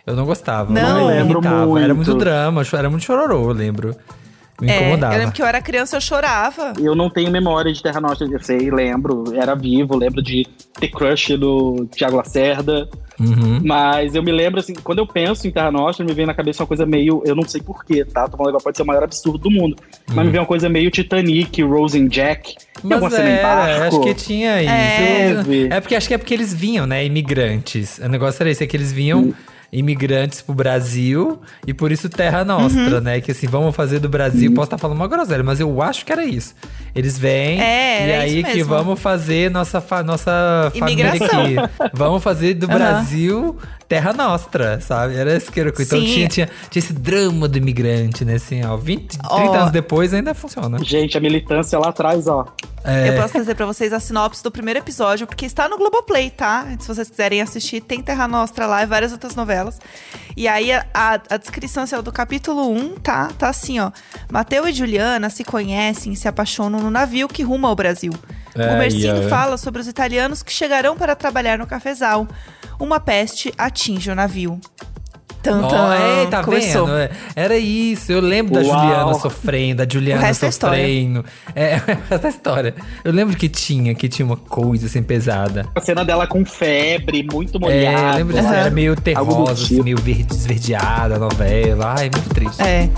Eu 0.07 0.15
não 0.17 0.25
gostava. 0.27 0.73
Não? 0.73 1.01
Eu 1.01 1.07
lembro 1.07 1.33
irritava. 1.39 1.81
Era 1.81 1.95
muito 1.95 2.11
muito. 2.11 2.15
drama, 2.19 2.63
era 2.73 2.91
muito 2.91 3.05
chororô, 3.05 3.49
eu 3.51 3.53
lembro. 3.53 3.97
Me 4.61 4.71
É, 4.71 4.77
incomodava. 4.83 5.15
eu 5.15 5.19
lembro 5.19 5.35
que 5.35 5.43
eu 5.43 5.47
era 5.47 5.61
criança, 5.61 5.97
eu 5.97 6.01
chorava. 6.01 6.75
Eu 6.79 6.95
não 6.95 7.11
tenho 7.11 7.29
memória 7.29 7.73
de 7.73 7.83
Terra 7.83 8.01
Nostra, 8.01 8.25
eu 8.31 8.41
sei, 8.41 8.71
lembro, 8.71 9.25
era 9.35 9.55
vivo, 9.57 9.97
lembro 9.97 10.23
de 10.23 10.47
ter 10.79 10.89
crush 10.89 11.31
no 11.37 11.89
Tiago 11.93 12.17
Lacerda, 12.17 12.89
Uhum. 13.19 13.61
mas 13.65 14.15
eu 14.15 14.23
me 14.23 14.31
lembro, 14.31 14.61
assim, 14.61 14.75
quando 14.75 14.99
eu 15.01 15.07
penso 15.09 15.47
em 15.49 15.51
Terra 15.51 15.73
Nostra, 15.73 16.05
me 16.05 16.13
vem 16.13 16.25
na 16.27 16.35
cabeça 16.35 16.63
uma 16.63 16.67
coisa 16.69 16.87
meio, 16.87 17.21
eu 17.27 17.35
não 17.35 17.43
sei 17.49 17.61
porquê, 17.63 18.05
tá? 18.05 18.29
Tô 18.29 18.37
falando 18.37 18.59
pode 18.63 18.77
ser 18.77 18.85
o 18.85 18.87
maior 18.87 19.03
absurdo 19.03 19.39
do 19.39 19.51
mundo, 19.51 19.77
mas 20.13 20.25
me 20.25 20.31
vem 20.31 20.41
uma 20.41 20.47
coisa 20.47 20.69
meio 20.69 20.89
Titanic, 20.91 21.61
Rose 21.63 22.01
and 22.01 22.07
Jack, 22.09 22.55
alguma 22.77 23.01
Mas 23.01 23.13
cena 23.15 23.29
em 23.29 23.33
era, 23.33 23.43
barco? 23.43 23.83
acho 23.87 24.01
que 24.03 24.15
tinha 24.15 24.63
isso. 24.63 25.51
É. 25.73 25.77
É 25.77 25.81
porque 25.81 25.97
acho 25.97 26.07
que 26.07 26.15
é 26.15 26.19
porque 26.19 26.33
eles 26.35 26.55
vinham, 26.55 26.87
né? 26.87 27.05
Imigrantes. 27.05 27.99
O 27.99 28.09
negócio 28.09 28.41
era 28.41 28.51
esse, 28.51 28.63
é 28.63 28.67
que 28.69 28.77
eles 28.77 28.93
vinham 28.93 29.35
imigrantes 29.79 30.41
pro 30.41 30.55
Brasil 30.55 31.41
e 31.67 31.75
por 31.75 31.91
isso 31.93 32.09
Terra 32.09 32.45
Nostra, 32.45 33.01
né? 33.01 33.21
Que 33.21 33.33
assim, 33.33 33.47
vamos 33.47 33.75
fazer 33.75 33.99
do 33.99 34.09
Brasil. 34.09 34.53
Posso 34.55 34.67
estar 34.67 34.79
falando 34.79 34.97
uma 34.97 35.09
groselha, 35.09 35.43
mas 35.43 35.61
eu 35.61 35.83
acho 35.83 36.05
que 36.05 36.13
era 36.13 36.25
isso. 36.25 36.55
Eles 36.95 37.19
vêm 37.19 37.61
É, 37.61 38.07
e 38.09 38.13
aí 38.13 38.41
isso 38.41 38.51
que 38.51 38.57
mesmo. 38.59 38.75
vamos 38.75 39.01
fazer 39.01 39.51
nossa, 39.51 39.81
fa 39.81 40.03
nossa 40.03 40.73
família 40.79 41.11
aqui. 41.11 41.57
Vamos 41.93 42.23
fazer 42.23 42.55
do 42.55 42.67
Aham. 42.67 42.75
Brasil 42.79 43.59
Terra 43.89 44.13
Nostra, 44.13 44.81
sabe? 44.81 45.15
Era 45.17 45.37
esse 45.37 45.51
que 45.51 45.61
era. 45.61 45.69
Então 45.71 46.01
tinha, 46.01 46.29
tinha, 46.29 46.49
tinha 46.71 46.81
esse 46.83 46.93
drama 46.93 47.47
do 47.49 47.59
imigrante, 47.59 48.25
né? 48.25 48.35
Assim, 48.35 48.65
ó, 48.65 48.77
20, 48.77 49.19
30 49.19 49.29
Ó. 49.29 49.55
anos 49.55 49.71
depois 49.73 50.13
ainda 50.15 50.35
funciona. 50.35 50.79
Gente, 50.83 51.17
a 51.17 51.21
militância 51.21 51.79
lá 51.79 51.89
atrás, 51.89 52.27
ó. 52.27 52.47
É. 52.85 53.09
Eu 53.11 53.15
posso 53.23 53.33
trazer 53.33 53.55
pra 53.55 53.65
vocês 53.65 53.93
a 53.95 54.01
sinopse 54.01 54.43
do 54.43 54.51
primeiro 54.51 54.79
episódio, 54.79 55.27
porque 55.27 55.47
está 55.47 55.69
no 55.69 55.79
Globoplay, 55.79 56.29
tá? 56.31 56.67
Se 56.79 56.87
vocês 56.87 57.09
quiserem 57.09 57.41
assistir, 57.41 57.81
tem 57.81 58.03
Terra 58.03 58.29
Nostra 58.29 58.67
lá 58.67 58.83
e 58.83 58.87
várias 58.87 59.11
outras 59.13 59.35
novelas. 59.35 59.64
E 60.37 60.49
aí, 60.49 60.73
a, 60.73 60.85
a- 60.93 61.21
a 61.31 61.37
descrição 61.37 61.83
assim, 61.85 62.01
do 62.03 62.13
capítulo 62.13 62.71
1, 62.71 62.97
tá? 63.01 63.29
Tá 63.39 63.49
assim, 63.49 63.79
ó. 63.81 63.91
Mateu 64.31 64.67
e 64.69 64.73
Juliana 64.73 65.31
se 65.31 65.45
conhecem 65.45 66.13
e 66.13 66.17
se 66.17 66.27
apaixonam 66.29 66.81
no 66.81 66.91
navio 66.91 67.29
que 67.29 67.43
ruma 67.43 67.69
ao 67.69 67.75
Brasil. 67.77 68.13
É, 68.55 68.75
o 68.75 68.79
Mercino 68.79 69.23
e, 69.23 69.27
ó, 69.27 69.29
fala 69.29 69.57
sobre 69.57 69.81
os 69.81 69.89
italianos 69.89 70.43
que 70.43 70.53
chegarão 70.53 70.97
para 70.97 71.15
trabalhar 71.17 71.59
no 71.59 71.67
cafezal. 71.67 72.27
Uma 72.79 72.99
peste 73.01 73.53
atinge 73.57 74.11
o 74.11 74.15
navio. 74.15 74.61
Tan, 75.45 75.61
Ó, 75.63 75.69
tan, 75.69 75.95
é, 75.95 76.27
tá 76.27 76.43
começou. 76.43 76.87
vendo? 76.87 76.97
É, 76.97 77.11
Era 77.37 77.57
isso. 77.59 78.11
Eu 78.11 78.21
lembro 78.21 78.55
da 78.55 78.61
Uau. 78.63 78.81
Juliana 78.81 79.15
sofrendo, 79.15 79.77
da 79.77 79.85
O 79.85 79.93
Juliana 79.93 80.23
resto 80.23 80.47
é 80.47 80.49
história. 80.49 80.79
sofrendo. 80.83 81.25
É, 81.55 81.81
essa 82.15 82.29
história. 82.29 82.75
Eu 83.05 83.13
lembro 83.13 83.37
que 83.37 83.49
tinha, 83.49 83.95
que 83.95 84.09
tinha 84.09 84.25
uma 84.25 84.39
coisa 84.39 84.87
assim 84.87 85.03
pesada. 85.03 85.67
A 85.75 85.81
cena 85.81 86.03
dela 86.05 86.27
com 86.27 86.45
febre, 86.47 87.23
muito 87.31 87.59
É, 87.59 87.61
molhada. 87.61 88.09
eu 88.13 88.17
lembro 88.17 88.35
disso. 88.35 88.47
Aham. 88.49 88.57
Era 88.57 88.71
meio 88.71 88.97
terrosa, 88.97 89.53
assim, 89.53 89.67
tipo. 89.67 89.85
meio 89.85 89.99
verde, 89.99 90.35
esverdeada 90.35 91.17
a 91.17 91.19
novela. 91.19 91.95
Ai, 91.99 92.11
muito 92.11 92.31
triste. 92.31 92.63
É. 92.63 92.89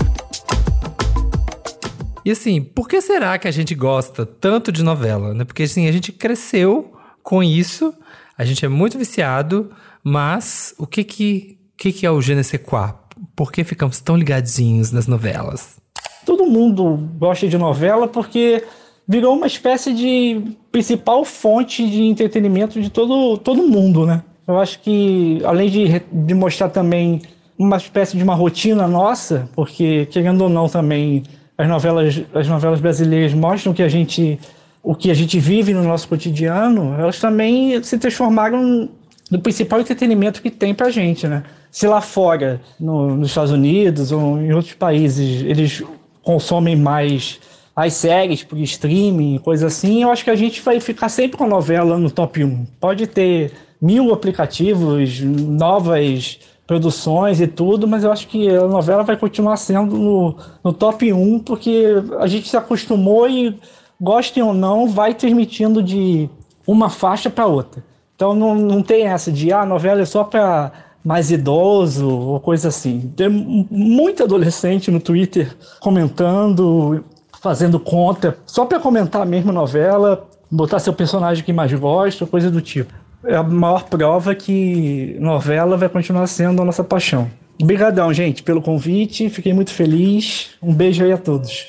E 2.23 2.31
assim, 2.31 2.61
por 2.61 2.87
que 2.89 2.99
será 3.01 3.37
que 3.37 3.47
a 3.47 3.51
gente 3.51 3.73
gosta 3.73 4.25
tanto 4.25 4.71
de 4.71 4.83
novela, 4.83 5.33
né? 5.33 5.45
Porque 5.45 5.63
assim, 5.63 5.87
a 5.87 5.91
gente 5.91 6.11
cresceu 6.11 6.93
com 7.23 7.41
isso, 7.41 7.93
a 8.37 8.43
gente 8.43 8.65
é 8.65 8.67
muito 8.67 8.97
viciado, 8.97 9.71
mas 10.03 10.73
o 10.77 10.85
que 10.85 11.03
que, 11.05 11.56
que, 11.77 11.93
que 11.93 12.05
é 12.05 12.11
o 12.11 12.19
je 12.21 12.33
ne 12.33 12.43
sais 12.43 12.61
quoi? 12.61 12.93
Por 13.35 13.51
que 13.51 13.63
ficamos 13.63 14.01
tão 14.01 14.17
ligadinhos 14.17 14.91
nas 14.91 15.07
novelas? 15.07 15.77
Todo 16.25 16.45
mundo 16.45 17.09
gosta 17.17 17.47
de 17.47 17.57
novela 17.57 18.07
porque 18.07 18.63
virou 19.07 19.35
uma 19.35 19.47
espécie 19.47 19.93
de 19.93 20.55
principal 20.71 21.23
fonte 21.23 21.87
de 21.89 22.03
entretenimento 22.03 22.81
de 22.81 22.89
todo, 22.89 23.37
todo 23.37 23.67
mundo, 23.67 24.05
né? 24.05 24.23
Eu 24.47 24.59
acho 24.59 24.79
que, 24.79 25.41
além 25.45 25.69
de, 25.69 26.01
de 26.11 26.33
mostrar 26.33 26.69
também 26.69 27.21
uma 27.57 27.77
espécie 27.77 28.17
de 28.17 28.23
uma 28.23 28.35
rotina 28.35 28.87
nossa, 28.87 29.49
porque, 29.55 30.05
querendo 30.07 30.41
ou 30.41 30.49
não, 30.49 30.67
também 30.67 31.23
as 31.57 31.67
novelas, 31.67 32.21
as 32.33 32.47
novelas 32.47 32.79
brasileiras 32.79 33.33
mostram 33.33 33.73
que 33.73 33.83
a 33.83 33.89
gente, 33.89 34.39
o 34.83 34.95
que 34.95 35.09
a 35.09 35.13
gente 35.13 35.39
vive 35.39 35.73
no 35.73 35.83
nosso 35.83 36.07
cotidiano, 36.07 36.95
elas 36.99 37.19
também 37.19 37.81
se 37.83 37.97
transformaram 37.97 38.89
no 39.29 39.39
principal 39.39 39.79
entretenimento 39.81 40.41
que 40.41 40.49
tem 40.49 40.73
pra 40.73 40.89
gente, 40.89 41.27
né? 41.27 41.43
Se 41.71 41.87
lá 41.87 42.01
fora, 42.01 42.61
no- 42.79 43.15
nos 43.15 43.29
Estados 43.29 43.51
Unidos 43.51 44.11
ou 44.11 44.39
em 44.39 44.53
outros 44.53 44.73
países, 44.73 45.43
eles 45.43 45.83
consomem 46.23 46.75
mais 46.75 47.39
as 47.75 47.93
séries 47.93 48.43
por 48.43 48.57
streaming, 48.57 49.37
coisa 49.37 49.67
assim, 49.67 50.01
eu 50.01 50.11
acho 50.11 50.23
que 50.23 50.29
a 50.31 50.35
gente 50.35 50.61
vai 50.61 50.79
ficar 50.79 51.09
sempre 51.09 51.37
com 51.37 51.43
a 51.43 51.47
novela 51.47 51.97
no 51.97 52.09
top 52.09 52.43
1. 52.43 52.65
Pode 52.79 53.05
ter 53.05 53.51
mil 53.79 54.11
aplicativos, 54.11 55.21
novas 55.21 56.39
produções 56.65 57.39
e 57.39 57.47
tudo, 57.47 57.87
mas 57.87 58.03
eu 58.03 58.11
acho 58.11 58.27
que 58.27 58.49
a 58.49 58.67
novela 58.67 59.03
vai 59.03 59.15
continuar 59.15 59.55
sendo 59.57 59.95
no, 59.95 60.35
no 60.63 60.73
top 60.73 61.13
1, 61.13 61.39
porque 61.39 61.85
a 62.19 62.27
gente 62.27 62.49
se 62.49 62.57
acostumou 62.57 63.29
e, 63.29 63.57
gostem 64.01 64.43
ou 64.43 64.53
não, 64.53 64.87
vai 64.87 65.13
transmitindo 65.13 65.81
de 65.81 66.29
uma 66.65 66.89
faixa 66.89 67.29
para 67.29 67.45
outra. 67.45 67.83
Então 68.17 68.33
não, 68.33 68.55
não 68.55 68.81
tem 68.81 69.05
essa 69.07 69.31
de, 69.31 69.53
ah, 69.53 69.61
a 69.61 69.65
novela 69.65 70.01
é 70.01 70.05
só 70.05 70.23
para 70.23 70.71
mais 71.05 71.29
idoso 71.29 72.09
ou 72.09 72.39
coisa 72.39 72.69
assim. 72.69 73.13
Tem 73.15 73.29
muito 73.29 74.23
adolescente 74.23 74.89
no 74.89 74.99
Twitter 74.99 75.55
comentando, 75.79 77.05
fazendo 77.39 77.79
conta, 77.79 78.35
só 78.43 78.65
para 78.65 78.79
comentar 78.79 79.23
mesmo 79.23 79.51
a 79.51 79.53
novela, 79.53 80.27
botar 80.49 80.79
seu 80.79 80.93
personagem 80.93 81.43
que 81.43 81.53
mais 81.53 81.71
gosta, 81.73 82.25
coisa 82.25 82.49
do 82.49 82.59
tipo. 82.59 82.91
É 83.23 83.35
a 83.35 83.43
maior 83.43 83.83
prova 83.83 84.33
que 84.33 85.15
novela 85.19 85.77
vai 85.77 85.87
continuar 85.87 86.25
sendo 86.25 86.59
a 86.59 86.65
nossa 86.65 86.83
paixão. 86.83 87.29
Obrigadão, 87.61 88.11
gente, 88.11 88.41
pelo 88.41 88.63
convite. 88.63 89.29
Fiquei 89.29 89.53
muito 89.53 89.71
feliz. 89.71 90.49
Um 90.61 90.73
beijo 90.73 91.03
aí 91.03 91.11
a 91.11 91.17
todos. 91.17 91.67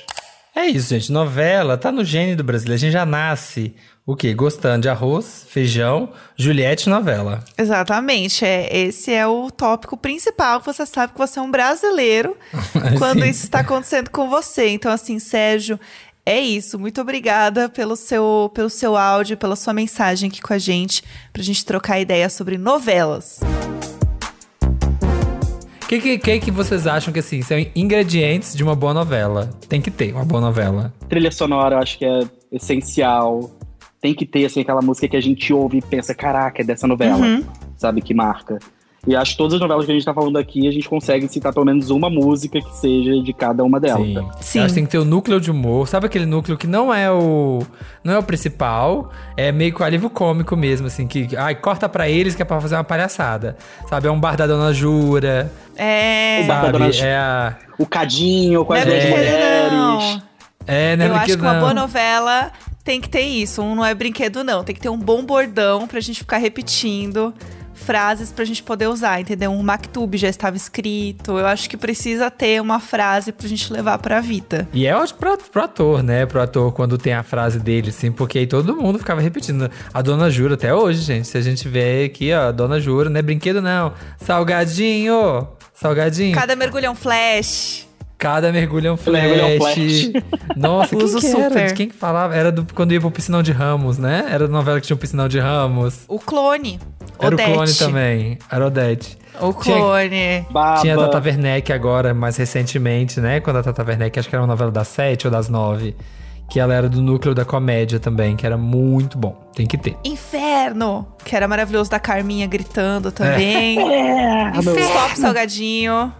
É 0.57 0.67
isso, 0.67 0.89
gente. 0.89 1.13
Novela 1.13 1.77
tá 1.77 1.93
no 1.93 2.05
gênio 2.05 2.37
do 2.37 2.43
brasileiro. 2.43 2.75
A 2.75 2.81
gente 2.81 2.93
já 2.93 3.07
nasce 3.07 3.75
o 4.09 4.16
quê? 4.16 4.33
Gostando 4.33 4.81
de 4.81 4.88
arroz, 4.88 5.44
feijão, 5.51 6.09
Juliette 6.35 6.88
e 6.88 6.90
novela. 6.90 7.44
Exatamente. 7.59 8.42
É, 8.42 8.75
esse 8.75 9.12
é 9.12 9.27
o 9.27 9.51
tópico 9.51 9.99
principal. 9.99 10.61
que 10.61 10.66
Você 10.66 10.87
sabe 10.87 11.12
que 11.12 11.18
você 11.18 11.38
é 11.38 11.42
um 11.42 11.51
brasileiro 11.51 12.35
quando 12.97 13.23
isso 13.27 13.44
está 13.44 13.61
acontecendo 13.61 14.09
com 14.09 14.31
você. 14.31 14.71
Então, 14.71 14.90
assim, 14.90 15.18
Sérgio, 15.18 15.79
é 16.25 16.40
isso. 16.40 16.79
Muito 16.79 17.03
obrigada 17.03 17.68
pelo 17.68 17.97
seu, 17.97 18.51
pelo 18.55 18.71
seu 18.71 18.97
áudio, 18.97 19.37
pela 19.37 19.55
sua 19.55 19.75
mensagem 19.75 20.31
aqui 20.31 20.40
com 20.40 20.55
a 20.55 20.59
gente, 20.59 21.05
pra 21.31 21.42
gente 21.42 21.62
trocar 21.62 22.01
ideia 22.01 22.31
sobre 22.31 22.57
novelas. 22.57 23.40
O 25.83 25.87
que, 25.87 26.01
que, 26.01 26.18
que 26.18 26.40
que 26.40 26.51
vocês 26.51 26.87
acham 26.87 27.12
que 27.12 27.21
assim, 27.21 27.42
são 27.42 27.59
ingredientes 27.77 28.55
de 28.55 28.64
uma 28.64 28.75
boa 28.75 28.94
novela? 28.94 29.51
Tem 29.68 29.83
que 29.83 29.90
ter 29.90 30.14
uma 30.14 30.25
boa 30.25 30.40
novela. 30.40 30.94
Trilha 31.11 31.31
sonora, 31.31 31.77
eu 31.77 31.81
acho 31.81 31.99
que 31.99 32.07
é 32.07 32.21
essencial. 32.51 33.58
Tem 34.01 34.15
que 34.15 34.25
ter, 34.25 34.45
assim, 34.45 34.61
aquela 34.61 34.81
música 34.83 35.09
que 35.09 35.17
a 35.17 35.21
gente 35.23 35.53
ouve 35.53 35.79
e 35.79 35.83
pensa, 35.83 36.15
caraca, 36.15 36.63
é 36.63 36.65
dessa 36.65 36.87
novela, 36.87 37.19
Uhum. 37.25 37.45
sabe, 37.77 38.01
que 38.01 38.15
marca. 38.15 38.59
E 39.07 39.15
acho 39.17 39.33
que 39.33 39.39
todas 39.39 39.55
as 39.55 39.61
novelas 39.61 39.87
que 39.87 39.93
a 39.93 39.95
gente 39.95 40.05
tá 40.05 40.13
falando 40.13 40.37
aqui, 40.37 40.69
a 40.69 40.71
gente 40.73 40.89
consegue 40.89 41.27
citar 41.29 41.53
pelo 41.53 41.65
menos 41.65 41.89
uma 41.89 42.11
música 42.11 42.61
que 42.61 42.77
seja 42.77 43.23
de 43.23 43.33
cada 43.33 43.65
uma 43.65 43.81
delas. 43.81 44.07
Sim. 44.07 44.29
Sim. 44.41 44.59
Acho 44.59 44.69
que 44.69 44.75
tem 44.75 44.85
que 44.85 44.91
ter 44.91 44.99
o 44.99 45.05
núcleo 45.05 45.41
de 45.41 45.51
humor. 45.51 45.87
Sabe 45.89 46.07
aquele 46.07 46.27
núcleo 46.27 46.59
que 46.59 46.67
não 46.67 46.93
é 46.93 47.11
o 47.11 47.61
não 48.05 48.13
é 48.15 48.19
o 48.19 48.23
principal, 48.23 49.11
é 49.37 49.51
meio 49.53 49.73
que 49.73 49.81
o 49.81 49.85
alívio 49.85 50.11
cômico 50.11 50.57
mesmo, 50.57 50.89
assim, 50.89 51.07
que 51.07 51.29
ai, 51.37 51.55
corta 51.55 51.89
pra 51.89 52.09
eles 52.09 52.35
que 52.35 52.43
é 52.43 52.45
pra 52.45 52.61
fazer 52.61 52.75
uma 52.75 52.85
palhaçada. 52.85 53.57
Sabe, 53.89 54.09
é 54.09 54.11
um 54.11 54.19
bar 54.21 54.37
da 54.37 54.47
Dona 54.47 54.75
Jura, 54.75 55.51
É. 55.77 56.41
O 56.43 56.47
bar 56.49 56.63
da? 56.63 56.71
Dona 56.73 56.93
Ju- 56.93 57.05
É 57.05 57.17
a 57.17 57.57
O 57.79 57.87
Cadinho 57.87 58.65
com 58.65 58.73
as 58.75 58.81
é 58.81 58.85
duas 58.85 58.97
brinquedo, 58.99 59.17
mulheres. 59.17 59.73
não. 59.73 60.23
é, 60.67 60.97
né, 60.97 61.07
Eu 61.07 61.15
acho 61.15 61.27
que 61.27 61.35
uma 61.37 61.53
não. 61.55 61.61
boa 61.61 61.75
novela 61.75 62.51
tem 62.88 63.03
que 63.03 63.09
ter 63.11 63.20
isso. 63.20 63.61
Um 63.61 63.74
não 63.74 63.85
é 63.85 63.94
brinquedo, 63.94 64.42
não. 64.42 64.64
Tem 64.64 64.74
que 64.74 64.81
ter 64.81 64.88
um 64.88 64.96
bom 64.96 65.22
bordão 65.22 65.87
pra 65.87 66.01
gente 66.01 66.20
ficar 66.20 66.38
repetindo 66.38 67.35
frases 67.74 68.33
pra 68.33 68.46
gente 68.46 68.62
poder 68.62 68.87
usar, 68.88 69.20
entendeu? 69.20 69.51
Um 69.53 69.62
Mactub 69.62 70.16
já 70.16 70.27
estava 70.29 70.57
escrito. 70.57 71.38
Eu 71.38 71.46
acho 71.46 71.68
que 71.68 71.77
precisa 71.77 72.31
ter 72.31 72.62
uma 72.62 72.81
frase 72.81 73.31
pra 73.31 73.46
gente 73.46 73.70
levar 73.70 73.98
pra 73.98 74.20
vida. 74.20 74.66
E 74.72 74.87
é 74.87 74.96
ótimo 74.96 75.18
pro, 75.18 75.37
pro 75.37 75.62
ator, 75.64 76.03
né? 76.03 76.24
Pro 76.24 76.40
ator 76.40 76.72
quando 76.72 76.96
tem 76.96 77.12
a 77.12 77.22
frase 77.22 77.61
dele, 77.61 77.90
assim, 77.90 78.11
porque 78.11 78.38
aí 78.38 78.46
todo 78.46 78.74
mundo 78.74 78.98
ficava 78.98 79.20
repetindo. 79.20 79.70
A 79.92 80.01
Dona 80.01 80.31
Jura 80.31 80.55
até 80.55 80.74
hoje, 80.74 81.03
gente. 81.03 81.29
Se 81.29 81.37
a 81.37 81.42
gente 81.42 81.68
vê 81.68 82.05
aqui, 82.07 82.33
ó, 82.33 82.48
a 82.48 82.53
Dona 82.53 82.81
Jura, 82.81 83.11
não 83.11 83.18
é 83.18 83.22
brinquedo, 83.22 83.61
não. 83.61 83.92
Salgadinho! 84.18 85.46
Salgadinho. 85.74 86.35
Cada 86.35 86.57
mergulho 86.57 86.90
um 86.90 86.94
flash. 86.94 87.88
Cada 88.18 88.50
mergulho 88.50 88.88
é 88.88 88.92
um 88.92 88.96
flash. 88.96 89.22
é 89.24 89.44
um 89.44 89.59
flash. 89.59 90.11
Nossa, 90.57 90.96
quem 90.96 91.04
Uso 91.04 91.20
que 91.20 91.26
era? 91.28 91.44
super. 91.48 91.66
De 91.68 91.74
quem 91.74 91.88
que 91.88 91.94
falava? 91.94 92.35
Era 92.35 92.50
do, 92.50 92.66
quando 92.74 92.92
ia 92.92 93.00
pro 93.00 93.11
Piscinão 93.12 93.42
de 93.42 93.52
Ramos, 93.52 93.96
né? 93.96 94.26
Era 94.28 94.48
da 94.48 94.52
novela 94.52 94.81
que 94.81 94.87
tinha 94.88 94.96
o 94.96 94.98
Piscinão 94.98 95.28
de 95.28 95.38
Ramos. 95.38 96.00
O 96.09 96.18
clone. 96.18 96.81
Era 97.20 97.35
Odete. 97.35 97.50
o 97.50 97.54
clone 97.54 97.74
também. 97.74 98.38
Era 98.50 98.64
o 98.64 98.66
Odete. 98.66 99.16
O 99.40 99.52
Tinha- 99.54 99.76
clone. 99.76 100.46
Baba. 100.50 100.81
Tinha 100.81 100.94
a 100.96 101.09
Tata 101.09 101.22
Werneck 101.28 101.72
agora, 101.72 102.12
mais 102.12 102.37
recentemente, 102.37 103.20
né? 103.20 103.38
Quando 103.38 103.59
a 103.59 103.62
Tata 103.62 103.85
Werneck, 103.87 104.18
acho 104.18 104.28
que 104.28 104.35
era 104.35 104.42
uma 104.42 104.48
novela 104.48 104.72
das 104.72 104.88
sete 104.88 105.26
ou 105.26 105.31
das 105.31 105.48
nove. 105.48 105.94
Que 106.50 106.59
ela 106.59 106.74
era 106.74 106.88
do 106.88 107.00
núcleo 107.02 107.35
da 107.35 107.44
comédia 107.44 108.00
também, 108.00 108.35
que 108.35 108.44
era 108.46 108.57
muito 108.57 109.16
bom. 109.18 109.37
Tem 109.54 109.66
que 109.66 109.76
ter. 109.78 109.96
Inferno. 110.04 111.07
Que 111.24 111.37
era 111.37 111.46
maravilhoso 111.46 111.90
da 111.90 112.00
Carminha 112.00 112.46
gritando 112.46 113.12
também. 113.12 113.78
É, 113.78 114.50
meu. 114.62 114.76
Stop 114.78 115.18
Salgadinho. 115.20 116.12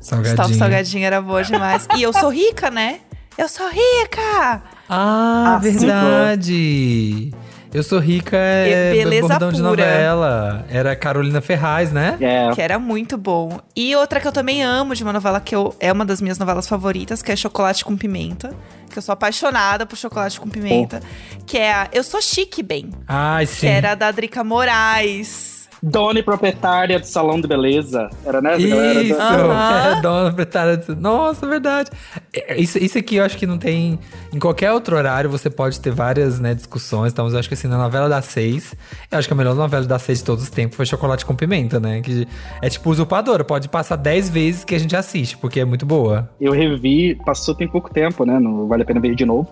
Salgadinho. 0.00 0.34
Stop 0.34 0.54
Salgadinho 0.54 1.04
era 1.06 1.20
boa 1.20 1.42
demais. 1.44 1.86
E 1.96 2.02
eu 2.02 2.12
sou 2.12 2.30
rica, 2.30 2.70
né? 2.70 3.00
Eu 3.38 3.48
sou 3.48 3.68
rica! 3.68 4.62
Ah, 4.88 5.54
Ah, 5.54 5.58
verdade! 5.58 7.32
Eu 7.72 7.84
sou 7.84 8.00
rica, 8.00 8.36
é 8.36 8.90
beleza 8.92 9.28
bordão 9.28 9.52
de 9.52 9.58
pura. 9.58 9.68
novela. 9.70 10.66
Era 10.68 10.96
Carolina 10.96 11.40
Ferraz, 11.40 11.92
né? 11.92 12.16
É. 12.20 12.50
Que 12.52 12.60
era 12.60 12.80
muito 12.80 13.16
bom. 13.16 13.60
E 13.76 13.94
outra 13.94 14.18
que 14.18 14.26
eu 14.26 14.32
também 14.32 14.60
amo 14.64 14.92
de 14.96 15.04
uma 15.04 15.12
novela 15.12 15.40
que 15.40 15.54
eu, 15.54 15.72
é 15.78 15.92
uma 15.92 16.04
das 16.04 16.20
minhas 16.20 16.36
novelas 16.36 16.66
favoritas, 16.66 17.22
que 17.22 17.30
é 17.30 17.36
Chocolate 17.36 17.84
com 17.84 17.96
Pimenta. 17.96 18.52
Que 18.90 18.98
eu 18.98 19.02
sou 19.02 19.12
apaixonada 19.12 19.86
por 19.86 19.96
chocolate 19.96 20.40
com 20.40 20.48
pimenta. 20.48 21.00
Que 21.46 21.58
é 21.58 21.72
a 21.72 21.88
Eu 21.92 22.02
Sou 22.02 22.20
Chique 22.20 22.60
Bem. 22.60 22.90
Ai, 23.06 23.46
Que 23.46 23.52
sim. 23.52 23.68
era 23.68 23.92
a 23.92 23.94
da 23.94 24.10
Drica 24.10 24.42
Moraes. 24.42 25.59
Dona 25.82 26.18
e 26.18 26.22
proprietária 26.22 26.98
do 27.00 27.06
salão 27.06 27.40
de 27.40 27.48
beleza. 27.48 28.10
Era, 28.24 28.40
né? 28.42 28.58
galera 28.58 29.02
Isso! 29.02 29.16
da- 29.16 29.30
Aham. 29.30 29.98
É, 29.98 30.00
dona 30.02 30.76
de- 30.76 30.94
Nossa, 31.00 31.46
verdade. 31.46 31.90
É, 32.34 32.60
Isso, 32.60 32.78
isso 32.78 32.98
aqui 32.98 33.16
eu 33.16 33.24
acho 33.24 33.36
que 33.38 33.46
não 33.46 33.56
tem. 33.56 33.98
Em 34.32 34.38
qualquer 34.38 34.72
outro 34.72 34.94
horário 34.96 35.30
você 35.30 35.48
pode 35.48 35.80
ter 35.80 35.90
várias 35.90 36.38
né, 36.38 36.54
discussões. 36.54 37.12
Então, 37.12 37.26
eu 37.28 37.38
acho 37.38 37.48
que 37.48 37.54
assim, 37.54 37.66
na 37.68 37.78
novela 37.78 38.08
das 38.08 38.26
seis, 38.26 38.74
eu 39.10 39.18
acho 39.18 39.26
que 39.26 39.32
a 39.32 39.36
melhor 39.36 39.54
novela 39.54 39.84
das 39.86 40.02
seis 40.02 40.18
de 40.18 40.24
todos 40.24 40.44
os 40.44 40.50
tempos 40.50 40.76
foi 40.76 40.84
Chocolate 40.84 41.24
com 41.24 41.34
Pimenta, 41.34 41.80
né? 41.80 42.00
Que 42.02 42.28
é 42.60 42.68
tipo 42.68 42.90
usurpadora. 42.90 43.42
Pode 43.44 43.68
passar 43.68 43.96
dez 43.96 44.28
vezes 44.28 44.64
que 44.64 44.74
a 44.74 44.78
gente 44.78 44.94
assiste, 44.94 45.36
porque 45.38 45.60
é 45.60 45.64
muito 45.64 45.86
boa. 45.86 46.28
Eu 46.40 46.52
revi, 46.52 47.14
passou 47.24 47.54
tem 47.54 47.66
pouco 47.66 47.90
tempo, 47.92 48.24
né? 48.26 48.38
Não 48.38 48.66
vale 48.68 48.82
a 48.82 48.86
pena 48.86 49.00
ver 49.00 49.14
de 49.14 49.24
novo. 49.24 49.48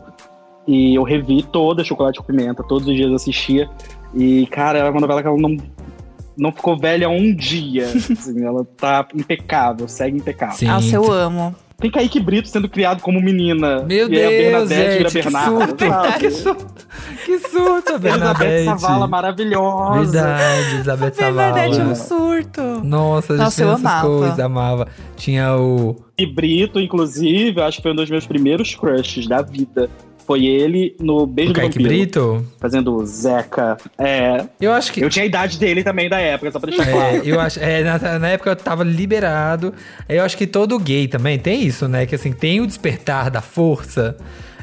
E 0.66 0.94
eu 0.94 1.02
revi 1.02 1.42
toda 1.42 1.82
Chocolate 1.82 2.18
com 2.18 2.24
Pimenta, 2.24 2.62
todos 2.62 2.86
os 2.86 2.94
dias 2.94 3.08
eu 3.08 3.14
assistia. 3.16 3.70
E, 4.14 4.46
cara, 4.48 4.78
é 4.78 4.90
uma 4.90 5.00
novela 5.00 5.22
que 5.22 5.28
ela 5.28 5.36
não, 5.38 5.56
não 6.38 6.52
ficou 6.52 6.78
velha 6.78 7.08
um 7.08 7.34
dia. 7.34 7.86
assim, 7.88 8.44
ela 8.44 8.64
tá 8.76 9.06
impecável, 9.14 9.88
segue 9.88 10.18
impecável. 10.18 10.56
Sim. 10.56 10.66
Nossa, 10.66 10.94
eu 10.94 11.10
amo. 11.12 11.54
Tem 11.80 11.92
Kaique 11.92 12.18
Brito 12.18 12.48
sendo 12.48 12.68
criado 12.68 13.00
como 13.02 13.20
menina. 13.20 13.84
Meu 13.84 14.08
e 14.12 14.18
aí 14.18 14.24
a 14.24 14.58
Deus, 14.58 14.68
Bernadette 14.68 14.96
vira 14.98 15.10
gente, 15.10 15.22
que 15.22 15.30
surto. 15.30 16.18
que 16.18 16.30
surto. 16.30 16.86
Que 17.24 17.38
surto, 17.38 17.92
a 17.92 17.94
Elizabeth 17.94 17.98
Bernadette. 18.00 18.64
Savala 18.64 19.06
maravilhosa. 19.06 20.22
Verdade, 20.22 20.74
Elizabeth 20.74 21.14
Savala. 21.14 21.52
Bernadette 21.52 21.80
é 21.80 21.84
um 21.84 21.94
surto. 21.94 22.62
Nossa, 22.82 23.32
a 23.34 23.36
gente 23.36 23.44
Nossa, 23.44 23.62
eu 23.62 23.70
amava. 23.70 24.08
coisas, 24.08 24.40
amava. 24.40 24.88
Tinha 25.14 25.56
o... 25.56 25.94
E 26.18 26.26
Brito, 26.26 26.80
inclusive, 26.80 27.60
eu 27.60 27.64
acho 27.64 27.76
que 27.76 27.82
foi 27.84 27.92
um 27.92 27.96
dos 27.96 28.10
meus 28.10 28.26
primeiros 28.26 28.74
crushes 28.74 29.28
da 29.28 29.40
vida. 29.40 29.88
Foi 30.28 30.44
ele 30.44 30.94
no 31.00 31.26
Beijo 31.26 31.52
o 31.52 31.54
do 31.54 31.60
Kaique 31.60 31.78
Vampiro. 31.78 31.88
Brito. 31.88 32.46
Fazendo 32.60 32.94
o 32.94 33.06
Zeca. 33.06 33.78
É. 33.96 34.44
Eu 34.60 34.72
acho 34.72 34.92
que... 34.92 35.02
Eu 35.02 35.08
tinha 35.08 35.22
a 35.22 35.26
idade 35.26 35.58
dele 35.58 35.82
também 35.82 36.06
da 36.06 36.20
época, 36.20 36.52
só 36.52 36.60
pra 36.60 36.68
deixar 36.68 36.86
É, 36.86 36.92
claro. 36.92 37.16
eu 37.24 37.40
acho, 37.40 37.58
é, 37.58 37.82
na, 37.82 38.18
na 38.18 38.28
época 38.28 38.50
eu 38.50 38.56
tava 38.56 38.84
liberado. 38.84 39.72
Eu 40.06 40.22
acho 40.22 40.36
que 40.36 40.46
todo 40.46 40.78
gay 40.78 41.08
também 41.08 41.38
tem 41.38 41.62
isso, 41.62 41.88
né? 41.88 42.04
Que 42.04 42.14
assim, 42.14 42.30
tem 42.30 42.60
o 42.60 42.66
despertar 42.66 43.30
da 43.30 43.40
força. 43.40 44.18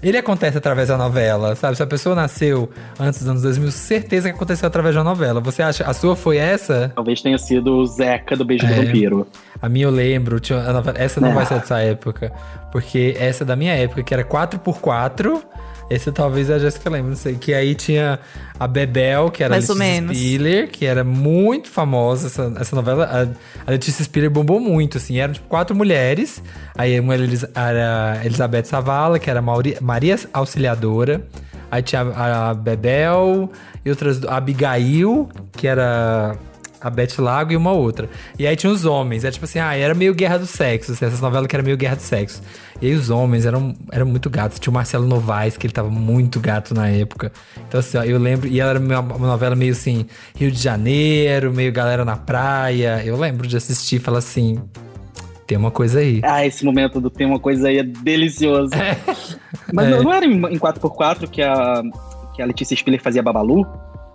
Ele 0.08 0.18
acontece 0.20 0.56
através 0.58 0.90
da 0.90 0.98
novela, 0.98 1.56
sabe? 1.56 1.76
Se 1.76 1.82
a 1.82 1.88
pessoa 1.88 2.14
nasceu 2.16 2.70
antes 3.00 3.20
dos 3.22 3.28
anos 3.30 3.42
2000, 3.42 3.72
certeza 3.72 4.30
que 4.30 4.36
aconteceu 4.36 4.68
através 4.68 4.94
uma 5.00 5.04
novela. 5.04 5.42
Você 5.42 5.64
acha, 5.64 5.84
a 5.84 5.94
sua 5.94 6.16
foi 6.16 6.38
essa? 6.38 6.92
Talvez 6.94 7.22
tenha 7.24 7.38
sido 7.40 7.76
o 7.78 7.86
Zeca 7.88 8.36
do 8.36 8.46
Beijo 8.46 8.66
É. 8.66 8.70
do 8.70 8.76
Vampiro. 8.86 9.28
A 9.60 9.68
minha 9.68 9.86
eu 9.88 9.90
lembro, 9.92 10.40
novela- 10.74 11.00
essa 11.00 11.20
não 11.20 11.30
É. 11.30 11.34
vai 11.34 11.46
ser 11.48 11.56
dessa 11.56 11.80
época, 11.80 12.32
porque 12.72 13.16
essa 13.20 13.44
é 13.44 13.46
da 13.48 13.56
minha 13.56 13.74
época, 13.74 14.04
que 14.04 14.14
era 14.14 14.24
4x4. 14.24 15.42
Esse 15.90 16.12
talvez 16.12 16.50
a 16.50 16.58
Jéssica 16.58 16.90
lembre, 16.90 17.10
não 17.12 17.16
sei. 17.16 17.36
Que 17.36 17.54
aí 17.54 17.76
tinha 17.76 18.20
a 18.60 18.68
Bebel, 18.68 19.30
que 19.30 19.44
era 19.44 19.52
Mais 19.52 19.70
a 19.70 19.74
Letícia. 19.74 20.14
Spiller, 20.16 20.70
que 20.72 20.86
era 20.86 21.04
muito 21.04 21.70
famosa 21.70 22.28
essa, 22.28 22.54
essa 22.60 22.76
novela. 22.76 23.06
A, 23.06 23.68
a 23.68 23.72
Letícia 23.72 24.04
Spiller 24.04 24.30
bombou 24.32 24.60
muito, 24.60 24.98
assim. 24.98 25.20
Eram 25.20 25.34
tipo 25.34 25.48
quatro 25.48 25.76
mulheres. 25.76 26.42
Aí 26.76 27.00
uma 27.00 27.14
era 27.14 27.24
era 27.56 28.22
Elizabeth 28.26 28.64
Savala, 28.66 29.20
que 29.20 29.30
era 29.30 29.42
Mauri- 29.42 29.78
Maria 29.80 30.18
Auxiliadora. 30.34 31.22
Aí 31.70 31.82
tinha 31.84 32.02
a, 32.02 32.50
a 32.50 32.54
Bebel 32.54 33.52
e 33.84 33.90
outras. 33.90 34.24
A 34.24 34.38
Abigail, 34.38 35.30
que 35.52 35.68
era 35.68 36.36
a 36.86 36.90
Beth 36.92 37.18
Lago 37.18 37.52
e 37.52 37.58
uma 37.58 37.72
outra. 37.72 38.08
E 38.38 38.46
aí 38.46 38.56
tinha 38.56 38.72
os 38.72 38.86
homens. 38.86 39.26
É 39.26 39.32
tipo 39.32 39.46
assim, 39.46 39.58
ah, 39.58 39.76
era 39.76 39.96
meio 39.96 40.14
guerra 40.14 40.38
do 40.38 40.46
sexo. 40.46 40.92
Assim, 40.92 41.04
essas 41.04 41.20
novelas 41.20 41.48
que 41.48 41.56
era 41.56 41.64
meio 41.64 41.76
guerra 41.76 41.96
do 41.96 42.02
sexo. 42.04 42.44
E 42.80 42.86
aí 42.86 42.94
os 42.94 43.10
homens 43.10 43.44
eram, 43.44 43.76
eram 43.92 44.06
muito 44.06 44.30
gatos. 44.30 44.60
Tinha 44.60 44.70
o 44.70 44.74
Marcelo 44.76 45.08
Novaes, 45.08 45.58
que 45.58 45.66
ele 45.66 45.74
tava 45.74 45.90
muito 45.90 46.40
gato 46.40 46.76
na 46.76 46.88
época. 46.88 47.32
Então, 47.68 47.80
assim, 47.80 47.98
ó, 47.98 48.04
eu 48.04 48.20
lembro. 48.20 48.48
E 48.48 48.60
ela 48.60 48.70
era 48.70 48.80
uma, 48.80 49.00
uma 49.00 49.28
novela 49.28 49.56
meio 49.56 49.72
assim, 49.72 50.06
Rio 50.36 50.52
de 50.52 50.62
Janeiro, 50.62 51.52
meio 51.52 51.72
galera 51.72 52.06
na 52.06 52.16
praia. 52.16 53.02
Eu 53.04 53.18
lembro 53.18 53.48
de 53.48 53.58
assistir 53.58 53.96
e 53.96 54.00
falar 54.00 54.20
assim. 54.20 54.62
Tem 55.48 55.58
uma 55.58 55.72
coisa 55.72 56.00
aí. 56.00 56.22
Ah, 56.24 56.46
esse 56.46 56.64
momento 56.64 57.02
do 57.02 57.10
tem 57.10 57.26
uma 57.26 57.40
coisa 57.40 57.68
aí 57.68 57.80
é 57.80 57.84
delicioso. 57.84 58.72
Mas 59.74 59.88
É. 59.88 60.04
não, 60.04 60.14
era 60.14 60.26
em, 60.26 60.34
em 60.34 60.60
4x4 60.60 61.28
que 61.28 61.42
a, 61.42 61.82
que 62.36 62.42
a 62.44 62.46
Letícia 62.46 62.76
Spiller 62.78 63.02
fazia 63.02 63.24
Babalu? 63.24 63.66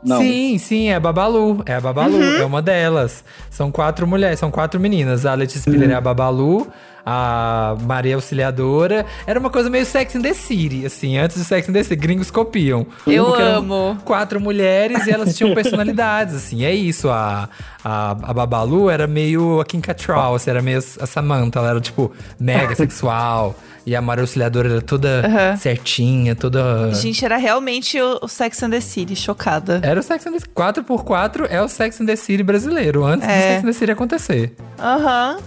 Não. 0.02 0.18
Sim, 0.18 0.56
sim, 0.58 0.88
é 0.88 0.94
a 0.94 1.00
Babalu. 1.00 1.62
É 1.66 1.74
a 1.74 1.80
Babalu, 1.80 2.16
Uhum. 2.16 2.36
é 2.36 2.44
uma 2.44 2.62
delas. 2.62 3.22
São 3.50 3.70
quatro 3.70 4.06
mulheres, 4.06 4.38
são 4.38 4.50
quatro 4.50 4.80
meninas. 4.80 5.26
A 5.26 5.34
Letícia 5.34 5.60
Spiller 5.60 5.90
é 5.90 5.94
a 5.94 6.00
Babalu, 6.00 6.66
a 7.04 7.76
Maria 7.82 8.14
Auxiliadora. 8.14 9.04
Era 9.26 9.38
uma 9.38 9.50
coisa 9.50 9.68
meio 9.68 9.84
Sex 9.84 10.14
in 10.14 10.22
the 10.22 10.32
City, 10.32 10.86
assim. 10.86 11.18
Antes 11.18 11.36
de 11.36 11.44
Sex 11.44 11.68
in 11.68 11.72
the 11.72 11.82
City, 11.82 11.96
gringos 11.96 12.30
copiam. 12.30 12.86
Eu 13.06 13.34
amo. 13.34 13.98
Quatro 14.04 14.40
mulheres 14.40 15.06
e 15.06 15.10
elas 15.10 15.36
tinham 15.36 15.52
personalidades, 15.54 16.34
assim. 16.34 16.64
É 16.64 16.72
isso, 16.72 17.10
a, 17.10 17.48
a, 17.84 18.10
a 18.10 18.32
Babalu 18.34 18.88
era 18.88 19.06
meio 19.06 19.60
a 19.60 19.64
Kim 19.66 19.80
Cattrall, 19.80 20.34
assim, 20.34 20.50
era 20.50 20.62
meio 20.62 20.78
a 20.78 21.06
Samantha. 21.06 21.58
Ela 21.58 21.70
era, 21.70 21.80
tipo, 21.80 22.10
mega 22.38 22.74
sexual. 22.76 23.54
E 23.90 23.96
a 23.96 24.00
Maria 24.00 24.22
Auxiliadora 24.22 24.68
era 24.70 24.80
toda 24.80 25.26
Aham. 25.26 25.56
certinha, 25.56 26.36
toda... 26.36 26.94
Gente, 26.94 27.24
era 27.24 27.36
realmente 27.36 28.00
o, 28.00 28.20
o 28.22 28.28
Sex 28.28 28.62
and 28.62 28.70
the 28.70 28.80
City, 28.80 29.16
chocada. 29.16 29.80
Era 29.82 29.98
o 29.98 30.02
Sex 30.02 30.24
and 30.28 30.30
the 30.30 30.38
City. 30.38 30.52
4x4 30.54 31.48
é 31.50 31.60
o 31.60 31.66
Sex 31.66 32.00
and 32.00 32.06
the 32.06 32.14
City 32.14 32.44
brasileiro, 32.44 33.02
antes 33.04 33.26
do 33.26 33.32
É. 33.32 33.40
Sex 33.54 33.64
and 33.64 33.66
the 33.66 33.72
City 33.72 33.90
acontecer. 33.90 34.52
Aham. 34.78 35.38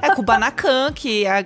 É 0.00 0.14
com 0.14 0.22
o 0.22 0.24
Banacan, 0.24 0.92
que 0.94 1.26
a- 1.26 1.44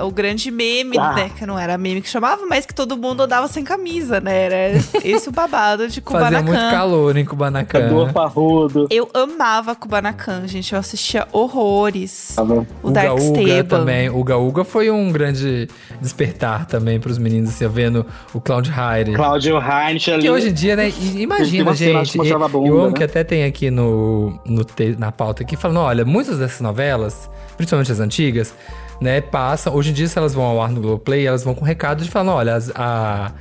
a- 0.00 0.04
o 0.06 0.10
grande 0.10 0.50
meme, 0.50 0.96
Ah. 0.98 1.12
né? 1.12 1.30
Que 1.38 1.44
não 1.44 1.58
era 1.58 1.76
meme 1.76 2.00
que 2.00 2.08
chamava, 2.08 2.46
mas 2.48 2.64
que 2.64 2.74
todo 2.74 2.96
mundo 2.96 3.22
andava 3.24 3.46
sem 3.46 3.62
camisa, 3.62 4.20
né? 4.22 4.44
Era 4.46 4.78
esse 5.04 5.28
o 5.28 5.32
babado 5.32 5.86
de 5.86 6.00
Fazia 6.00 6.02
Kubanacan. 6.02 6.42
muito 6.44 6.70
calor 6.70 7.16
em 7.18 7.24
Kubanacan. 7.26 7.80
Cador 7.82 8.12
parrudo. 8.14 8.86
Eu 8.90 9.06
amava 9.12 9.74
Kubanacan, 9.74 10.48
gente. 10.48 10.72
Eu 10.72 10.78
assistia 10.80 11.28
horrores. 11.30 12.36
O 12.38 12.88
Uga 12.88 12.92
Dark 12.92 13.12
Uga 13.12 13.20
Stable. 13.22 13.62
também. 13.64 14.08
Uga 14.08 14.38
Uga 14.38 14.64
foi 14.64 14.90
um 14.90 15.12
grande 15.12 15.68
despertar 16.00 16.66
também 16.66 17.00
pros 17.00 17.18
meninos, 17.18 17.50
assim, 17.50 17.66
vendo 17.68 18.04
o 18.32 18.40
Cloud 18.40 18.68
Hyde. 18.70 19.12
Cláudio 19.14 19.56
Heinz 19.58 20.08
ali. 20.08 20.22
Que 20.22 20.30
hoje 20.30 20.48
em 20.48 20.52
dia, 20.52 20.76
né? 20.76 20.88
e- 20.90 21.22
Imagina, 21.22 21.74
gente. 21.74 22.18
eu 22.18 22.48
bunda, 22.48 22.70
amo 22.70 22.86
né? 22.88 22.92
que 22.92 23.04
até 23.04 23.24
tem 23.24 23.44
aqui 23.44 23.70
no, 23.70 24.38
no 24.44 24.64
na 24.98 25.10
pauta 25.12 25.42
aqui, 25.42 25.56
falando: 25.56 25.80
olha, 25.80 26.04
muitas 26.04 26.38
dessas 26.38 26.60
novelas, 26.60 27.30
principalmente 27.56 27.92
as 27.92 28.00
antigas, 28.00 28.54
né, 29.00 29.20
passam. 29.20 29.74
Hoje 29.74 29.90
em 29.90 29.92
dia, 29.94 30.08
se 30.08 30.18
elas 30.18 30.34
vão 30.34 30.44
ao 30.44 30.62
ar 30.62 30.70
no 30.70 30.80
Globoplay, 30.80 31.26
elas 31.26 31.42
vão 31.42 31.54
com 31.54 31.64
recado 31.64 32.02
de 32.04 32.10
falando: 32.10 32.32
olha, 32.36 32.58
a. 32.74 33.32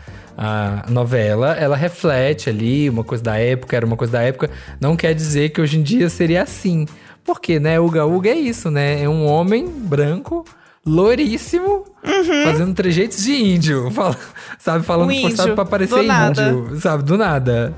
A 0.42 0.86
novela, 0.90 1.52
ela 1.56 1.76
reflete 1.76 2.50
ali 2.50 2.90
uma 2.90 3.04
coisa 3.04 3.22
da 3.22 3.38
época, 3.38 3.76
era 3.76 3.86
uma 3.86 3.98
coisa 3.98 4.14
da 4.14 4.22
época. 4.22 4.50
Não 4.80 4.96
quer 4.96 5.14
dizer 5.14 5.50
que 5.50 5.60
hoje 5.60 5.78
em 5.78 5.84
dia 5.84 6.08
seria 6.08 6.44
assim. 6.44 6.86
Porque, 7.26 7.60
né, 7.60 7.78
Uga 7.78 8.06
Uga 8.06 8.30
é 8.30 8.36
isso, 8.36 8.72
né? 8.72 9.04
É 9.04 9.10
um 9.10 9.26
homem 9.26 9.68
branco, 9.68 10.46
loiríssimo, 10.90 11.86
fazendo 12.44 12.74
trejeitos 12.74 13.24
de 13.24 13.34
índio. 13.34 13.90
Fala- 13.96 14.18
sabe, 14.58 14.84
falando 14.86 15.12
Um 15.12 15.22
forçado 15.22 15.56
pra 15.56 15.66
parecer 15.66 16.04
nada. 16.04 16.50
índio. 16.50 16.80
Sabe, 16.80 17.04
do 17.04 17.18
nada. 17.18 17.74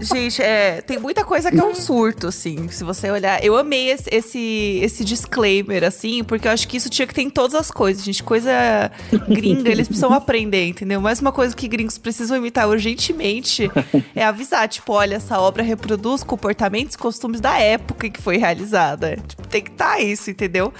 Gente, 0.00 0.42
é, 0.42 0.80
tem 0.80 0.98
muita 0.98 1.24
coisa 1.24 1.50
que 1.50 1.58
é 1.58 1.64
um 1.64 1.74
surto, 1.74 2.28
assim, 2.28 2.68
se 2.68 2.84
você 2.84 3.10
olhar. 3.10 3.44
Eu 3.44 3.56
amei 3.56 3.90
esse, 3.90 4.08
esse, 4.10 4.80
esse 4.82 5.04
disclaimer, 5.04 5.84
assim, 5.84 6.24
porque 6.24 6.48
eu 6.48 6.52
acho 6.52 6.66
que 6.66 6.76
isso 6.76 6.88
tinha 6.88 7.06
que 7.06 7.14
ter 7.14 7.22
em 7.22 7.30
todas 7.30 7.54
as 7.54 7.70
coisas, 7.70 8.04
gente. 8.04 8.22
Coisa 8.22 8.90
gringa, 9.28 9.70
eles 9.70 9.88
precisam 9.88 10.12
aprender, 10.12 10.66
entendeu? 10.66 11.00
Mas 11.00 11.20
uma 11.20 11.32
coisa 11.32 11.54
que 11.54 11.68
gringos 11.68 11.98
precisam 11.98 12.36
imitar 12.36 12.68
urgentemente 12.68 13.70
é 14.14 14.24
avisar, 14.24 14.68
tipo, 14.68 14.92
olha, 14.92 15.16
essa 15.16 15.38
obra 15.40 15.62
reproduz 15.62 16.22
comportamentos 16.22 16.94
e 16.94 16.98
costumes 16.98 17.40
da 17.40 17.58
época 17.58 18.06
em 18.06 18.10
que 18.10 18.20
foi 18.20 18.36
realizada. 18.36 19.16
Tipo, 19.26 19.46
tem 19.48 19.62
que 19.62 19.70
estar 19.70 20.00
isso, 20.00 20.30
entendeu? 20.30 20.72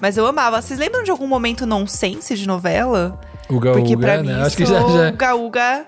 Mas 0.00 0.16
eu 0.16 0.26
amava. 0.26 0.60
Vocês 0.60 0.78
lembram 0.78 1.02
de 1.02 1.10
algum 1.10 1.26
momento 1.26 1.66
nonsense 1.66 2.34
de 2.34 2.46
novela? 2.46 3.20
Uga 3.48 3.72
Porque 3.72 3.94
Uga, 3.94 4.06
pra 4.06 4.22
né? 4.22 4.34
mim, 4.34 4.40
Acho 4.42 4.56
que 4.56 4.66
já, 4.66 4.80
já. 4.80 5.10
Uga 5.10 5.34
Uga 5.34 5.86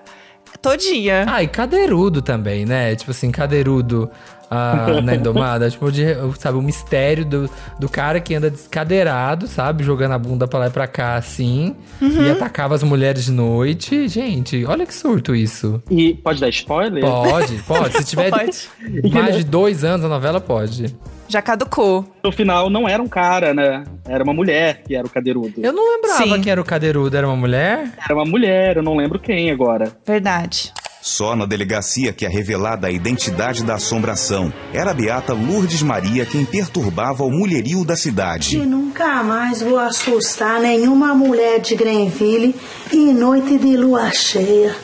todinha. 0.61 1.25
Ah, 1.27 1.43
e 1.43 1.47
Cadeirudo 1.47 2.21
também, 2.21 2.65
né? 2.65 2.95
Tipo 2.95 3.11
assim, 3.11 3.31
Cadeirudo 3.31 4.09
ah, 4.49 4.99
na 5.03 5.15
Indomada. 5.15 5.69
tipo, 5.69 5.91
de, 5.91 6.05
sabe, 6.39 6.57
o 6.57 6.61
mistério 6.61 7.23
do, 7.25 7.49
do 7.79 7.87
cara 7.87 8.19
que 8.19 8.33
anda 8.33 8.49
descadeirado, 8.49 9.47
sabe? 9.47 9.83
Jogando 9.83 10.13
a 10.13 10.17
bunda 10.19 10.47
pra 10.47 10.59
lá 10.59 10.67
e 10.67 10.71
pra 10.71 10.87
cá, 10.87 11.15
assim. 11.15 11.75
Uhum. 12.01 12.25
E 12.25 12.31
atacava 12.31 12.75
as 12.75 12.83
mulheres 12.83 13.25
de 13.25 13.31
noite. 13.31 14.07
Gente, 14.07 14.65
olha 14.65 14.85
que 14.85 14.93
surto 14.93 15.35
isso. 15.35 15.81
E 15.89 16.15
pode 16.15 16.39
dar 16.41 16.49
spoiler? 16.49 17.03
Pode, 17.03 17.55
pode. 17.63 17.97
Se 17.97 18.03
tiver 18.05 18.29
Pode. 18.31 18.69
mais 19.13 19.35
de 19.35 19.43
dois 19.43 19.83
anos 19.83 20.05
a 20.05 20.09
novela, 20.09 20.41
pode. 20.41 20.95
Já 21.29 21.43
caducou. 21.43 22.11
No 22.23 22.31
final 22.31 22.71
não 22.71 22.89
era 22.89 23.01
um 23.01 23.07
cara, 23.07 23.53
né? 23.53 23.83
Era 24.07 24.23
uma 24.23 24.33
mulher 24.33 24.81
que 24.81 24.95
era 24.95 25.05
o 25.05 25.09
cadeirudo. 25.09 25.53
Eu 25.61 25.71
não 25.71 25.87
lembrava 25.95 26.23
Sim. 26.23 26.41
quem 26.41 26.51
era 26.51 26.59
o 26.59 26.65
Cadeirudo. 26.65 27.15
Era 27.15 27.27
uma 27.27 27.35
mulher? 27.35 27.91
Era 28.03 28.15
uma 28.15 28.25
mulher, 28.25 28.77
eu 28.77 28.83
não 28.83 28.97
lembro 28.97 29.19
quem 29.19 29.51
agora. 29.51 29.95
Verdade. 30.03 30.73
Só 31.01 31.35
na 31.35 31.45
delegacia 31.45 32.11
que 32.11 32.25
é 32.25 32.29
revelada 32.29 32.87
a 32.87 32.91
identidade 32.91 33.63
da 33.63 33.75
assombração. 33.75 34.51
Era 34.73 34.89
a 34.89 34.93
beata 34.93 35.31
Lourdes 35.33 35.83
Maria 35.83 36.25
quem 36.25 36.43
perturbava 36.43 37.23
o 37.23 37.31
mulherio 37.31 37.85
da 37.85 37.95
cidade. 37.95 38.57
E 38.57 38.65
nunca 38.65 39.21
mais 39.23 39.61
vou 39.61 39.77
assustar 39.77 40.59
nenhuma 40.59 41.13
mulher 41.13 41.59
de 41.59 41.75
Grenville 41.75 42.55
em 42.91 43.13
noite 43.13 43.57
de 43.59 43.77
lua 43.77 44.11
cheia. 44.11 44.75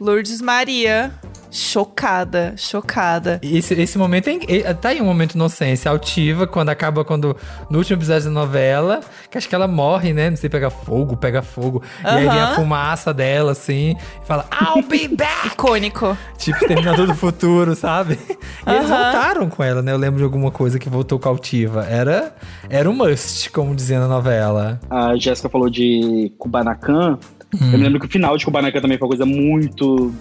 Lourdes 0.00 0.40
Maria. 0.42 1.12
Chocada, 1.50 2.54
chocada. 2.56 3.40
Esse, 3.42 3.74
esse 3.74 3.96
momento 3.98 4.28
é, 4.28 4.38
é- 4.48 4.74
tá 4.74 4.90
aí 4.90 5.00
um 5.00 5.04
momento 5.04 5.34
inocência 5.34 5.90
altiva, 5.90 6.46
quando 6.46 6.68
acaba 6.68 7.04
quando 7.04 7.36
no 7.70 7.78
último 7.78 7.98
episódio 7.98 8.24
da 8.24 8.30
novela, 8.30 9.00
que 9.30 9.38
acho 9.38 9.48
que 9.48 9.54
ela 9.54 9.66
morre, 9.68 10.12
né? 10.12 10.30
Não 10.30 10.36
sei, 10.36 10.50
pega 10.50 10.70
fogo, 10.70 11.16
pega 11.16 11.42
fogo. 11.42 11.82
E 12.04 12.06
aí 12.06 12.28
vem 12.28 12.40
a 12.40 12.54
fumaça 12.54 13.12
dela, 13.14 13.52
assim, 13.52 13.96
e 14.22 14.26
fala, 14.26 14.46
I'll 14.60 14.82
be 14.82 15.08
back! 15.08 15.48
Icônico. 15.48 16.16
tipo, 16.36 16.58
Terminador 16.66 17.06
do 17.06 17.14
Futuro, 17.14 17.74
sabe? 17.74 18.18
E 18.66 18.70
eles 18.70 18.90
Aham. 18.90 19.02
voltaram 19.12 19.48
com 19.48 19.62
ela, 19.62 19.82
né? 19.82 19.92
Eu 19.92 19.98
lembro 19.98 20.18
de 20.18 20.24
alguma 20.24 20.50
coisa 20.50 20.78
que 20.78 20.88
voltou 20.88 21.18
cautiva. 21.18 21.84
Era, 21.84 22.34
era 22.68 22.88
um 22.88 22.94
must, 22.94 23.50
como 23.50 23.74
dizia 23.74 23.98
na 23.98 24.08
novela. 24.08 24.80
A 24.90 25.16
Jéssica 25.16 25.48
falou 25.48 25.70
de 25.70 26.32
Kubanacan. 26.38 27.18
Hum. 27.54 27.58
Eu 27.72 27.78
me 27.78 27.84
lembro 27.84 28.00
que 28.00 28.06
o 28.06 28.10
final 28.10 28.36
de 28.36 28.44
Kubanacan 28.44 28.80
também 28.80 28.98
foi 28.98 29.06
uma 29.06 29.16
coisa 29.16 29.24
muito 29.26 30.12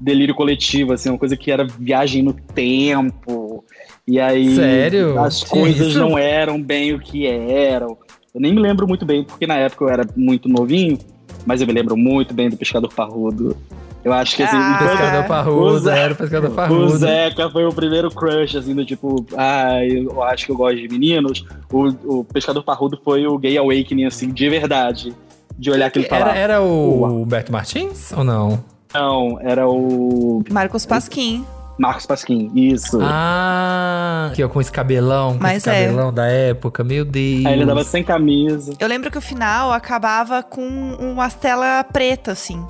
delírio 0.00 0.34
coletivo, 0.34 0.92
assim, 0.92 1.08
uma 1.08 1.18
coisa 1.18 1.36
que 1.36 1.50
era 1.50 1.64
viagem 1.64 2.22
no 2.22 2.32
tempo. 2.32 3.64
E 4.06 4.20
aí 4.20 4.54
Sério? 4.54 5.18
as 5.20 5.42
coisas 5.42 5.88
isso? 5.88 5.98
não 5.98 6.16
eram 6.16 6.62
bem 6.62 6.94
o 6.94 6.98
que 7.00 7.26
eram. 7.26 7.96
Eu 8.34 8.40
nem 8.40 8.54
me 8.54 8.60
lembro 8.60 8.86
muito 8.86 9.04
bem, 9.06 9.24
porque 9.24 9.46
na 9.46 9.56
época 9.56 9.84
eu 9.84 9.88
era 9.88 10.04
muito 10.14 10.48
novinho, 10.48 10.98
mas 11.44 11.60
eu 11.60 11.66
me 11.66 11.72
lembro 11.72 11.96
muito 11.96 12.34
bem 12.34 12.48
do 12.50 12.56
Pescador 12.56 12.92
Parrudo. 12.92 13.56
Eu 14.04 14.12
acho 14.12 14.36
que 14.36 14.42
assim, 14.44 14.56
Ah. 14.56 14.76
toda- 14.78 14.90
Pescador 14.92 15.24
o 15.24 15.26
Parrudo, 15.28 15.90
era 15.90 16.12
o 16.12 16.16
Pescador 16.16 16.50
o 16.50 16.54
Parrudo. 16.54 16.96
Zeca 16.98 17.50
foi 17.50 17.64
o 17.64 17.72
primeiro 17.72 18.08
crush, 18.10 18.56
assim, 18.56 18.72
do 18.74 18.84
tipo, 18.84 19.26
ah, 19.36 19.84
eu 19.84 20.22
acho 20.22 20.46
que 20.46 20.52
eu 20.52 20.56
gosto 20.56 20.76
de 20.76 20.86
meninos. 20.88 21.44
O, 21.72 22.18
o 22.20 22.24
Pescador 22.24 22.62
Parrudo 22.62 23.00
foi 23.02 23.26
o 23.26 23.36
gay 23.36 23.58
awakening, 23.58 24.04
assim, 24.04 24.30
de 24.30 24.48
verdade. 24.48 25.12
De 25.58 25.70
olhar 25.70 25.86
aquilo 25.86 26.04
e 26.04 26.08
falar. 26.08 26.28
Era, 26.36 26.38
era 26.38 26.62
o 26.62 27.22
Humberto 27.22 27.50
Martins 27.50 28.12
ou 28.12 28.22
não? 28.22 28.62
Não, 28.94 29.38
era 29.40 29.68
o 29.68 30.42
Marcos 30.50 30.86
Pasquim. 30.86 31.44
Marcos 31.78 32.06
Pasquim, 32.06 32.50
isso. 32.54 32.98
Ah, 33.02 34.32
que 34.34 34.42
ó, 34.42 34.48
com 34.48 34.60
esse 34.60 34.72
cabelão, 34.72 35.34
com 35.34 35.42
Mas 35.42 35.58
esse 35.58 35.68
é. 35.68 35.84
cabelão 35.84 36.12
da 36.12 36.26
época, 36.26 36.82
meu 36.82 37.04
Deus. 37.04 37.44
Aí 37.44 37.52
ele 37.52 37.64
andava 37.64 37.84
sem 37.84 38.02
camisa. 38.02 38.72
Eu 38.78 38.88
lembro 38.88 39.10
que 39.10 39.18
o 39.18 39.20
final 39.20 39.72
acabava 39.72 40.42
com 40.42 40.66
uma 40.98 41.28
tela 41.28 41.84
preta, 41.84 42.32
assim. 42.32 42.64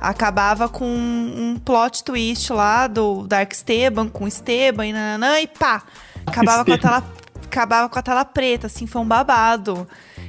Acabava 0.00 0.68
com 0.68 0.86
um 0.86 1.58
plot 1.64 2.04
twist 2.04 2.52
lá 2.52 2.86
do 2.86 3.26
Dark 3.26 3.52
Esteban, 3.52 4.08
com 4.08 4.26
Esteban 4.26 4.86
e 4.86 4.92
nananã, 4.92 5.40
e 5.40 5.46
pá! 5.46 5.82
Acabava 6.26 6.64
com 6.64 6.72
a 6.72 6.78
tela. 6.78 7.04
Acabava 7.44 7.88
com 7.88 7.98
a 7.98 8.02
tela 8.02 8.24
preta, 8.24 8.66
assim, 8.66 8.86
foi 8.86 9.02
um 9.02 9.06
babado. 9.06 9.86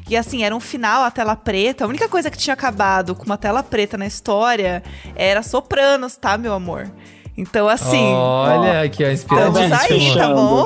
E 0.09 0.17
assim, 0.17 0.43
era 0.43 0.55
um 0.55 0.59
final, 0.59 1.03
a 1.03 1.11
tela 1.11 1.35
preta. 1.35 1.85
A 1.85 1.87
única 1.87 2.09
coisa 2.09 2.29
que 2.29 2.37
tinha 2.37 2.53
acabado 2.53 3.15
com 3.15 3.25
uma 3.25 3.37
tela 3.37 3.63
preta 3.63 3.97
na 3.97 4.05
história 4.05 4.83
era 5.15 5.41
Sopranos, 5.41 6.15
tá, 6.15 6.37
meu 6.37 6.53
amor? 6.53 6.91
Então, 7.37 7.67
assim. 7.67 8.13
Olha, 8.13 8.81
aqui, 8.83 9.03
ó, 9.03 9.07
Estamos 9.07 9.59
inspiradíssimo. 9.59 10.11
aí, 10.11 10.17
tá 10.17 10.33
bom? 10.33 10.65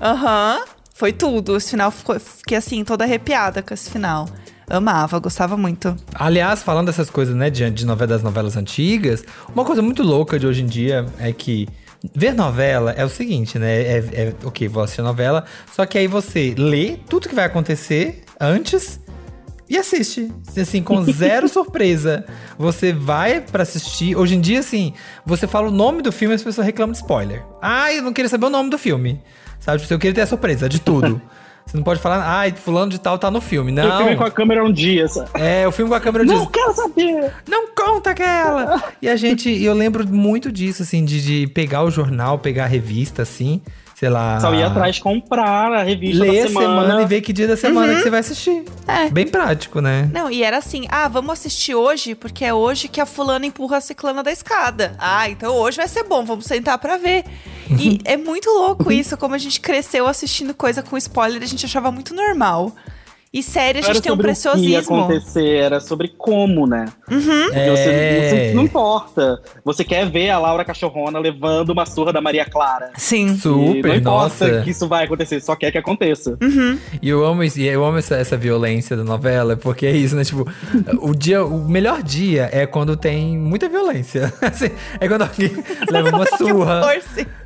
Aham. 0.00 0.64
Foi 0.94 1.12
tudo. 1.12 1.56
Esse 1.56 1.70
final 1.70 1.90
ficou, 1.90 2.18
fiquei 2.20 2.56
assim, 2.56 2.84
toda 2.84 3.02
arrepiada 3.04 3.62
com 3.62 3.74
esse 3.74 3.90
final. 3.90 4.28
Amava, 4.70 5.18
gostava 5.18 5.56
muito. 5.56 5.94
Aliás, 6.14 6.62
falando 6.62 6.86
dessas 6.86 7.10
coisas, 7.10 7.34
né, 7.34 7.50
de, 7.50 7.68
de 7.70 7.84
novela, 7.84 8.06
das 8.06 8.22
novelas 8.22 8.56
antigas, 8.56 9.24
uma 9.52 9.64
coisa 9.64 9.82
muito 9.82 10.02
louca 10.02 10.38
de 10.38 10.46
hoje 10.46 10.62
em 10.62 10.66
dia 10.66 11.04
é 11.18 11.32
que 11.32 11.68
ver 12.14 12.32
novela 12.32 12.92
é 12.92 13.04
o 13.04 13.08
seguinte, 13.08 13.58
né? 13.58 13.82
É, 13.82 13.98
é 14.12 14.34
ok, 14.44 14.68
vou 14.68 14.82
assistir 14.82 15.00
a 15.00 15.04
novela, 15.04 15.44
só 15.72 15.84
que 15.84 15.98
aí 15.98 16.06
você 16.06 16.54
lê 16.56 16.96
tudo 17.08 17.28
que 17.28 17.34
vai 17.34 17.44
acontecer 17.44 18.23
antes 18.40 19.00
e 19.68 19.78
assiste. 19.78 20.30
Assim, 20.60 20.82
com 20.82 21.02
zero 21.04 21.48
surpresa. 21.48 22.24
Você 22.58 22.92
vai 22.92 23.40
pra 23.40 23.62
assistir. 23.62 24.16
Hoje 24.16 24.34
em 24.34 24.40
dia, 24.40 24.60
assim, 24.60 24.92
você 25.24 25.46
fala 25.46 25.68
o 25.68 25.70
nome 25.70 26.02
do 26.02 26.12
filme 26.12 26.34
e 26.34 26.36
as 26.36 26.42
pessoas 26.42 26.66
reclamam 26.66 26.92
de 26.92 26.98
spoiler. 26.98 27.44
Ah, 27.60 27.92
eu 27.92 28.02
não 28.02 28.12
queria 28.12 28.28
saber 28.28 28.46
o 28.46 28.50
nome 28.50 28.70
do 28.70 28.78
filme. 28.78 29.20
Sabe? 29.58 29.80
Tipo, 29.80 29.94
eu 29.94 29.98
queria 29.98 30.14
ter 30.14 30.20
a 30.20 30.26
surpresa 30.26 30.68
de 30.68 30.80
tudo. 30.80 31.20
Você 31.66 31.78
não 31.78 31.84
pode 31.84 31.98
falar, 31.98 32.22
ai, 32.22 32.52
fulano 32.52 32.90
de 32.90 33.00
tal 33.00 33.18
tá 33.18 33.30
no 33.30 33.40
filme. 33.40 33.72
Não. 33.72 33.84
Eu 33.84 33.96
filme 33.96 34.16
com 34.16 34.24
a 34.24 34.30
câmera 34.30 34.62
um 34.62 34.70
dia. 34.70 35.08
Sabe? 35.08 35.30
É, 35.34 35.66
o 35.66 35.72
filme 35.72 35.90
com 35.90 35.96
a 35.96 36.00
câmera 36.00 36.24
um 36.24 36.26
dia. 36.26 36.36
Não 36.36 36.46
quero 36.46 36.74
saber! 36.74 37.32
Não 37.48 37.68
conta 37.74 38.10
aquela! 38.10 38.84
e 39.00 39.08
a 39.08 39.16
gente, 39.16 39.50
eu 39.50 39.72
lembro 39.72 40.06
muito 40.06 40.52
disso, 40.52 40.82
assim, 40.82 41.04
de, 41.06 41.22
de 41.22 41.46
pegar 41.46 41.82
o 41.82 41.90
jornal, 41.90 42.38
pegar 42.38 42.64
a 42.64 42.66
revista, 42.66 43.22
assim, 43.22 43.62
sei 43.94 44.08
lá. 44.08 44.38
Só 44.40 44.52
ir 44.54 44.62
atrás 44.62 44.98
comprar 44.98 45.72
a 45.72 45.82
revista 45.82 46.22
Ler 46.24 46.42
da 46.42 46.44
a 46.44 46.48
semana. 46.48 46.82
semana. 46.82 47.02
e 47.02 47.06
ver 47.06 47.20
que 47.20 47.32
dia 47.32 47.46
da 47.48 47.56
semana 47.56 47.88
Uhum. 47.92 47.96
que 47.96 48.02
você 48.02 48.10
vai 48.10 48.20
assistir. 48.20 48.64
É. 48.86 49.08
Bem 49.08 49.26
prático, 49.26 49.80
né? 49.80 50.08
Não, 50.12 50.30
e 50.30 50.42
era 50.42 50.58
assim, 50.58 50.84
ah, 50.88 51.08
vamos 51.08 51.32
assistir 51.32 51.74
hoje, 51.74 52.14
porque 52.14 52.44
é 52.44 52.52
hoje 52.52 52.88
que 52.88 53.00
a 53.00 53.06
fulana 53.06 53.46
empurra 53.46 53.78
a 53.78 53.80
ciclana 53.80 54.22
da 54.22 54.32
escada. 54.32 54.94
Ah, 54.98 55.28
então 55.28 55.54
hoje 55.54 55.76
vai 55.76 55.88
ser 55.88 56.02
bom, 56.04 56.24
vamos 56.24 56.44
sentar 56.46 56.78
pra 56.78 56.96
ver. 56.96 57.24
E 57.78 58.00
é 58.04 58.16
muito 58.16 58.50
louco 58.50 58.90
isso, 58.92 59.16
como 59.16 59.34
a 59.34 59.38
gente 59.38 59.60
cresceu 59.60 60.06
assistindo 60.06 60.52
coisa 60.54 60.82
com 60.82 60.96
spoiler, 60.96 61.42
a 61.42 61.46
gente 61.46 61.64
achava 61.64 61.90
muito 61.90 62.14
normal. 62.14 62.72
E 63.34 63.42
série, 63.42 63.80
a 63.80 63.82
Não 63.82 63.86
era 63.88 63.94
gente 63.94 64.02
tem 64.04 64.12
um 64.12 64.14
sobre 64.14 64.30
o 64.30 64.32
que 64.32 64.68
ia 64.68 64.78
preciosismo. 64.78 64.96
acontecer, 64.96 65.48
era 65.56 65.80
sobre 65.80 66.08
como, 66.16 66.68
né? 66.68 66.84
Uhum. 67.10 67.18
Porque 67.46 67.70
você, 67.70 67.90
É. 67.90 68.28
você 68.28 68.54
não 68.54 68.62
importa. 68.62 69.42
Você 69.64 69.82
quer 69.82 70.08
ver 70.08 70.30
a 70.30 70.38
Laura 70.38 70.64
Cachorrona 70.64 71.18
levando 71.18 71.70
uma 71.70 71.84
surra 71.84 72.12
da 72.12 72.20
Maria 72.20 72.44
Clara. 72.44 72.90
Sim. 72.96 73.36
Super, 73.36 73.88
não 73.88 73.94
importa 73.96 74.46
nossa. 74.46 74.62
que 74.62 74.70
isso 74.70 74.86
vai 74.86 75.04
acontecer, 75.04 75.40
só 75.40 75.56
quer 75.56 75.72
que 75.72 75.78
aconteça. 75.78 76.38
Uhum. 76.40 76.78
E 77.02 77.08
eu 77.08 77.24
amo 77.24 77.42
isso, 77.42 77.58
eu 77.60 77.84
amo 77.84 77.98
essa, 77.98 78.14
essa 78.14 78.36
violência 78.36 78.96
da 78.96 79.02
novela, 79.02 79.56
porque 79.56 79.84
é 79.84 79.90
isso, 79.90 80.14
né? 80.14 80.22
Tipo, 80.22 80.46
o 81.00 81.12
dia, 81.12 81.44
o 81.44 81.68
melhor 81.68 82.04
dia 82.04 82.48
é 82.52 82.66
quando 82.66 82.96
tem 82.96 83.36
muita 83.36 83.68
violência. 83.68 84.32
Assim, 84.40 84.70
é 85.00 85.08
quando 85.08 85.22
alguém 85.22 85.50
leva 85.90 86.10
uma 86.16 86.26
surra. 86.38 86.80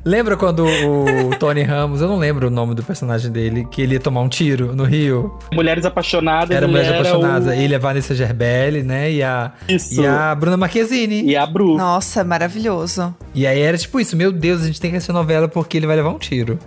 Lembra 0.09 0.35
quando 0.35 0.65
o 0.65 1.29
Tony 1.37 1.61
Ramos, 1.61 2.01
eu 2.01 2.07
não 2.07 2.17
lembro 2.17 2.47
o 2.47 2.49
nome 2.49 2.73
do 2.73 2.81
personagem 2.81 3.31
dele, 3.31 3.67
que 3.69 3.79
ele 3.79 3.93
ia 3.93 3.99
tomar 3.99 4.21
um 4.21 4.27
tiro 4.27 4.75
no 4.75 4.83
Rio? 4.83 5.37
Mulheres 5.53 5.85
Apaixonadas. 5.85 6.49
Era 6.49 6.67
Mulheres 6.67 6.89
Apaixonadas. 6.89 7.47
o- 7.47 7.51
Ele, 7.51 7.75
a 7.75 7.77
Vanessa 7.79 8.15
Gerbelli, 8.15 8.81
né? 8.81 9.11
E 9.11 9.21
a, 9.21 9.51
Isso. 9.67 10.01
e 10.01 10.07
a 10.07 10.33
Bruna 10.33 10.57
Marquezine. 10.57 11.21
E 11.23 11.35
a 11.37 11.45
Bru. 11.45 11.77
Nossa, 11.77 12.23
maravilhoso. 12.23 13.13
E 13.35 13.45
aí 13.45 13.59
era 13.61 13.77
tipo 13.77 13.99
isso, 13.99 14.17
meu 14.17 14.31
Deus, 14.31 14.63
a 14.63 14.65
gente 14.65 14.81
tem 14.81 14.89
que 14.89 14.97
assistir 14.97 15.13
novela 15.13 15.47
porque 15.47 15.77
ele 15.77 15.85
vai 15.85 15.95
levar 15.95 16.09
um 16.09 16.17
tiro. 16.17 16.57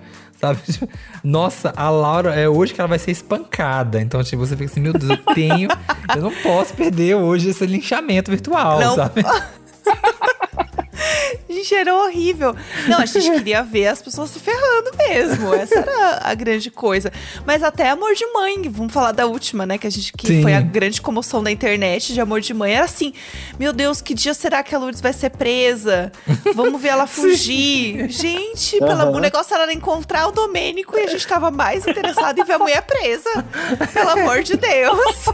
Sabe? 0.41 0.61
Nossa, 1.25 1.73
a 1.77 1.91
Laura, 1.91 2.35
é 2.37 2.49
hoje 2.49 2.73
que 2.73 2.81
ela 2.81 2.89
vai 2.89 2.99
ser 3.01 3.11
espancada. 3.11 4.01
Então, 4.01 4.23
tipo, 4.23 4.47
você 4.47 4.57
fica 4.57 4.71
assim, 4.71 4.81
meu 4.81 4.93
Deus, 4.93 5.11
eu 5.11 5.35
tenho. 5.35 5.69
eu 6.15 6.23
não 6.23 6.31
posso 6.45 6.75
perder 6.75 7.17
hoje 7.17 7.51
esse 7.51 7.67
linchamento 7.67 8.31
virtual, 8.31 8.79
Não. 8.79 8.95
sabe? 8.95 9.23
Gente, 11.49 11.75
era 11.75 11.95
horrível. 11.95 12.55
Não, 12.89 12.99
a 12.99 13.07
gente 13.07 13.31
queria 13.31 13.63
ver 13.63 13.87
as 13.89 14.03
pessoas 14.03 14.31
se 14.31 14.39
ferrando 14.39 14.91
mesmo. 14.97 15.55
Essa 15.55 15.79
era 15.79 16.21
a 16.23 16.35
grande 16.35 16.71
coisa. 16.71 17.13
Mas 17.47 17.63
até 17.63 17.89
Amor 17.91 18.15
de 18.15 18.27
Mãe, 18.27 18.63
vamos 18.69 18.93
falar 18.93 19.13
da 19.13 19.27
última, 19.27 19.65
né? 19.67 19.79
Que 19.79 19.87
a 19.87 19.91
gente 19.91 20.13
que 20.13 20.27
Sim. 20.27 20.43
foi 20.43 20.55
a 20.55 20.61
grande 20.61 21.01
comoção 21.01 21.43
da 21.43 21.51
internet 21.51 22.13
de 22.13 22.21
Amor 22.21 22.41
de 22.41 22.53
Mãe. 22.55 22.75
Era 22.75 22.85
assim: 22.85 23.13
meu 23.59 23.73
Deus, 23.73 24.01
que 24.01 24.15
dia 24.15 24.35
será 24.35 24.63
que 24.63 24.75
a 24.75 24.79
Lourdes 24.79 25.01
vai 25.01 25.13
ser 25.13 25.31
presa? 25.31 26.13
Vamos 26.55 26.81
ver 26.81 26.89
ela 26.89 27.07
fugir. 27.09 28.09
Gente, 28.11 28.79
pelo 28.79 28.93
Aham. 28.93 29.03
amor, 29.03 29.17
o 29.17 29.21
negócio 29.21 29.55
era 29.55 29.73
encontrar 29.73 30.27
o 30.29 30.33
Domênico 30.33 30.97
e 30.99 31.01
a 31.03 31.07
gente 31.07 31.27
tava 31.27 31.51
mais 31.51 31.87
interessado 31.87 32.39
em 32.39 32.45
ver 32.45 32.55
a 32.55 32.59
mulher 32.59 32.83
presa. 32.83 33.31
Pelo 33.93 34.11
amor 34.11 34.43
de 34.43 34.57
Deus. 34.57 35.27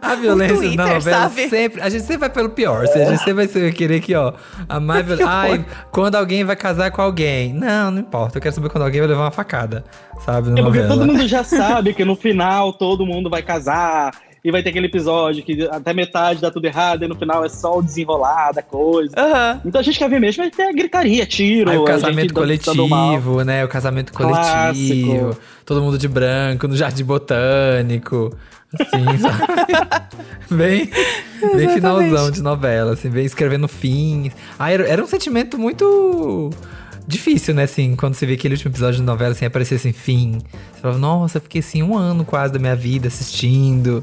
A 0.00 0.14
violência 0.14 0.56
Twitter, 0.56 0.76
na 0.76 0.86
novela 0.94 1.28
sabe? 1.28 1.48
sempre. 1.48 1.80
A 1.82 1.88
gente 1.88 2.02
sempre 2.02 2.18
vai 2.18 2.30
pelo 2.30 2.50
pior. 2.50 2.84
Assim, 2.84 3.02
a 3.02 3.10
gente 3.10 3.22
sempre 3.24 3.46
vai 3.46 3.72
querer 3.72 4.00
que, 4.00 4.14
ó. 4.14 4.32
A 4.68 4.80
mais 4.80 5.04
viol- 5.06 5.20
Ai, 5.28 5.64
quando 5.90 6.14
alguém 6.16 6.44
vai 6.44 6.56
casar 6.56 6.90
com 6.90 7.02
alguém. 7.02 7.52
Não, 7.52 7.90
não 7.90 7.98
importa. 8.00 8.38
Eu 8.38 8.42
quero 8.42 8.54
saber 8.54 8.68
quando 8.70 8.84
alguém 8.84 9.00
vai 9.00 9.08
levar 9.10 9.22
uma 9.24 9.30
facada. 9.30 9.84
Sabe? 10.24 10.50
Na 10.50 10.60
É 10.60 10.62
porque 10.62 10.78
novela. 10.80 10.88
todo 11.00 11.06
mundo 11.06 11.26
já 11.28 11.42
sabe 11.44 11.92
que 11.94 12.04
no 12.04 12.14
final 12.16 12.72
todo 12.72 13.04
mundo 13.06 13.28
vai 13.28 13.42
casar. 13.42 14.12
E 14.44 14.50
vai 14.50 14.60
ter 14.60 14.70
aquele 14.70 14.86
episódio 14.86 15.42
que 15.44 15.68
até 15.70 15.94
metade 15.94 16.40
dá 16.40 16.50
tudo 16.50 16.64
errado 16.64 17.04
e 17.04 17.08
no 17.08 17.14
final 17.14 17.44
é 17.44 17.48
só 17.48 17.78
o 17.78 17.82
desenrolar 17.82 18.50
da 18.50 18.62
coisa. 18.62 19.14
Aham. 19.16 19.60
Então 19.64 19.80
a 19.80 19.84
gente 19.84 19.96
quer 19.96 20.10
ver 20.10 20.20
mesmo 20.20 20.42
é 20.42 20.50
ter 20.50 20.72
gritaria, 20.74 21.24
tiro. 21.24 21.70
Aí 21.70 21.78
o 21.78 21.84
casamento 21.84 22.34
coletivo, 22.34 23.44
né? 23.44 23.64
O 23.64 23.68
casamento 23.68 24.12
coletivo. 24.12 24.42
Clássico. 24.42 25.38
Todo 25.64 25.80
mundo 25.80 25.96
de 25.96 26.08
branco, 26.08 26.66
no 26.66 26.76
jardim 26.76 27.04
botânico. 27.04 28.36
Assim, 28.74 29.04
sabe? 29.18 30.06
bem, 30.50 30.90
bem 31.54 31.68
finalzão 31.68 32.30
de 32.30 32.42
novela, 32.42 32.94
assim, 32.94 33.10
bem 33.10 33.24
escrevendo 33.24 33.68
fim. 33.68 34.32
Ah, 34.58 34.72
era, 34.72 34.88
era 34.88 35.02
um 35.02 35.06
sentimento 35.06 35.56
muito 35.56 36.50
difícil, 37.06 37.54
né? 37.54 37.64
Assim, 37.64 37.94
quando 37.94 38.14
você 38.14 38.26
vê 38.26 38.34
aquele 38.34 38.54
último 38.54 38.72
episódio 38.72 38.96
de 38.96 39.02
novela, 39.02 39.32
assim, 39.32 39.44
aparecer 39.44 39.76
assim, 39.76 39.92
fim. 39.92 40.38
Você 40.72 40.80
falava, 40.80 40.98
nossa, 40.98 41.38
eu 41.38 41.42
fiquei 41.42 41.60
assim 41.60 41.82
um 41.82 41.96
ano 41.96 42.24
quase 42.24 42.52
da 42.52 42.58
minha 42.58 42.74
vida 42.74 43.06
assistindo. 43.06 44.02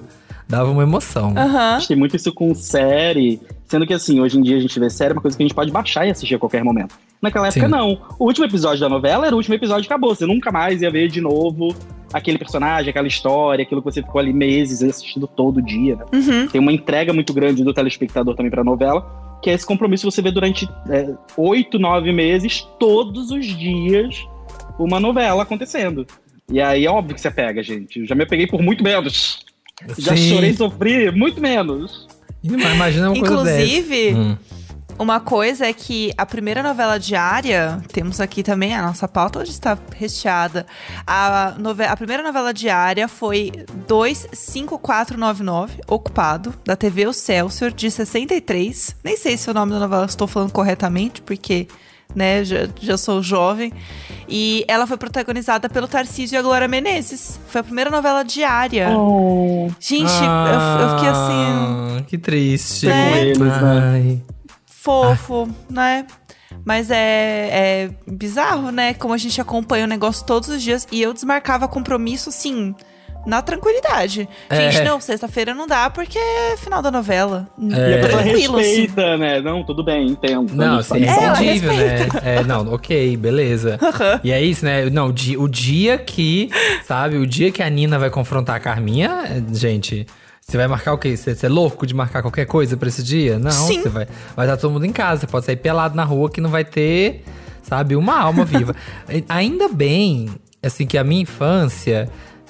Dava 0.50 0.72
uma 0.72 0.82
emoção. 0.82 1.34
Aham. 1.38 1.76
A 1.76 1.78
gente 1.78 1.90
tem 1.90 1.98
muito 1.98 2.16
isso 2.16 2.34
com 2.34 2.56
série. 2.56 3.40
Sendo 3.68 3.86
que 3.86 3.94
assim, 3.94 4.20
hoje 4.20 4.40
em 4.40 4.42
dia 4.42 4.58
a 4.58 4.60
gente 4.60 4.80
vê 4.80 4.90
série, 4.90 5.12
é 5.12 5.14
uma 5.14 5.22
coisa 5.22 5.38
que 5.38 5.44
a 5.44 5.46
gente 5.46 5.54
pode 5.54 5.72
baixar 5.72 6.08
e 6.08 6.10
assistir 6.10 6.34
a 6.34 6.40
qualquer 6.40 6.64
momento. 6.64 6.96
Naquela 7.22 7.48
época, 7.48 7.66
Sim. 7.66 7.72
não. 7.72 8.02
O 8.18 8.26
último 8.26 8.46
episódio 8.46 8.80
da 8.80 8.90
novela 8.90 9.28
era 9.28 9.36
o 9.36 9.38
último 9.38 9.54
episódio 9.54 9.86
e 9.86 9.86
acabou. 9.86 10.16
Você 10.16 10.26
nunca 10.26 10.52
mais 10.52 10.82
ia 10.82 10.90
ver 10.90 11.08
de 11.08 11.22
novo 11.22 11.76
aquele 12.12 12.40
personagem, 12.40 12.90
aquela 12.90 13.08
história, 13.08 13.62
aquilo 13.62 13.80
que 13.80 13.92
você 13.92 14.02
ficou 14.02 14.20
ali 14.20 14.34
meses 14.34 14.82
assistindo 14.82 15.28
todo 15.28 15.62
dia, 15.62 15.96
né? 15.98 16.06
Uhum. 16.12 16.48
Tem 16.48 16.60
uma 16.60 16.72
entrega 16.72 17.14
muito 17.14 17.32
grande 17.32 17.64
do 17.64 17.72
telespectador 17.72 18.36
também 18.36 18.50
pra 18.50 18.64
novela, 18.64 19.38
que 19.44 19.52
é 19.52 19.54
esse 19.54 19.68
compromisso 19.68 20.08
que 20.08 20.12
você 20.12 20.22
vê 20.24 20.32
durante 20.32 20.68
é, 20.90 21.14
oito, 21.38 21.78
nove 21.78 22.12
meses, 22.12 22.68
todos 22.80 23.30
os 23.30 23.46
dias, 23.46 24.26
uma 24.80 25.00
novela 25.00 25.44
acontecendo. 25.44 26.08
E 26.52 26.60
aí 26.60 26.88
é 26.88 26.90
óbvio 26.90 27.14
que 27.14 27.22
você 27.22 27.30
pega, 27.30 27.62
gente. 27.62 28.00
Eu 28.00 28.08
já 28.08 28.16
me 28.16 28.26
peguei 28.26 28.48
por 28.48 28.64
muito 28.64 28.84
menos. 28.84 29.46
Já 29.98 30.16
Sim. 30.16 30.30
chorei 30.34 30.50
e 30.52 30.58
sofri 30.58 31.12
muito 31.12 31.40
menos. 31.42 32.08
Imagina 32.44 33.12
uma 33.12 33.20
coisa 33.20 33.34
Inclusive, 33.34 34.06
dessa. 34.14 34.18
Hum. 34.18 34.38
Uma 34.98 35.22
coisa 35.22 35.66
é 35.66 35.72
que 35.72 36.12
a 36.18 36.26
primeira 36.26 36.62
novela 36.62 37.00
diária, 37.00 37.82
temos 37.94 38.20
aqui 38.20 38.44
também, 38.44 38.76
a 38.76 38.82
nossa 38.82 39.08
pauta 39.08 39.40
hoje 39.40 39.52
está 39.52 39.78
recheada. 39.96 40.66
A, 41.08 41.56
nove- 41.58 41.86
a 41.86 41.96
primeira 41.96 42.22
novela 42.22 42.54
diária 42.54 43.08
foi 43.08 43.50
25499, 43.88 45.80
Ocupado, 45.88 46.54
da 46.66 46.76
TV 46.76 47.08
O 47.08 47.14
Celsior, 47.14 47.72
de 47.72 47.90
63. 47.90 48.96
Nem 49.02 49.16
sei 49.16 49.38
se 49.38 49.50
o 49.50 49.54
nome 49.54 49.72
da 49.72 49.80
novela 49.80 50.06
estou 50.06 50.28
falando 50.28 50.52
corretamente, 50.52 51.22
porque 51.22 51.68
né, 52.16 52.44
já, 52.44 52.68
já 52.80 52.98
sou 52.98 53.22
jovem. 53.22 53.72
E 54.28 54.64
ela 54.68 54.86
foi 54.86 54.98
protagonizada 54.98 55.68
pelo 55.68 55.88
Tarcísio 55.88 56.36
e 56.36 56.38
a 56.38 56.42
Glória 56.42 56.68
Menezes. 56.68 57.40
Foi 57.48 57.62
a 57.62 57.64
primeira 57.64 57.90
novela 57.90 58.24
diária. 58.24 58.90
Gente, 59.80 60.04
eu, 60.04 60.82
eu 60.82 60.96
fiquei 60.96 61.10
assim 61.10 61.98
Ah, 61.98 62.04
Que 62.08 62.18
triste. 62.18 62.86
Né? 62.88 63.22
Eles, 63.22 63.40
né? 63.40 63.92
Ai. 63.94 64.22
fofo, 64.66 65.50
né? 65.70 66.06
Mas 66.66 66.92
é, 66.92 67.50
é 67.52 67.90
bizarro, 68.08 68.72
né? 68.72 68.94
Como 68.94 69.14
a 69.14 69.18
gente 69.18 69.40
acompanha 69.40 69.86
o 69.86 69.88
negócio 69.88 70.26
todos 70.26 70.50
os 70.50 70.62
dias. 70.62 70.88
E 70.92 71.02
eu 71.02 71.14
desmarcava 71.14 71.68
compromisso, 71.68 72.30
assim, 72.30 72.76
na 73.26 73.42
tranquilidade. 73.42 74.28
É. 74.50 74.72
Gente, 74.72 74.84
não, 74.84 75.00
sexta-feira 75.00 75.54
não 75.54 75.68
dá 75.68 75.90
porque 75.90 76.18
é 76.18 76.58
final 76.58 76.82
da 76.82 76.90
novela. 76.90 77.48
E 77.58 77.74
a 77.74 78.02
pessoa 78.02 78.24
Tranquilo, 78.24 78.58
assim. 78.58 78.70
respeita, 78.70 79.18
né? 79.18 79.42
Não, 79.42 79.64
tudo 79.64 79.84
bem, 79.84 80.08
entendo. 80.08 80.54
Não, 80.54 80.80
assim, 80.80 81.04
é 81.04 81.28
entendível, 81.28 81.74
né? 81.74 82.08
É, 82.24 82.44
não, 82.44 82.74
ok, 82.74 83.18
beleza. 83.18 83.80
E 84.24 84.32
é 84.32 84.42
isso, 84.42 84.66
né? 84.66 84.90
Não, 84.90 85.08
o 85.08 85.14
dia, 85.14 85.40
o 85.40 85.48
dia 85.48 85.98
que, 85.98 86.50
sabe, 86.84 87.18
o 87.18 87.28
dia 87.28 87.52
que 87.52 87.62
a 87.62 87.70
Nina 87.70 88.00
vai 88.00 88.10
confrontar 88.10 88.56
a 88.56 88.60
Carminha, 88.60 89.24
é, 89.26 89.54
gente, 89.54 90.08
você 90.42 90.58
vai 90.58 90.68
marcar 90.68 90.94
o 90.94 90.98
quê? 90.98 91.16
Você, 91.16 91.36
você 91.36 91.46
é 91.46 91.50
louco 91.50 91.86
de 91.86 91.94
marcar 91.94 92.22
qualquer 92.22 92.46
coisa 92.46 92.76
pra 92.76 92.90
esse 92.90 93.04
dia? 93.04 93.38
Não, 93.38 93.52
Sim. 93.52 93.82
você 93.82 93.90
vai, 93.90 94.08
vai 94.36 94.48
estar 94.48 94.58
todo 94.58 94.72
mundo 94.72 94.86
em 94.86 94.92
casa, 94.92 95.22
você 95.22 95.28
pode 95.28 95.46
sair 95.46 95.58
pelado 95.58 95.96
na 95.96 96.04
rua 96.04 96.30
que 96.30 96.42
não 96.42 96.50
vai 96.50 96.66
ter, 96.66 97.24
sabe, 97.62 97.96
uma 97.96 98.20
alma 98.20 98.46
viva. 98.46 98.76
Ainda 99.30 99.68
bem, 99.68 100.28
assim, 100.64 100.88
que 100.88 100.98
a 100.98 101.04
minha 101.04 101.22
infância, 101.22 102.10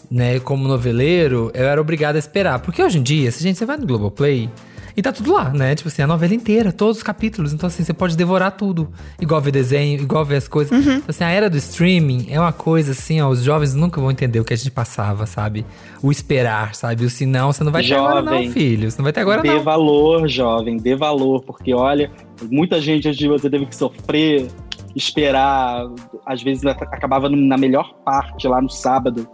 né, 0.09 0.39
como 0.39 0.67
noveleiro, 0.67 1.51
eu 1.53 1.65
era 1.67 1.79
obrigado 1.79 2.15
a 2.15 2.19
esperar. 2.19 2.59
Porque 2.59 2.81
hoje 2.81 2.97
em 2.99 3.03
dia, 3.03 3.31
se 3.31 3.43
gente, 3.43 3.57
você 3.57 3.65
vai 3.65 3.77
no 3.77 3.85
Globoplay 3.85 4.49
e 4.97 5.01
tá 5.01 5.13
tudo 5.13 5.31
lá, 5.33 5.49
né? 5.51 5.75
Tipo 5.75 5.87
assim, 5.87 6.01
a 6.01 6.07
novela 6.07 6.33
inteira, 6.33 6.73
todos 6.73 6.97
os 6.97 7.03
capítulos. 7.03 7.53
Então, 7.53 7.67
assim, 7.67 7.83
você 7.85 7.93
pode 7.93 8.17
devorar 8.17 8.51
tudo. 8.57 8.89
Igual 9.21 9.39
ver 9.39 9.51
desenho, 9.51 10.01
igual 10.01 10.25
ver 10.25 10.37
as 10.37 10.47
coisas. 10.47 10.77
Então, 10.85 11.03
assim, 11.07 11.23
a 11.23 11.29
era 11.29 11.49
do 11.49 11.55
streaming 11.55 12.27
é 12.29 12.39
uma 12.39 12.51
coisa 12.51 12.91
assim, 12.91 13.21
ó, 13.21 13.29
os 13.29 13.41
jovens 13.43 13.75
nunca 13.75 14.01
vão 14.01 14.11
entender 14.11 14.39
o 14.41 14.43
que 14.43 14.53
a 14.53 14.57
gente 14.57 14.71
passava, 14.71 15.25
sabe? 15.25 15.65
O 16.01 16.11
esperar, 16.11 16.75
sabe? 16.75 17.05
O 17.05 17.09
se 17.09 17.25
não, 17.25 17.53
você 17.53 17.63
não 17.63 17.71
vai 17.71 17.83
ter 17.83 17.93
agora 17.93 18.21
não, 18.21 18.33
Jovem. 18.33 18.51
filho. 18.51 18.91
Você 18.91 18.97
não 18.97 19.03
vai 19.03 19.13
ter 19.13 19.21
agora 19.21 19.41
dê 19.41 19.53
não. 19.53 19.63
valor, 19.63 20.27
jovem, 20.27 20.75
dê 20.75 20.95
valor, 20.97 21.43
porque 21.43 21.73
olha, 21.73 22.11
muita 22.51 22.81
gente 22.81 23.07
antes 23.07 23.17
de 23.17 23.27
você 23.27 23.49
teve 23.49 23.67
que 23.67 23.75
sofrer, 23.75 24.47
esperar, 24.95 25.85
às 26.25 26.41
vezes 26.41 26.65
ac- 26.65 26.83
acabava 26.83 27.29
na 27.29 27.57
melhor 27.57 27.93
parte 28.03 28.47
lá 28.47 28.61
no 28.61 28.69
sábado, 28.69 29.27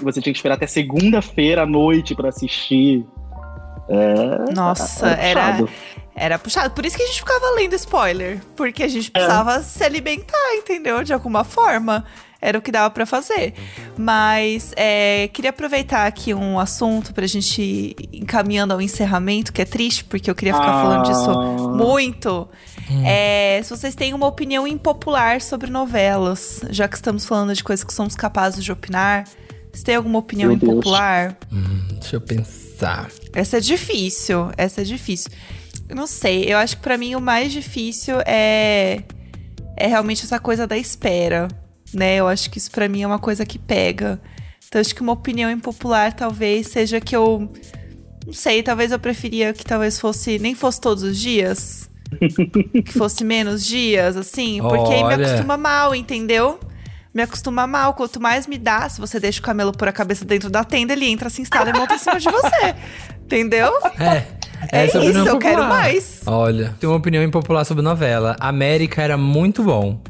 você 0.00 0.20
tinha 0.20 0.32
que 0.32 0.38
esperar 0.38 0.54
até 0.56 0.66
segunda-feira 0.66 1.62
à 1.62 1.66
noite 1.66 2.14
pra 2.14 2.28
assistir. 2.28 3.04
É, 3.88 4.52
Nossa, 4.54 5.08
é 5.08 5.30
era, 5.30 5.40
puxado. 5.52 5.70
era 6.14 6.38
puxado. 6.38 6.70
Por 6.74 6.84
isso 6.84 6.96
que 6.96 7.02
a 7.02 7.06
gente 7.06 7.20
ficava 7.20 7.54
lendo 7.56 7.74
spoiler. 7.74 8.40
Porque 8.56 8.82
a 8.82 8.88
gente 8.88 9.10
precisava 9.10 9.62
se 9.62 9.82
alimentar, 9.82 10.54
entendeu? 10.54 11.02
De 11.02 11.12
alguma 11.12 11.42
forma. 11.44 12.04
era 12.40 12.56
o 12.56 12.62
que 12.62 12.70
dava 12.70 12.88
pra 12.90 13.04
fazer. 13.04 13.52
Mas 13.96 14.72
é, 14.76 15.28
queria 15.32 15.50
aproveitar 15.50 16.06
aqui 16.06 16.32
um 16.32 16.60
assunto 16.60 17.12
pra 17.12 17.26
gente 17.26 17.60
ir 17.60 17.96
encaminhando 18.12 18.72
ao 18.72 18.80
encerramento, 18.80 19.52
que 19.52 19.60
é 19.60 19.64
triste, 19.64 20.04
porque 20.04 20.30
eu 20.30 20.36
queria 20.36 20.54
ficar 20.54 20.70
Ah. 20.70 20.82
falando 20.82 21.04
disso 21.06 21.68
muito. 21.76 22.48
É, 23.04 23.60
se 23.64 23.70
vocês 23.70 23.94
têm 23.96 24.14
uma 24.14 24.26
opinião 24.28 24.68
impopular 24.68 25.40
sobre 25.40 25.68
novelas, 25.68 26.60
já 26.70 26.86
que 26.86 26.94
estamos 26.94 27.26
falando 27.26 27.52
de 27.54 27.64
coisas 27.64 27.82
que 27.84 27.92
somos 27.92 28.14
capazes 28.14 28.62
de 28.62 28.70
opinar, 28.70 29.24
vocês 29.70 29.82
têm 29.82 29.94
alguma 29.96 30.18
opinião 30.18 30.48
Meu 30.48 30.56
impopular? 30.56 31.36
Deixa 32.00 32.16
eu 32.16 32.20
pensar. 32.20 33.10
Essa 33.32 33.58
é 33.58 33.60
difícil, 33.60 34.50
essa 34.56 34.80
é 34.80 34.84
difícil. 34.84 35.30
Eu 35.88 35.96
não 35.96 36.06
sei, 36.06 36.44
eu 36.52 36.58
acho 36.58 36.76
que 36.76 36.82
pra 36.82 36.98
mim 36.98 37.14
o 37.14 37.20
mais 37.20 37.52
difícil 37.52 38.16
é 38.26 39.02
é 39.76 39.86
realmente 39.86 40.24
essa 40.24 40.40
coisa 40.40 40.66
da 40.66 40.76
espera, 40.76 41.46
né? 41.94 42.16
Eu 42.16 42.26
acho 42.26 42.50
que 42.50 42.58
isso 42.58 42.70
pra 42.70 42.88
mim 42.88 43.02
é 43.02 43.06
uma 43.06 43.18
coisa 43.18 43.46
que 43.46 43.58
pega. 43.58 44.20
Então 44.66 44.80
acho 44.80 44.94
que 44.94 45.00
uma 45.00 45.12
opinião 45.12 45.50
impopular 45.50 46.12
talvez 46.14 46.66
seja 46.66 47.00
que 47.00 47.14
eu 47.14 47.50
não 48.26 48.34
sei, 48.34 48.62
talvez 48.62 48.92
eu 48.92 48.98
preferia 48.98 49.54
que 49.54 49.64
talvez 49.64 49.98
fosse 49.98 50.38
nem 50.38 50.54
fosse 50.54 50.78
todos 50.80 51.02
os 51.02 51.18
dias, 51.18 51.88
que 52.84 52.92
fosse 52.92 53.24
menos 53.24 53.64
dias, 53.64 54.18
assim, 54.18 54.60
porque 54.60 54.92
aí 54.92 55.02
me 55.02 55.14
Olha. 55.14 55.26
acostuma 55.26 55.56
mal, 55.56 55.94
entendeu? 55.94 56.60
Me 57.18 57.24
acostuma 57.24 57.66
mal. 57.66 57.94
Quanto 57.94 58.20
mais 58.20 58.46
me 58.46 58.56
dá, 58.56 58.88
se 58.88 59.00
você 59.00 59.18
deixa 59.18 59.40
o 59.40 59.42
camelo 59.42 59.72
pôr 59.72 59.88
a 59.88 59.92
cabeça 59.92 60.24
dentro 60.24 60.48
da 60.48 60.62
tenda, 60.62 60.92
ele 60.92 61.04
entra, 61.04 61.28
se 61.28 61.42
instala 61.42 61.70
e 61.70 61.72
monta 61.72 61.96
em 61.96 61.98
cima 61.98 62.20
de 62.20 62.30
você. 62.30 62.76
Entendeu? 63.26 63.72
É. 63.98 64.38
É 64.70 64.84
essa 64.84 64.98
isso, 64.98 65.08
opinião 65.08 65.26
eu 65.26 65.38
quero 65.38 65.64
mais. 65.64 66.20
Olha, 66.24 66.76
tem 66.78 66.88
uma 66.88 66.96
opinião 66.96 67.24
impopular 67.24 67.64
sobre 67.64 67.82
novela. 67.82 68.36
América 68.38 69.02
era 69.02 69.16
muito 69.16 69.64
bom. 69.64 70.00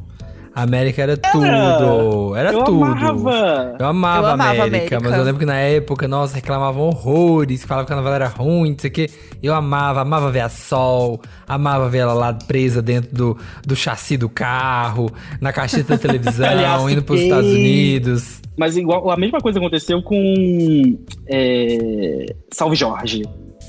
América 0.63 1.03
era 1.03 1.17
tudo. 1.17 2.35
Era 2.37 2.53
eu 2.53 2.65
tudo. 2.65 2.85
amava. 2.85 3.77
Eu 3.79 3.87
amava, 3.87 4.27
Eu 4.27 4.33
amava 4.33 4.51
América, 4.65 4.97
América. 4.97 5.01
mas 5.01 5.13
eu 5.17 5.23
lembro 5.23 5.39
que 5.39 5.47
na 5.47 5.57
época, 5.57 6.09
nossa, 6.09 6.35
reclamavam 6.35 6.83
horrores, 6.89 7.65
falavam 7.65 7.87
que 7.87 7.93
a 7.93 7.97
novela 7.97 8.17
era 8.17 8.29
ruim, 8.29 8.73
não 8.73 8.79
sei 8.79 8.91
o 8.91 8.93
quê. 8.93 9.11
Eu 9.41 9.55
amava, 9.55 10.01
amava 10.01 10.31
ver 10.33 10.41
a 10.41 10.49
Sol, 10.49 11.21
amava 11.47 11.89
ver 11.89 11.99
ela 11.99 12.13
lá 12.13 12.33
presa 12.33 12.83
dentro 12.83 13.15
do, 13.15 13.39
do 13.65 13.77
chassi 13.77 14.17
do 14.17 14.29
carro, 14.29 15.11
na 15.41 15.53
caixinha 15.53 15.85
da 15.85 15.97
televisão, 15.97 16.47
Aliás, 16.49 16.83
indo 16.91 17.03
pros 17.03 17.21
Estados 17.21 17.51
Unidos. 17.51 18.41
Mas 18.57 18.77
igual, 18.77 19.09
a 19.11 19.17
mesma 19.17 19.39
coisa 19.39 19.61
aconteceu 19.61 20.03
com 20.03 20.99
é, 21.29 22.35
Salve 22.53 22.75
Jorge. 22.75 23.23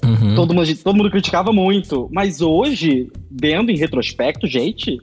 Uhum. 0.04 0.34
Todo, 0.34 0.54
mundo, 0.54 0.76
todo 0.84 0.96
mundo 0.96 1.12
criticava 1.12 1.52
muito. 1.52 2.10
Mas 2.12 2.42
hoje, 2.42 3.12
vendo 3.30 3.70
em 3.70 3.78
retrospecto, 3.78 4.48
gente, 4.48 4.98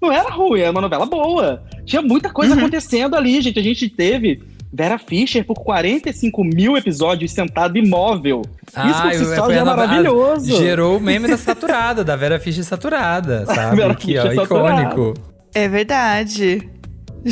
não 0.00 0.12
era 0.12 0.30
ruim, 0.30 0.60
era 0.60 0.70
uma 0.70 0.80
novela 0.80 1.06
boa. 1.06 1.62
Tinha 1.84 2.02
muita 2.02 2.30
coisa 2.30 2.52
Uhum. 2.54 2.60
acontecendo 2.60 3.14
ali, 3.16 3.40
gente. 3.40 3.58
A 3.58 3.62
gente 3.62 3.88
teve 3.88 4.42
Vera 4.72 4.98
Fischer 4.98 5.44
por 5.44 5.54
45 5.56 6.44
mil 6.44 6.76
episódios 6.76 7.32
sentado 7.32 7.78
imóvel. 7.78 8.42
Isso 8.68 9.02
por 9.02 9.12
si 9.12 9.22
eu- 9.22 9.36
só 9.36 9.48
já 9.48 9.56
é 9.56 9.58
a 9.60 9.64
novela- 9.64 9.76
maravilhoso. 9.76 10.56
Gerou 10.58 10.98
o 10.98 11.00
meme 11.00 11.26
da 11.28 11.36
saturada, 11.38 12.04
da 12.04 12.14
Vera 12.16 12.38
Fischer 12.38 12.64
saturada, 12.64 13.44
sabe? 13.46 13.76
Vera 13.76 13.92
Aqui, 13.92 14.18
ó, 14.18 14.22
Fischer 14.28 14.44
icônico. 14.44 15.14
É 15.54 15.66
verdade. 15.68 16.68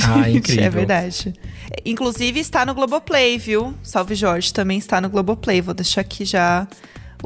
Ah, 0.02 0.22
Gente, 0.24 0.38
incrível. 0.38 0.64
É 0.64 0.70
verdade. 0.70 1.34
Inclusive 1.84 2.40
está 2.40 2.64
no 2.64 2.74
Globoplay, 2.74 3.36
viu? 3.38 3.74
Salve 3.82 4.14
Jorge 4.14 4.52
também 4.52 4.78
está 4.78 5.00
no 5.00 5.08
Globoplay. 5.10 5.60
Vou 5.60 5.74
deixar 5.74 6.00
aqui 6.00 6.24
já 6.24 6.66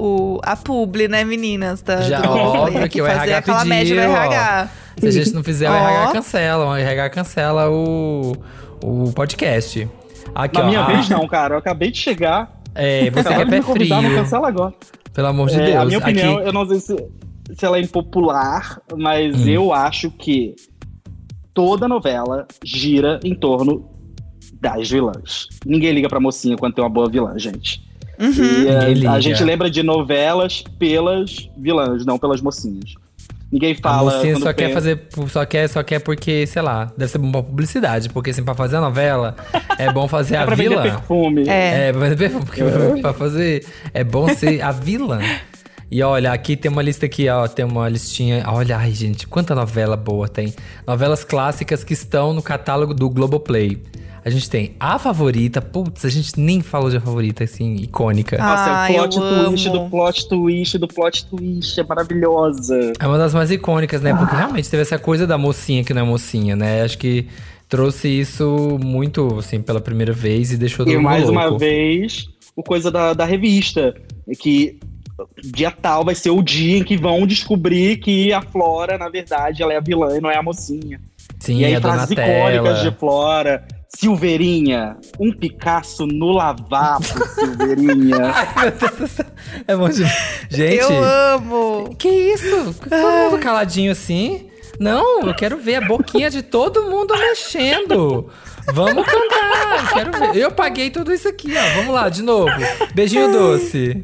o, 0.01 0.40
a 0.42 0.57
publi, 0.57 1.09
né, 1.09 1.24
meninas? 1.24 1.82
Da, 1.82 2.01
Já, 2.03 2.20
óbvio 2.30 2.78
aqui, 2.78 2.88
que 2.88 3.03
o 3.03 3.07
fazer 3.07 3.30
RH 3.30 3.38
aquela 3.38 3.59
pediu, 3.59 3.68
média 3.70 3.94
do 4.07 4.12
ó. 4.12 4.16
RH. 4.16 4.68
Se 4.98 5.07
a 5.07 5.11
gente 5.11 5.32
não 5.32 5.42
fizer, 5.44 5.70
o 5.70 5.72
Ó. 5.74 5.76
RH 5.76 6.12
cancela. 6.12 6.66
O 6.66 6.76
RH 6.76 7.11
cancela 7.11 7.70
o, 7.70 8.32
o 8.82 9.12
podcast. 9.12 9.88
Aqui, 10.34 10.59
Na 10.59 10.64
ó. 10.64 10.68
minha 10.68 10.80
ah, 10.80 10.86
vez, 10.86 11.09
não, 11.09 11.26
cara. 11.28 11.55
Eu 11.55 11.59
acabei 11.59 11.90
de 11.90 11.98
chegar. 11.98 12.61
É, 12.74 13.11
você 13.11 13.28
que 13.28 13.34
é 13.34 13.46
pé 13.46 13.62
frio. 13.62 13.88
Não 13.88 14.14
cancela 14.14 14.48
agora. 14.48 14.74
Pelo 15.12 15.26
amor 15.28 15.48
de 15.48 15.61
É, 15.61 15.66
Deus. 15.66 15.76
a 15.76 15.84
minha 15.86 15.98
opinião, 15.98 16.36
Aqui, 16.38 16.46
eu 16.48 16.53
não 16.53 16.66
sei 16.68 16.80
se, 16.80 16.96
se 17.57 17.64
ela 17.66 17.78
é 17.78 17.80
impopular, 17.80 18.80
mas 18.96 19.34
Hum. 19.44 19.48
eu 19.48 19.72
acho 19.72 20.11
que 20.11 20.55
toda 21.53 21.88
novela 21.88 22.46
gira 22.64 23.18
em 23.24 23.34
torno 23.34 23.90
das 24.61 24.88
vilãs. 24.90 25.48
Ninguém 25.66 25.92
liga 25.92 26.09
pra 26.09 26.20
mocinha 26.20 26.57
quando 26.57 26.74
tem 26.74 26.84
uma 26.84 26.90
boa 26.90 27.09
vilã, 27.11 27.36
gente. 27.38 27.82
Uhum. 28.21 28.64
E, 28.64 28.68
é, 28.68 28.93
liga. 28.93 29.11
a 29.12 29.21
gente 29.21 29.43
lembra 29.43 29.71
de 29.71 29.83
novelas 29.83 30.62
pelas 30.79 31.49
vilãs, 31.57 32.05
não 32.05 32.18
pelas 32.18 32.41
mocinhas. 32.41 32.95
Ninguém 33.53 33.73
a 33.73 33.83
fala. 33.83 34.12
mocinha 34.12 34.35
quando 34.35 34.43
só 34.45 34.53
quer 34.53 34.64
tem- 34.66 34.75
fazer. 34.75 35.07
Só 35.29 35.45
quer, 35.45 35.68
só 35.68 35.83
quer 35.83 35.99
porque, 35.99 36.47
sei 36.47 36.62
lá, 36.62 36.93
deve 36.97 37.11
ser 37.11 37.18
bom 37.18 37.33
pra 37.33 37.43
publicidade. 37.43 38.09
Porque 38.09 38.31
assim, 38.31 38.45
pra 38.45 38.55
fazer 38.55 38.77
a 38.77 38.81
novela, 38.81 39.35
é 39.77 39.93
bom 39.93 40.07
fazer 40.07 40.37
É 40.37 40.39
a 40.39 40.47
pra 40.47 40.55
vender 40.55 40.68
vilã. 40.68 40.83
perfume. 40.83 41.49
É. 41.49 41.89
É, 41.89 41.93
pra 41.93 42.01
vender 42.03 42.16
perfume, 42.16 42.45
porque 42.45 42.62
pra 43.03 43.12
fazer. 43.12 43.66
É 43.93 44.05
bom 44.05 44.29
ser 44.29 44.62
a 44.62 44.71
vilã. 44.71 45.18
E 45.91 46.01
olha, 46.05 46.31
aqui 46.31 46.57
tem 46.57 46.71
uma 46.71 46.81
lista 46.83 47.07
aqui, 47.07 47.29
ó, 47.29 47.49
tem 47.49 47.64
uma 47.64 47.89
listinha. 47.89 48.45
Olha, 48.47 48.77
ai, 48.77 48.93
gente, 48.93 49.27
quanta 49.27 49.53
novela 49.57 49.97
boa 49.97 50.29
tem. 50.29 50.55
Novelas 50.87 51.25
clássicas 51.25 51.83
que 51.83 51.93
estão 51.95 52.33
no 52.33 52.41
catálogo 52.43 52.95
do 52.95 53.11
Globoplay. 53.11 53.83
A 54.25 54.29
gente 54.31 54.51
tem 54.51 54.75
A 54.79 54.99
Favorita, 54.99 55.61
putz, 55.62 56.05
a 56.05 56.09
gente 56.11 56.39
nem 56.39 56.61
falou 56.61 56.91
de 56.91 56.97
A 56.97 57.01
Favorita, 57.01 57.45
assim, 57.45 57.77
icônica. 57.77 58.37
Nossa, 58.37 58.71
Ai, 58.71 58.97
é 58.97 59.01
o 59.01 59.09
plot 59.09 59.16
eu 59.16 59.47
twist 59.47 59.68
amo. 59.68 59.79
do 59.79 59.91
plot 59.91 60.29
twist 60.29 60.79
do 60.79 60.89
plot 60.89 61.27
twist. 61.27 61.81
É 61.81 61.85
maravilhosa. 61.85 62.93
É 62.99 63.07
uma 63.07 63.16
das 63.18 63.33
mais 63.35 63.51
icônicas, 63.51 64.03
né? 64.03 64.14
Porque 64.14 64.35
realmente 64.37 64.68
teve 64.68 64.83
essa 64.83 64.99
coisa 64.99 65.27
da 65.27 65.39
mocinha 65.39 65.83
que 65.85 65.95
não 65.95 66.03
é 66.03 66.05
mocinha, 66.05 66.55
né? 66.55 66.83
Acho 66.83 66.99
que 66.99 67.27
trouxe 67.68 68.09
isso 68.09 68.79
muito, 68.83 69.39
assim, 69.39 69.61
pela 69.62 69.81
primeira 69.81 70.12
vez 70.12 70.53
e 70.53 70.57
deixou 70.57 70.87
E 70.89 70.97
mais 70.99 71.25
louco. 71.25 71.39
uma 71.39 71.59
vez, 71.59 72.29
o 72.57 72.62
coisa 72.62 72.91
da, 72.91 73.14
da 73.14 73.25
revista. 73.25 73.95
é 74.29 74.35
Que 74.35 74.79
dia 75.43 75.71
tal 75.71 76.05
vai 76.05 76.14
ser 76.14 76.31
o 76.31 76.43
dia 76.43 76.79
em 76.79 76.85
que 76.85 76.97
vão 76.97 77.27
descobrir 77.27 77.99
que 77.99 78.33
a 78.33 78.41
Flora, 78.43 78.97
na 78.99 79.09
verdade, 79.09 79.62
ela 79.62 79.73
é 79.73 79.77
a 79.77 79.81
vilã 79.81 80.16
e 80.16 80.21
não 80.21 80.31
é 80.31 80.37
a 80.37 80.43
mocinha. 80.43 81.01
Sim, 81.39 81.59
e 81.59 81.64
aí, 81.64 81.75
a 81.75 81.81
frases 81.81 82.11
icônicas 82.11 82.83
de 82.83 82.91
Flora. 82.99 83.66
Silveirinha, 83.97 84.97
um 85.18 85.32
Picasso 85.32 86.07
no 86.07 86.32
lavabo, 86.32 87.05
Silveirinha. 87.34 88.16
É 89.66 89.76
bom 89.76 89.88
de... 89.88 90.05
Gente, 90.49 90.78
Eu 90.80 91.03
amo. 91.05 91.95
que 91.99 92.09
isso? 92.09 92.74
Todo 92.88 93.30
mundo 93.32 93.38
caladinho 93.43 93.91
assim? 93.93 94.49
Não, 94.78 95.22
eu 95.26 95.34
quero 95.34 95.59
ver 95.59 95.76
a 95.76 95.80
boquinha 95.86 96.30
de 96.30 96.41
todo 96.43 96.84
mundo 96.84 97.14
mexendo. 97.18 98.30
Vamos 98.72 99.05
cantar, 99.05 99.93
quero 99.93 100.12
ver. 100.32 100.36
Eu 100.41 100.53
paguei 100.53 100.91
tudo 100.91 101.12
isso 101.12 101.28
aqui, 101.28 101.53
ó. 101.57 101.76
Vamos 101.80 101.95
lá, 101.95 102.09
de 102.09 102.22
novo. 102.22 102.51
Beijinho 102.95 103.30
doce. 103.32 104.03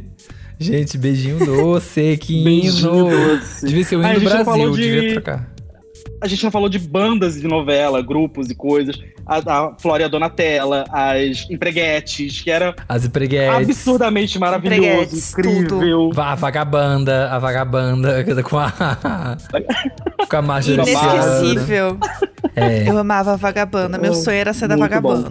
Gente, 0.59 0.99
beijinho 0.99 1.39
doce, 1.45 2.17
que 2.21 2.43
Beijinho 2.45 3.09
hino. 3.09 3.37
doce. 3.39 3.67
Devia 3.67 3.85
ser 3.85 3.97
o 3.97 4.05
Ah, 4.05 4.11
hino 4.11 4.21
do 4.21 4.25
Brasil, 4.25 4.71
de- 4.73 4.81
devia 4.83 5.13
trocar. 5.13 5.51
A 6.21 6.27
gente 6.29 6.43
não 6.45 6.51
falou 6.51 6.69
de 6.69 6.79
bandas 6.79 7.41
de 7.41 7.47
novela, 7.47 8.01
grupos 8.03 8.49
e 8.51 8.55
coisas. 8.55 8.97
A, 9.27 9.37
a 9.39 9.75
Flora 9.79 10.03
e 10.03 10.05
a 10.05 10.09
Donatella, 10.09 10.85
as 10.91 11.47
empreguetes, 11.51 12.41
que 12.41 12.51
era 12.51 12.75
As 12.89 13.05
empreguetes. 13.05 13.55
absurdamente 13.71 14.39
maravilhoso, 14.39 15.17
incrível. 15.31 16.11
Va- 16.13 16.33
A 16.33 16.35
vagabanda, 16.35 17.29
a 17.31 17.39
vagabanda 17.39 18.25
com 18.45 18.59
a. 18.59 18.71
com 20.31 20.37
a 20.37 20.41
Luciana. 20.57 20.83
Inesquecível. 20.85 21.99
É. 22.55 22.89
Eu 22.89 22.97
amava 22.99 23.33
a 23.33 23.37
vagabanda. 23.37 23.99
Meu 23.99 24.13
Oh, 24.13 24.15
sonho 24.15 24.37
era 24.37 24.53
ser 24.55 24.69
da 24.69 24.77
muito 24.77 25.01
bom. 25.01 25.23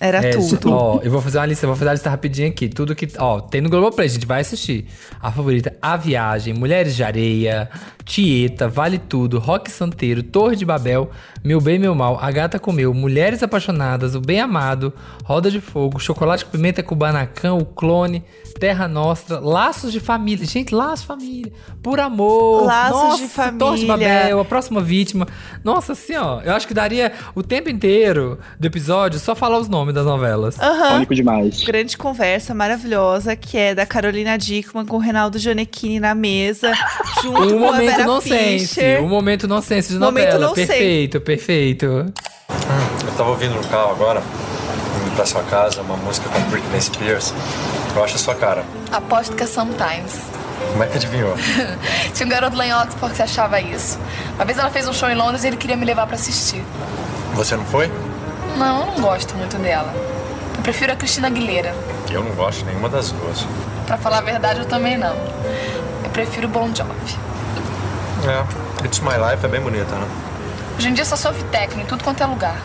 Era 0.00 0.18
É, 0.18 0.30
tudo. 0.30 0.70
Ó, 0.70 1.00
eu 1.02 1.10
vou 1.10 1.22
fazer 1.22 1.38
uma 1.38 1.46
lista, 1.46 1.66
vou 1.66 1.74
fazer 1.74 1.88
uma 1.88 1.94
lista 1.94 2.10
rapidinho 2.10 2.48
aqui. 2.48 2.68
Tudo 2.68 2.94
que. 2.94 3.08
Ó, 3.18 3.40
tem 3.40 3.60
no 3.62 3.70
Globoplay, 3.70 4.06
a 4.06 4.10
gente 4.10 4.26
vai 4.26 4.42
assistir. 4.42 4.86
A 5.22 5.32
favorita, 5.32 5.74
A 5.80 5.96
Viagem, 5.96 6.52
Mulheres 6.52 6.94
de 6.94 7.02
Areia, 7.02 7.70
Tieta, 8.04 8.68
Vale 8.68 8.98
Tudo, 8.98 9.38
Rock 9.38 9.70
Santeiro, 9.70 10.22
Torre 10.22 10.54
de 10.54 10.66
Babel, 10.66 11.10
Meu 11.42 11.60
Bem, 11.62 11.78
Meu 11.78 11.94
Mal, 11.94 12.18
A 12.20 12.30
Gata 12.30 12.58
Comeu, 12.58 12.92
Mulheres 12.92 13.42
Apaixonadas, 13.42 14.14
O 14.14 14.20
Bem 14.20 14.38
Amado, 14.38 14.92
Roda 15.24 15.50
de 15.50 15.60
Fogo, 15.62 15.98
Chocolate 15.98 16.44
com 16.44 16.50
Pimenta 16.50 16.82
Kubanacan, 16.82 17.54
O 17.54 17.64
Clone, 17.64 18.22
Terra 18.60 18.86
Nostra, 18.86 19.40
Laços 19.40 19.92
de 19.92 20.00
Família. 20.00 20.46
Gente, 20.46 20.74
Laços 20.74 21.00
de 21.00 21.06
Família. 21.06 21.52
Por 21.82 22.00
amor. 22.00 22.64
Laços 22.64 22.92
Nossa, 23.02 23.22
de 23.22 23.28
Família. 23.28 23.58
Torre 23.58 23.78
de 23.80 23.86
Babel, 23.86 24.40
A 24.40 24.44
Próxima 24.44 24.82
Vítima. 24.82 25.26
Nossa, 25.64 25.92
assim, 25.92 26.16
ó. 26.16 26.42
Eu 26.42 26.52
acho 26.54 26.68
que 26.68 26.74
daria 26.74 27.12
o 27.34 27.42
tempo 27.42 27.70
inteiro 27.70 28.38
do 28.60 28.66
episódio 28.66 29.18
só 29.18 29.34
falar 29.34 29.58
os 29.58 29.68
nomes 29.68 29.85
das 29.92 30.04
novelas. 30.04 30.58
Aham. 30.60 30.96
Único 30.96 31.14
demais. 31.14 31.62
Grande 31.64 31.96
conversa 31.96 32.54
maravilhosa, 32.54 33.34
que 33.36 33.56
é 33.58 33.74
da 33.74 33.86
Carolina 33.86 34.36
Dickman 34.36 34.84
com 34.86 34.96
o 34.96 34.98
Reinaldo 34.98 35.38
Gianecchini 35.38 36.00
na 36.00 36.14
mesa, 36.14 36.72
junto 37.22 37.42
Um 37.42 37.48
com 37.60 37.68
a 37.68 37.72
momento 37.72 37.90
Vera 37.90 38.04
nonsense. 38.04 38.66
Fischer. 38.68 39.02
Um 39.02 39.08
momento 39.08 39.48
nonsense 39.48 39.92
de 39.92 39.98
Momento 39.98 40.24
novela. 40.32 40.46
nonsense. 40.48 40.66
Perfeito, 40.68 41.20
perfeito. 41.20 41.86
Eu 41.86 43.12
tava 43.16 43.30
ouvindo 43.30 43.54
no 43.54 43.64
carro 43.68 43.90
agora, 43.92 44.22
indo 45.02 45.14
pra 45.16 45.24
sua 45.26 45.42
casa, 45.44 45.80
uma 45.82 45.96
música 45.96 46.28
com 46.28 46.40
Britney 46.50 46.80
Spears. 46.80 47.32
Eu 47.94 48.04
acho 48.04 48.16
a 48.16 48.18
sua 48.18 48.34
cara. 48.34 48.64
Aposto 48.92 49.34
que 49.34 49.42
é 49.42 49.46
Sometimes. 49.46 50.20
Como 50.72 50.82
é 50.82 50.86
que 50.86 50.96
adivinhou? 50.96 51.34
Tinha 52.14 52.26
um 52.26 52.30
garoto 52.30 52.56
lá 52.56 52.66
em 52.66 52.74
Oxford 52.74 53.14
que 53.14 53.22
achava 53.22 53.60
isso. 53.60 53.98
Uma 54.34 54.44
vez 54.44 54.58
ela 54.58 54.70
fez 54.70 54.88
um 54.88 54.92
show 54.92 55.08
em 55.08 55.14
Londres 55.14 55.44
e 55.44 55.46
ele 55.48 55.56
queria 55.56 55.76
me 55.76 55.84
levar 55.84 56.06
pra 56.06 56.16
assistir. 56.16 56.62
Você 57.34 57.56
não 57.56 57.64
foi? 57.66 57.90
Não, 58.56 58.80
eu 58.80 58.86
não 58.86 59.00
gosto 59.00 59.34
muito 59.36 59.56
dela. 59.58 59.92
Eu 60.56 60.62
prefiro 60.62 60.92
a 60.92 60.96
Cristina 60.96 61.26
Aguilera. 61.28 61.74
Eu 62.10 62.24
não 62.24 62.32
gosto 62.32 62.60
de 62.60 62.66
nenhuma 62.66 62.88
das 62.88 63.12
duas. 63.12 63.46
Pra 63.86 63.96
falar 63.96 64.18
a 64.18 64.22
verdade, 64.22 64.60
eu 64.60 64.66
também 64.66 64.96
não. 64.96 65.14
Eu 66.02 66.10
prefiro 66.12 66.48
Bon 66.48 66.74
Jovi. 66.74 67.16
É, 68.26 68.84
It's 68.84 69.00
My 69.00 69.10
Life 69.10 69.44
é 69.44 69.48
bem 69.48 69.60
bonita, 69.60 69.94
né? 69.94 70.06
Hoje 70.78 70.88
em 70.88 70.94
dia 70.94 71.04
só 71.04 71.16
sofre 71.16 71.42
técnico 71.44 71.82
em 71.82 71.86
tudo 71.86 72.02
quanto 72.02 72.22
é 72.22 72.26
lugar. 72.26 72.60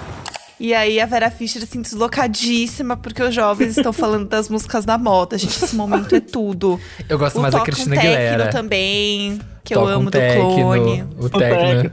E 0.59 0.73
aí 0.73 1.01
a 1.01 1.05
Vera 1.05 1.29
Fischer, 1.31 1.63
assim, 1.63 1.81
deslocadíssima, 1.81 2.95
porque 2.95 3.21
os 3.23 3.33
jovens 3.33 3.75
estão 3.77 3.91
falando 3.91 4.27
das 4.27 4.47
músicas 4.47 4.85
da 4.85 4.97
moda. 4.97 5.37
Gente, 5.37 5.63
esse 5.63 5.75
momento 5.75 6.15
é 6.15 6.19
tudo. 6.21 6.79
Eu 7.09 7.17
gosto 7.17 7.39
o 7.39 7.41
mais 7.41 7.53
da 7.53 7.61
Cristina 7.61 7.95
Tecno 7.95 8.11
Aguilera. 8.11 8.49
também, 8.51 9.39
que 9.63 9.73
Toca 9.73 9.89
eu 9.89 9.93
amo 9.93 10.01
um 10.01 10.05
do 10.05 10.11
tecno, 10.11 10.55
clone. 10.55 11.05
O 11.19 11.29
tecno. 11.29 11.91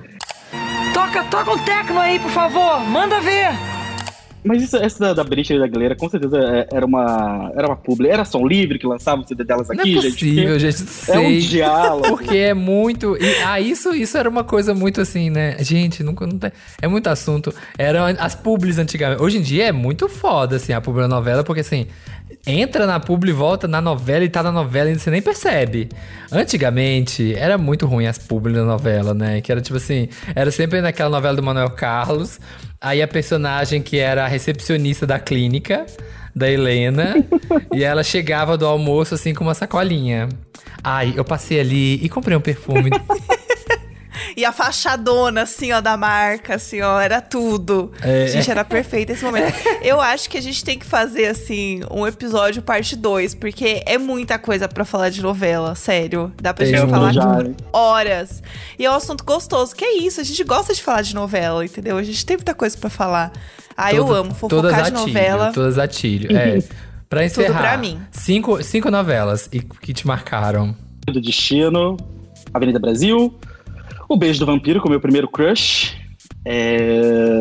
Toca, 0.93 1.25
toca 1.25 1.51
um 1.51 1.59
tecno 1.59 1.99
aí, 1.99 2.19
por 2.19 2.31
favor. 2.31 2.81
Manda 2.81 3.21
ver. 3.21 3.78
Mas 4.45 4.63
isso, 4.63 4.77
essa 4.77 4.99
da, 4.99 5.15
da 5.15 5.25
Britney 5.25 5.57
e 5.59 5.61
da 5.61 5.67
Galera, 5.67 5.97
com 5.97 6.09
certeza 6.09 6.39
é- 6.39 6.69
era 6.73 6.87
uma, 6.87 7.51
era 7.57 7.67
uma 7.67 7.77
publi. 7.77 8.09
Era 8.09 8.25
som 8.25 8.47
livre 8.47 8.79
que 8.79 8.87
lançava 8.87 9.23
o 9.23 9.27
CD 9.27 9.45
delas 9.45 9.69
aqui, 9.71 9.77
Não 9.93 9.99
é 9.99 10.03
gente? 10.03 10.13
possível, 10.13 10.45
porque 10.59 10.71
gente. 10.71 11.11
É 11.11 11.19
um 11.19 11.39
diálogo. 11.39 12.09
Porque 12.19 12.37
é 12.37 12.55
muito. 12.55 13.17
e- 13.21 13.43
ah, 13.45 13.61
isso, 13.61 13.95
isso 13.95 14.17
era 14.17 14.29
uma 14.29 14.45
coisa 14.45 14.75
muito 14.75 15.01
assim, 15.01 15.29
né? 15.31 15.57
Gente, 15.61 16.03
nunca 16.03 16.27
não 16.27 16.39
tem, 16.39 16.53
é 16.81 16.89
muito 16.89 17.09
assunto. 17.09 17.53
Eram 17.77 18.05
as 18.19 18.35
publis 18.35 18.79
antigamente. 18.79 19.23
Hoje 19.23 19.39
em 19.39 19.43
dia 19.43 19.67
é 19.67 19.73
muito 19.73 20.09
foda, 20.09 20.57
assim, 20.57 20.73
a 20.73 20.81
publi 20.81 21.03
na 21.03 21.09
novela, 21.09 21.43
porque 21.45 21.61
assim. 21.61 21.87
Entra 22.47 22.87
na 22.87 23.01
publi, 23.01 23.33
volta 23.33 23.67
na 23.67 23.81
novela 23.81 24.23
e 24.25 24.29
tá 24.29 24.43
na 24.43 24.53
novela 24.53 24.91
e 24.91 24.99
você 24.99 25.11
nem 25.11 25.21
percebe. 25.21 25.89
Antigamente, 26.31 27.35
era 27.35 27.59
muito 27.59 27.87
ruim 27.87 28.07
as 28.07 28.17
publi 28.19 28.53
na 28.53 28.65
novela, 28.65 29.13
né? 29.13 29.41
Que 29.41 29.51
era 29.53 29.61
tipo 29.61 29.77
assim, 29.77 30.09
era 30.35 30.51
sempre 30.51 30.81
naquela 30.81 31.11
novela 31.11 31.35
do 31.37 31.43
Manuel 31.43 31.71
Carlos. 31.71 32.39
Aí 32.81 33.03
a 33.03 33.09
personagem 33.09 33.83
que 33.83 33.99
era 33.99 34.25
a 34.25 34.29
recepcionista 34.29 35.07
da 35.07 35.19
clínica, 35.19 35.85
da 36.35 36.51
Helena, 36.51 37.15
e 37.75 37.83
ela 37.83 38.05
chegava 38.05 38.57
do 38.57 38.67
almoço 38.67 39.15
assim 39.15 39.35
com 39.35 39.43
uma 39.43 39.55
sacolinha. 39.55 40.29
Ai, 40.83 41.13
eu 41.17 41.25
passei 41.25 41.59
ali 41.59 41.95
e 41.95 42.09
comprei 42.09 42.37
um 42.37 42.41
perfume. 42.41 42.91
E 44.37 44.45
a 44.45 44.53
fachadona, 44.53 45.43
assim, 45.43 45.73
ó, 45.73 45.81
da 45.81 45.97
marca, 45.97 46.55
assim, 46.57 46.81
ó, 46.81 47.01
era 47.01 47.21
tudo. 47.21 47.93
É. 48.03 48.27
Gente, 48.29 48.51
era 48.51 48.65
perfeito 48.65 49.11
esse 49.13 49.25
momento. 49.25 49.55
Eu 49.83 50.01
acho 50.01 50.29
que 50.31 50.39
a 50.39 50.43
gente 50.43 50.65
tem 50.65 50.79
que 50.79 50.87
fazer, 50.87 51.27
assim, 51.27 51.81
um 51.91 52.07
episódio 52.07 52.63
parte 52.63 52.97
2, 52.97 53.35
porque 53.35 53.83
é 53.87 53.99
muita 53.99 54.39
coisa 54.39 54.69
pra 54.69 54.85
falar 54.85 55.11
de 55.11 55.23
novela, 55.23 55.75
sério. 55.75 56.33
Dá 56.41 56.53
pra 56.55 56.65
Tem 56.65 56.75
gente 56.77 56.89
falar 56.91 57.13
já, 57.13 57.25
por 57.27 57.55
horas. 57.73 58.43
E 58.79 58.85
é 58.85 58.91
um 58.91 58.95
assunto 58.95 59.25
gostoso, 59.25 59.75
que 59.75 59.85
é 59.85 59.99
isso, 59.99 60.21
a 60.21 60.25
gente 60.25 60.43
gosta 60.45 60.75
de 60.75 60.83
falar 60.83 61.03
de 61.03 61.15
novela, 61.15 61.65
entendeu? 61.65 61.97
A 61.97 62.03
gente 62.03 62.25
tem 62.25 62.37
muita 62.37 62.55
coisa 62.55 62.77
pra 62.77 62.91
falar. 62.91 63.33
Ah, 63.77 63.93
eu 63.95 64.05
Todo- 64.05 64.15
amo 64.17 64.35
todas 64.49 64.73
fofocar 64.73 64.91
de 64.91 64.97
atilho, 64.97 65.07
novela. 65.15 65.53
Todas 65.53 65.79
atilho. 65.79 66.37
É. 66.37 66.59
Pra 67.09 67.21
Tudo 67.23 67.41
encerrar. 67.41 67.59
pra 67.61 67.77
mim. 67.79 67.99
Cinco, 68.13 68.63
cinco 68.63 68.91
novelas 68.91 69.49
e 69.51 69.61
que 69.61 69.95
te 69.95 70.07
marcaram. 70.07 70.77
do 71.07 71.23
Destino, 71.23 71.97
Avenida 72.53 72.79
Brasil, 72.79 73.35
O 74.09 74.17
Beijo 74.17 74.41
do 74.41 74.47
Vampiro, 74.47 74.81
com 74.81 74.89
o 74.89 74.91
meu 74.91 75.01
primeiro 75.01 75.29
crush. 75.29 75.95
É... 76.45 77.41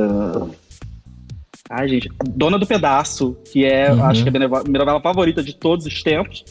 Ai, 1.69 1.87
gente, 1.87 2.09
Dona 2.29 2.57
do 2.57 2.65
Pedaço, 2.65 3.37
que 3.51 3.65
é, 3.65 3.91
Uhum. 3.91 4.03
acho 4.05 4.23
que 4.23 4.29
é 4.29 4.31
a 4.31 4.63
minha 4.63 4.79
novela 4.79 5.01
favorita 5.01 5.43
de 5.43 5.53
todos 5.53 5.85
os 5.85 6.01
tempos. 6.01 6.43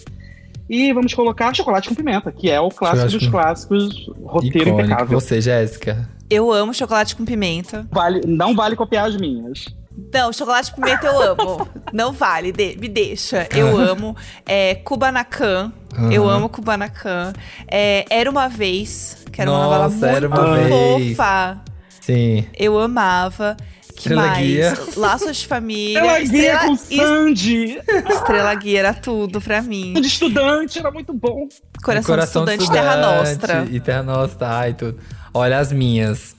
E 0.68 0.92
vamos 0.92 1.14
colocar 1.14 1.54
Chocolate 1.54 1.88
com 1.88 1.94
Pimenta, 1.94 2.32
que 2.32 2.50
é 2.50 2.60
o 2.60 2.68
clássico 2.70 3.08
Chocolate 3.10 3.18
dos 3.18 3.28
clássicos, 3.28 4.06
roteiro 4.24 4.58
Icônico. 4.70 4.80
impecável. 4.80 5.20
Você, 5.20 5.40
Jéssica. 5.40 6.08
Eu 6.28 6.50
amo 6.52 6.74
chocolate 6.74 7.14
com 7.14 7.24
pimenta. 7.24 7.86
Vale, 7.92 8.20
não 8.26 8.52
vale 8.52 8.74
copiar 8.74 9.06
as 9.06 9.16
minhas. 9.16 9.66
Não, 10.12 10.32
chocolate 10.32 10.72
com 10.74 10.80
pimenta 10.82 11.06
eu 11.06 11.20
amo. 11.22 11.68
Não 11.92 12.12
vale, 12.12 12.50
de- 12.52 12.76
me 12.78 12.88
deixa. 12.88 13.48
Eu 13.54 13.76
amo. 13.78 14.14
É, 14.44 14.74
Kubanacan. 14.74 15.72
Aham. 15.96 16.12
Eu 16.12 16.28
amo 16.28 16.48
Kubanacan. 16.48 17.32
É, 17.68 18.04
era 18.10 18.30
uma 18.30 18.48
vez, 18.48 19.16
que 19.32 19.40
era 19.40 19.50
uma 19.50 19.62
novela 19.64 19.84
Nossa, 19.84 19.96
muito 19.96 20.16
Era 20.16 20.28
Uma 20.28 20.56
Vez. 20.56 21.16
fofa. 21.16 21.60
Sim. 22.00 22.44
Eu 22.56 22.78
amava. 22.78 23.56
Que 23.88 24.00
Estrela 24.00 24.26
mais? 24.26 24.38
Guia. 24.46 24.78
Laços 24.96 25.36
de 25.38 25.46
família. 25.46 25.98
Ela 26.00 26.20
guia 26.20 26.58
com 26.66 26.76
Sandy. 26.76 27.78
Estrela 28.10 28.54
Guia 28.54 28.78
era 28.80 28.92
tudo 28.94 29.40
pra 29.40 29.62
mim. 29.62 29.94
De 29.94 30.06
estudante, 30.06 30.78
era 30.78 30.90
muito 30.90 31.14
bom. 31.14 31.48
Coração, 31.82 32.14
de 32.44 32.52
Estudante, 32.52 32.70
Terra 32.70 32.96
Nostra. 32.96 33.66
E 33.70 33.80
Terra 33.80 34.02
Nostra, 34.02 34.48
ai, 34.50 34.74
tudo. 34.74 34.98
Olha 35.32 35.58
as 35.58 35.72
minhas. 35.72 36.36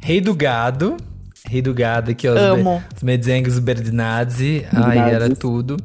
Rei 0.00 0.22
do 0.22 0.34
Gado. 0.34 0.96
Rei 1.46 1.60
do 1.60 1.74
Gado, 1.74 2.14
que 2.14 2.26
é 2.26 2.32
os, 2.32 2.38
Amo. 2.40 2.78
Be- 2.88 2.96
os 2.96 3.02
Medzengos 3.02 3.58
Berdinazzi. 3.58 4.66
Ai, 4.72 4.98
era 4.98 5.28
tudo. 5.36 5.76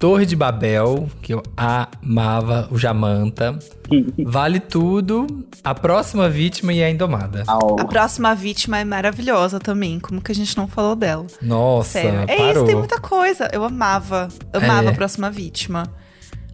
Torre 0.00 0.24
de 0.24 0.34
Babel, 0.34 1.10
que 1.20 1.34
eu 1.34 1.42
amava, 1.54 2.66
o 2.70 2.78
Jamanta. 2.78 3.58
vale 4.24 4.58
tudo. 4.58 5.26
A 5.62 5.74
próxima 5.74 6.26
vítima 6.26 6.72
e 6.72 6.82
a 6.82 6.90
Indomada. 6.90 7.44
A 7.46 7.84
próxima 7.84 8.34
vítima 8.34 8.78
é 8.78 8.84
maravilhosa 8.84 9.60
também. 9.60 10.00
Como 10.00 10.22
que 10.22 10.32
a 10.32 10.34
gente 10.34 10.56
não 10.56 10.66
falou 10.66 10.96
dela? 10.96 11.26
Nossa, 11.42 12.00
Sério. 12.00 12.20
É 12.26 12.34
parou. 12.34 12.50
isso, 12.52 12.64
tem 12.64 12.76
muita 12.76 12.98
coisa. 12.98 13.50
Eu 13.52 13.62
amava. 13.62 14.28
Amava 14.54 14.88
É. 14.88 14.92
a 14.92 14.94
próxima 14.94 15.30
vítima. 15.30 15.82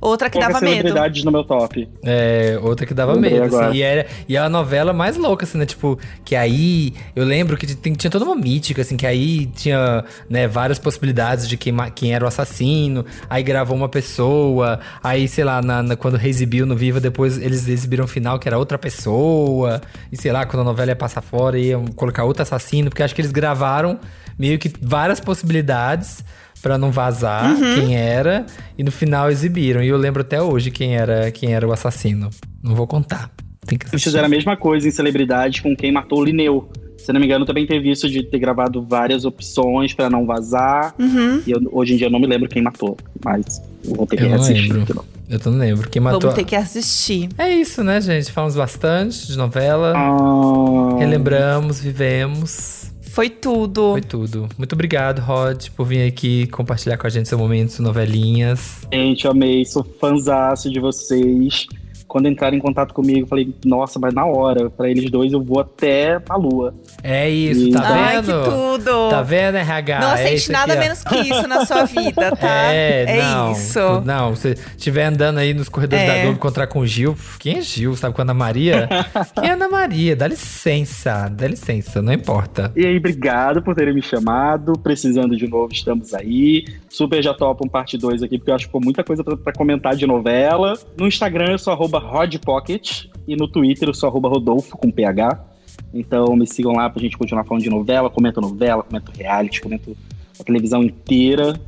Outra 0.06 0.30
que 0.30 0.38
Poucas 0.38 0.52
dava 0.60 0.64
medo. 0.64 0.94
no 1.24 1.32
meu 1.32 1.42
top. 1.44 1.88
É, 2.04 2.58
outra 2.62 2.86
que 2.86 2.94
dava 2.94 3.12
Lembrei 3.14 3.32
medo, 3.34 3.44
agora. 3.46 3.68
assim. 3.68 3.76
E, 3.78 3.82
era, 3.82 4.06
e 4.28 4.36
é 4.36 4.38
a 4.38 4.48
novela 4.48 4.92
mais 4.92 5.16
louca, 5.16 5.44
assim, 5.44 5.58
né? 5.58 5.66
Tipo, 5.66 5.98
que 6.24 6.36
aí 6.36 6.94
eu 7.14 7.24
lembro 7.24 7.56
que 7.56 7.66
tem- 7.74 7.92
tinha 7.94 8.10
toda 8.10 8.24
uma 8.24 8.36
mítica, 8.36 8.82
assim, 8.82 8.96
que 8.96 9.06
aí 9.06 9.46
tinha, 9.46 10.04
né, 10.30 10.46
várias 10.46 10.78
possibilidades 10.78 11.48
de 11.48 11.56
quem, 11.56 11.74
quem 11.94 12.14
era 12.14 12.24
o 12.24 12.28
assassino. 12.28 13.04
Aí 13.28 13.42
gravou 13.42 13.76
uma 13.76 13.88
pessoa. 13.88 14.78
Aí, 15.02 15.26
sei 15.26 15.44
lá, 15.44 15.60
na, 15.60 15.82
na- 15.82 15.96
quando 15.96 16.16
reexibiu 16.16 16.64
no 16.66 16.76
Viva, 16.76 17.00
depois 17.00 17.36
eles 17.38 17.66
exibiram 17.68 18.04
o 18.04 18.08
final 18.08 18.38
que 18.38 18.48
era 18.48 18.58
outra 18.58 18.78
pessoa. 18.78 19.80
E 20.12 20.16
sei 20.16 20.30
lá, 20.32 20.46
quando 20.46 20.60
a 20.60 20.64
novela 20.64 20.90
ia 20.90 20.96
passar 20.96 21.20
fora, 21.20 21.58
iam 21.58 21.86
colocar 21.86 22.24
outro 22.24 22.42
assassino, 22.42 22.90
porque 22.90 23.02
acho 23.02 23.14
que 23.14 23.20
eles 23.20 23.32
gravaram 23.32 23.98
meio 24.38 24.58
que 24.58 24.72
várias 24.80 25.18
possibilidades. 25.18 26.24
Pra 26.66 26.76
não 26.78 26.90
vazar 26.90 27.52
Uhum. 27.52 27.74
quem 27.76 27.96
era. 27.96 28.44
E 28.76 28.82
no 28.82 28.90
final 28.90 29.30
exibiram. 29.30 29.82
E 29.82 29.88
eu 29.88 29.96
lembro 29.96 30.22
até 30.22 30.42
hoje 30.42 30.70
quem 30.70 30.96
era, 30.96 31.30
quem 31.30 31.54
era 31.54 31.66
o 31.66 31.72
assassino. 31.72 32.28
Não 32.62 32.74
vou 32.74 32.86
contar. 32.88 33.30
Tem 33.64 33.78
que 33.78 33.84
Eles 33.84 33.94
assistir. 33.94 34.10
fizeram 34.10 34.26
a 34.26 34.28
mesma 34.28 34.56
coisa 34.56 34.86
em 34.88 34.90
celebridade 34.90 35.62
com 35.62 35.76
quem 35.76 35.92
matou 35.92 36.18
o 36.20 36.24
Lineu. 36.24 36.68
Se 36.98 37.12
não 37.12 37.20
me 37.20 37.26
engano, 37.26 37.44
também 37.44 37.66
teve 37.66 37.88
isso 37.90 38.08
de 38.10 38.22
ter 38.24 38.38
gravado 38.40 38.82
várias 38.82 39.24
opções 39.24 39.94
pra 39.94 40.10
não 40.10 40.26
vazar. 40.26 40.92
Uhum. 40.98 41.40
E 41.46 41.50
eu- 41.52 41.60
hoje 41.70 41.94
em 41.94 41.96
dia 41.98 42.08
eu 42.08 42.10
não 42.10 42.18
me 42.18 42.26
lembro 42.26 42.48
quem 42.48 42.60
matou, 42.62 42.96
mas 43.24 43.62
eu 43.84 43.94
vou 43.94 44.06
ter 44.06 44.16
que 44.16 44.24
Eu 44.24 44.30
não 44.30 44.36
reassistir. 44.38 44.72
lembro. 44.72 45.04
Eu 45.28 45.40
não 45.46 45.58
lembro. 45.58 45.88
Quem 45.88 46.02
matou. 46.02 46.20
Vamos 46.20 46.34
ter 46.34 46.44
que 46.44 46.56
assistir. 46.56 47.28
É 47.38 47.48
isso, 47.48 47.84
né, 47.84 48.00
gente? 48.00 48.32
Falamos 48.32 48.56
bastante 48.56 49.26
de 49.28 49.36
novela. 49.36 49.92
Ah. 49.96 50.98
Relembramos, 50.98 51.80
vivemos. 51.80 52.85
Foi 53.16 53.30
tudo. 53.30 53.92
Foi 53.92 54.02
tudo. 54.02 54.46
Muito 54.58 54.74
obrigado, 54.74 55.20
Rod, 55.20 55.68
por 55.70 55.86
vir 55.86 56.06
aqui 56.06 56.46
compartilhar 56.48 56.98
com 56.98 57.06
a 57.06 57.08
gente 57.08 57.26
seu 57.26 57.38
momento, 57.38 57.80
novelinhas. 57.80 58.86
Gente, 58.92 59.24
eu 59.24 59.30
amei, 59.30 59.64
sou 59.64 59.82
fãzaço 59.82 60.70
de 60.70 60.78
vocês. 60.78 61.66
Quando 62.08 62.28
entraram 62.28 62.56
em 62.56 62.60
contato 62.60 62.94
comigo, 62.94 63.20
eu 63.20 63.26
falei, 63.26 63.52
nossa, 63.64 63.98
mas 63.98 64.14
na 64.14 64.24
hora, 64.24 64.70
pra 64.70 64.88
eles 64.88 65.10
dois 65.10 65.32
eu 65.32 65.42
vou 65.42 65.60
até 65.60 66.20
a 66.28 66.36
lua. 66.36 66.72
É 67.02 67.28
isso, 67.28 67.68
E- 67.68 67.72
tá 67.72 67.80
Ai, 67.84 68.16
vendo? 68.22 68.42
que 68.42 68.50
tudo. 68.50 69.10
Tá 69.10 69.22
vendo, 69.22 69.56
RH? 69.56 70.00
Não 70.00 70.10
É 70.10 70.14
aceite 70.14 70.36
isso 70.36 70.52
nada 70.52 70.72
aqui, 70.72 70.82
menos 70.82 71.02
que 71.02 71.16
isso 71.16 71.46
na 71.48 71.66
sua 71.66 71.84
vida, 71.84 72.30
tá? 72.36 72.46
É, 72.72 73.20
não. 73.22 73.52
isso. 73.52 73.78
Não, 74.04 74.34
se 74.36 74.50
estiver 74.76 75.04
andando 75.06 75.38
aí 75.38 75.52
nos 75.52 75.68
corredores 75.68 76.04
É. 76.04 76.06
da 76.08 76.22
Globo 76.22 76.36
encontrar 76.36 76.66
com 76.68 76.80
o 76.80 76.86
Gil, 76.86 77.16
quem 77.38 77.58
é 77.58 77.60
Gil? 77.60 77.96
Sabe 77.96 78.14
com 78.14 78.20
a 78.20 78.24
Ana 78.24 78.34
Maria? 78.34 78.88
quem 79.40 79.50
é 79.50 79.52
Ana 79.52 79.68
Maria? 79.68 80.14
Dá 80.16 80.26
licença, 80.28 81.28
dá 81.28 81.46
licença, 81.48 82.00
não 82.00 82.12
importa. 82.12 82.72
E 82.76 82.86
aí, 82.86 82.96
obrigado 82.96 83.62
por 83.62 83.74
terem 83.74 83.94
me 83.94 84.02
chamado. 84.02 84.72
Precisando 84.78 85.36
de 85.36 85.48
novo, 85.48 85.72
estamos 85.72 86.14
aí. 86.14 86.64
Super 86.88 87.22
já 87.22 87.34
topo 87.34 87.64
um 87.66 87.68
parte 87.68 87.98
2 87.98 88.22
aqui, 88.22 88.38
porque 88.38 88.50
eu 88.50 88.54
acho 88.54 88.64
que 88.64 88.68
ficou 88.68 88.80
muita 88.82 89.02
coisa 89.04 89.22
pra, 89.24 89.36
pra 89.36 89.52
comentar 89.52 89.94
de 89.96 90.06
novela. 90.06 90.74
No 90.96 91.06
Instagram 91.06 91.50
eu 91.52 91.58
sou 91.58 91.72
arroba 91.72 91.95
rodpocket 91.98 93.06
e 93.26 93.36
no 93.36 93.48
Twitter 93.48 93.88
eu 93.88 93.94
sou 93.94 94.08
arroba 94.08 94.28
rodolfo 94.28 94.76
com 94.76 94.90
PH. 94.90 95.44
Então 95.92 96.36
me 96.36 96.46
sigam 96.46 96.72
lá 96.72 96.88
pra 96.90 97.00
gente 97.00 97.16
continuar 97.16 97.44
falando 97.44 97.62
de 97.62 97.70
novela. 97.70 98.10
Comento 98.10 98.40
novela, 98.40 98.82
comento 98.82 99.12
reality, 99.16 99.60
comento 99.60 99.96
a 100.38 100.44
televisão 100.44 100.82
inteira. 100.82 101.58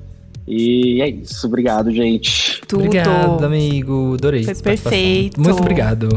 E 0.47 1.03
é 1.03 1.09
isso. 1.09 1.47
Obrigado, 1.47 1.91
gente. 1.91 2.61
Tudo. 2.67 2.85
Obrigado, 2.85 3.45
amigo. 3.45 4.15
Adorei. 4.15 4.45
Foi 4.45 4.55
perfeito. 4.55 5.41
Muito 5.41 5.61
obrigado. 5.61 6.09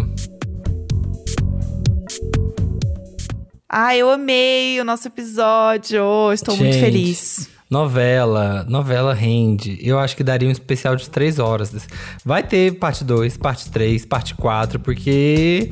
Ai, 3.74 4.02
eu 4.02 4.10
amei 4.10 4.82
o 4.82 4.84
nosso 4.84 5.08
episódio. 5.08 6.32
Estou 6.34 6.58
muito 6.58 6.74
Gente, 6.74 6.84
feliz. 6.84 7.50
Novela, 7.72 8.66
novela 8.68 9.14
rende. 9.14 9.80
Eu 9.82 9.98
acho 9.98 10.18
que 10.18 10.26
daria 10.26 10.46
um 10.46 10.52
especial 10.52 10.94
de 10.98 11.10
três 11.10 11.40
horas. 11.40 11.88
Vai 12.26 12.44
ter 12.44 12.74
parte 12.74 13.02
2, 13.02 13.38
parte 13.38 13.72
3, 13.72 14.06
parte 14.06 14.36
4, 14.36 14.78
porque 14.78 15.72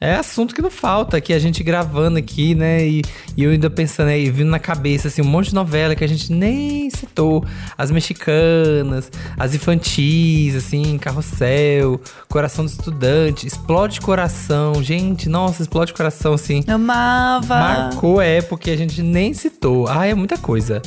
É 0.00 0.14
assunto 0.14 0.54
que 0.54 0.62
não 0.62 0.70
falta, 0.70 1.16
aqui 1.16 1.32
a 1.32 1.40
gente 1.40 1.64
gravando 1.64 2.20
aqui, 2.20 2.54
né? 2.54 2.86
E, 2.86 3.02
e 3.36 3.42
eu 3.42 3.50
ainda 3.50 3.68
pensando 3.68 4.10
aí, 4.10 4.30
vindo 4.30 4.48
na 4.48 4.60
cabeça, 4.60 5.08
assim, 5.08 5.22
um 5.22 5.24
monte 5.24 5.48
de 5.48 5.56
novela 5.56 5.96
que 5.96 6.04
a 6.04 6.06
gente 6.06 6.32
nem 6.32 6.88
citou. 6.88 7.44
As 7.76 7.90
mexicanas, 7.90 9.10
as 9.36 9.56
infantis, 9.56 10.54
assim, 10.54 10.96
Carrossel, 10.98 12.00
Coração 12.28 12.64
do 12.64 12.68
Estudante, 12.68 13.44
Explode 13.44 14.00
Coração. 14.00 14.80
Gente, 14.84 15.28
nossa, 15.28 15.62
Explode 15.62 15.92
Coração, 15.92 16.32
assim. 16.32 16.62
Amava! 16.68 17.56
Marcou 17.56 18.20
a 18.20 18.24
época 18.24 18.70
e 18.70 18.72
a 18.72 18.76
gente 18.76 19.02
nem 19.02 19.34
citou. 19.34 19.88
Ah, 19.88 20.06
é 20.06 20.14
muita 20.14 20.38
coisa. 20.38 20.80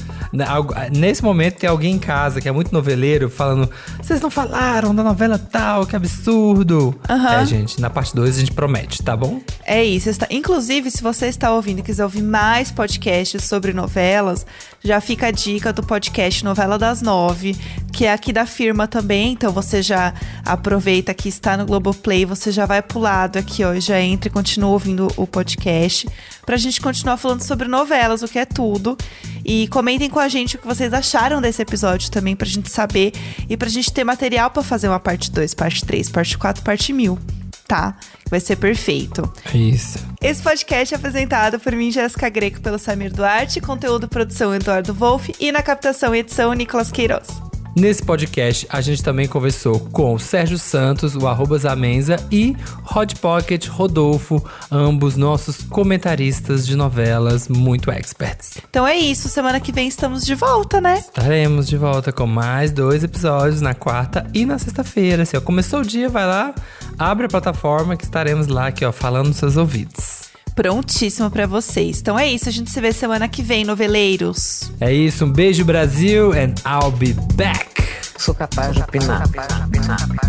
Nesse 0.90 1.22
momento 1.22 1.58
tem 1.58 1.70
alguém 1.70 1.96
em 1.96 2.00
casa 2.00 2.40
que 2.40 2.48
é 2.48 2.52
muito 2.54 2.72
noveleiro 2.72 3.30
falando: 3.30 3.70
vocês 4.02 4.22
não 4.22 4.32
falaram 4.32 4.96
da 4.96 5.04
novela 5.04 5.38
tal, 5.38 5.86
que 5.86 5.98
absurdo. 5.98 6.96
Uhum. 7.10 7.28
É, 7.28 7.46
gente, 7.46 7.82
na 7.82 7.90
parte 7.90 8.16
2 8.16 8.38
a 8.38 8.40
gente 8.40 8.54
promete 8.54 9.01
tá 9.02 9.16
bom? 9.16 9.42
É 9.66 9.84
isso. 9.84 10.10
Está... 10.10 10.28
Inclusive, 10.30 10.90
se 10.92 11.02
você 11.02 11.28
está 11.28 11.54
ouvindo 11.54 11.80
e 11.80 11.84
quiser 11.84 12.04
ouvir 12.04 12.22
mais 12.22 12.72
podcasts 12.72 13.44
sobre 13.44 13.74
novelas, 13.74 14.46
já 14.84 15.02
fica 15.02 15.28
a 15.28 15.32
dica 15.32 15.74
do 15.74 15.84
podcast 15.84 16.44
Novela 16.44 16.78
das 16.78 17.02
Nove, 17.02 17.56
que 17.92 18.06
é 18.06 18.14
aqui 18.14 18.32
da 18.32 18.46
firma 18.46 18.88
também. 18.88 19.34
Então 19.34 19.52
você 19.52 19.82
já 19.82 20.14
aproveita 20.46 21.14
que 21.14 21.30
está 21.30 21.58
no 21.58 21.66
Globoplay, 21.66 22.26
você 22.26 22.52
já 22.52 22.66
vai 22.66 22.82
pro 22.82 23.00
lado 23.00 23.38
aqui, 23.38 23.64
ó, 23.64 23.80
já 23.80 24.00
entra 24.00 24.28
e 24.28 24.32
continua 24.32 24.70
ouvindo 24.70 25.08
o 25.18 25.26
podcast. 25.26 26.08
Pra 26.46 26.58
gente 26.58 26.82
continuar 26.82 27.18
falando 27.18 27.42
sobre 27.42 27.68
novelas, 27.68 28.22
o 28.22 28.28
que 28.28 28.40
é 28.40 28.46
tudo. 28.46 28.98
E 29.44 29.68
comentem 29.70 30.10
com 30.10 30.20
a 30.20 30.28
gente 30.28 30.56
o 30.56 30.60
que 30.60 30.68
vocês 30.68 30.94
acharam 30.94 31.42
desse 31.42 31.62
episódio 31.62 32.12
também, 32.12 32.36
pra 32.36 32.48
gente 32.48 32.70
saber 32.70 33.14
e 33.50 33.58
pra 33.58 33.70
gente 33.70 33.92
ter 33.92 34.04
material 34.04 34.52
para 34.52 34.64
fazer 34.64 34.88
uma 34.88 35.00
parte 35.00 35.32
2, 35.32 35.54
parte 35.54 35.86
3, 35.86 36.10
parte 36.10 36.38
4, 36.38 36.64
parte 36.64 36.94
1000 36.94 37.41
tá? 37.72 37.96
Vai 38.30 38.42
ser 38.42 38.58
perfeito. 38.58 39.32
Isso. 39.54 39.98
Esse 40.22 40.42
podcast 40.42 40.94
é 40.94 40.98
apresentado 40.98 41.58
por 41.58 41.74
mim, 41.74 41.90
Jéssica 41.90 42.28
Greco, 42.28 42.60
pelo 42.60 42.78
Samir 42.78 43.14
Duarte, 43.14 43.62
conteúdo 43.62 44.10
produção 44.10 44.54
Eduardo 44.54 44.94
Wolff 44.94 45.34
e 45.40 45.54
na 45.54 45.64
captação 45.64 46.14
e 46.14 46.20
edição 46.20 46.52
Nicolas 46.52 46.92
Queiroz. 46.92 47.30
Nesse 47.74 48.04
podcast, 48.04 48.68
a 48.70 48.82
gente 48.82 49.02
também 49.02 49.28
conversou 49.28 49.80
com 49.80 50.20
Sérgio 50.20 50.58
Santos, 50.58 51.16
o 51.16 51.26
arroba 51.26 51.58
Zamenza, 51.58 52.18
e 52.30 52.56
Hot 52.94 53.16
Pocket 53.16 53.68
Rodolfo, 53.68 54.44
ambos 54.70 55.16
nossos 55.16 55.64
comentaristas 55.64 56.68
de 56.68 56.76
novelas 56.76 57.48
muito 57.48 57.90
experts. 57.90 58.58
Então 58.70 58.86
é 58.86 58.98
isso, 58.98 59.30
semana 59.30 59.60
que 59.60 59.72
vem 59.72 59.88
estamos 59.88 60.26
de 60.26 60.36
volta, 60.36 60.82
né? 60.82 61.00
Estaremos 61.00 61.68
de 61.68 61.78
volta 61.78 62.12
com 62.12 62.28
mais 62.28 62.72
dois 62.72 63.06
episódios 63.06 63.62
na 63.62 63.74
quarta 63.74 64.28
e 64.34 64.46
na 64.46 64.60
sexta-feira. 64.60 65.24
Se 65.24 65.38
ó, 65.38 65.42
começou 65.42 65.80
o 65.80 65.86
dia, 65.86 66.10
vai 66.10 66.28
lá, 66.28 66.54
abre 67.00 67.28
a 67.28 67.30
plataforma 67.30 67.96
que 67.96 68.04
estaremos 68.04 68.48
lá 68.48 68.68
aqui, 68.68 68.84
ó, 68.84 68.92
falando 68.92 69.28
nos 69.28 69.38
seus 69.38 69.56
ouvidos 69.56 70.31
prontíssimo 70.56 71.30
para 71.30 71.46
vocês. 71.46 72.00
Então 72.00 72.18
é 72.18 72.28
isso, 72.28 72.50
a 72.50 72.52
gente 72.52 72.70
se 72.72 72.80
vê 72.82 72.92
semana 72.92 73.28
que 73.28 73.42
vem, 73.42 73.64
noveleiros. 73.64 74.72
É 74.80 74.94
isso, 74.94 75.26
um 75.26 75.32
beijo 75.32 75.66
Brasil 75.66 76.32
and 76.34 76.56
I'll 76.66 76.92
be 76.92 77.14
back. 77.36 77.82
Sou 78.18 78.36
capaz 78.36 78.76
de 78.76 78.82
opinar. 78.82 79.26
Sou 79.26 79.34
capaz 79.34 79.56
de 79.56 79.64
opinar. 79.66 80.22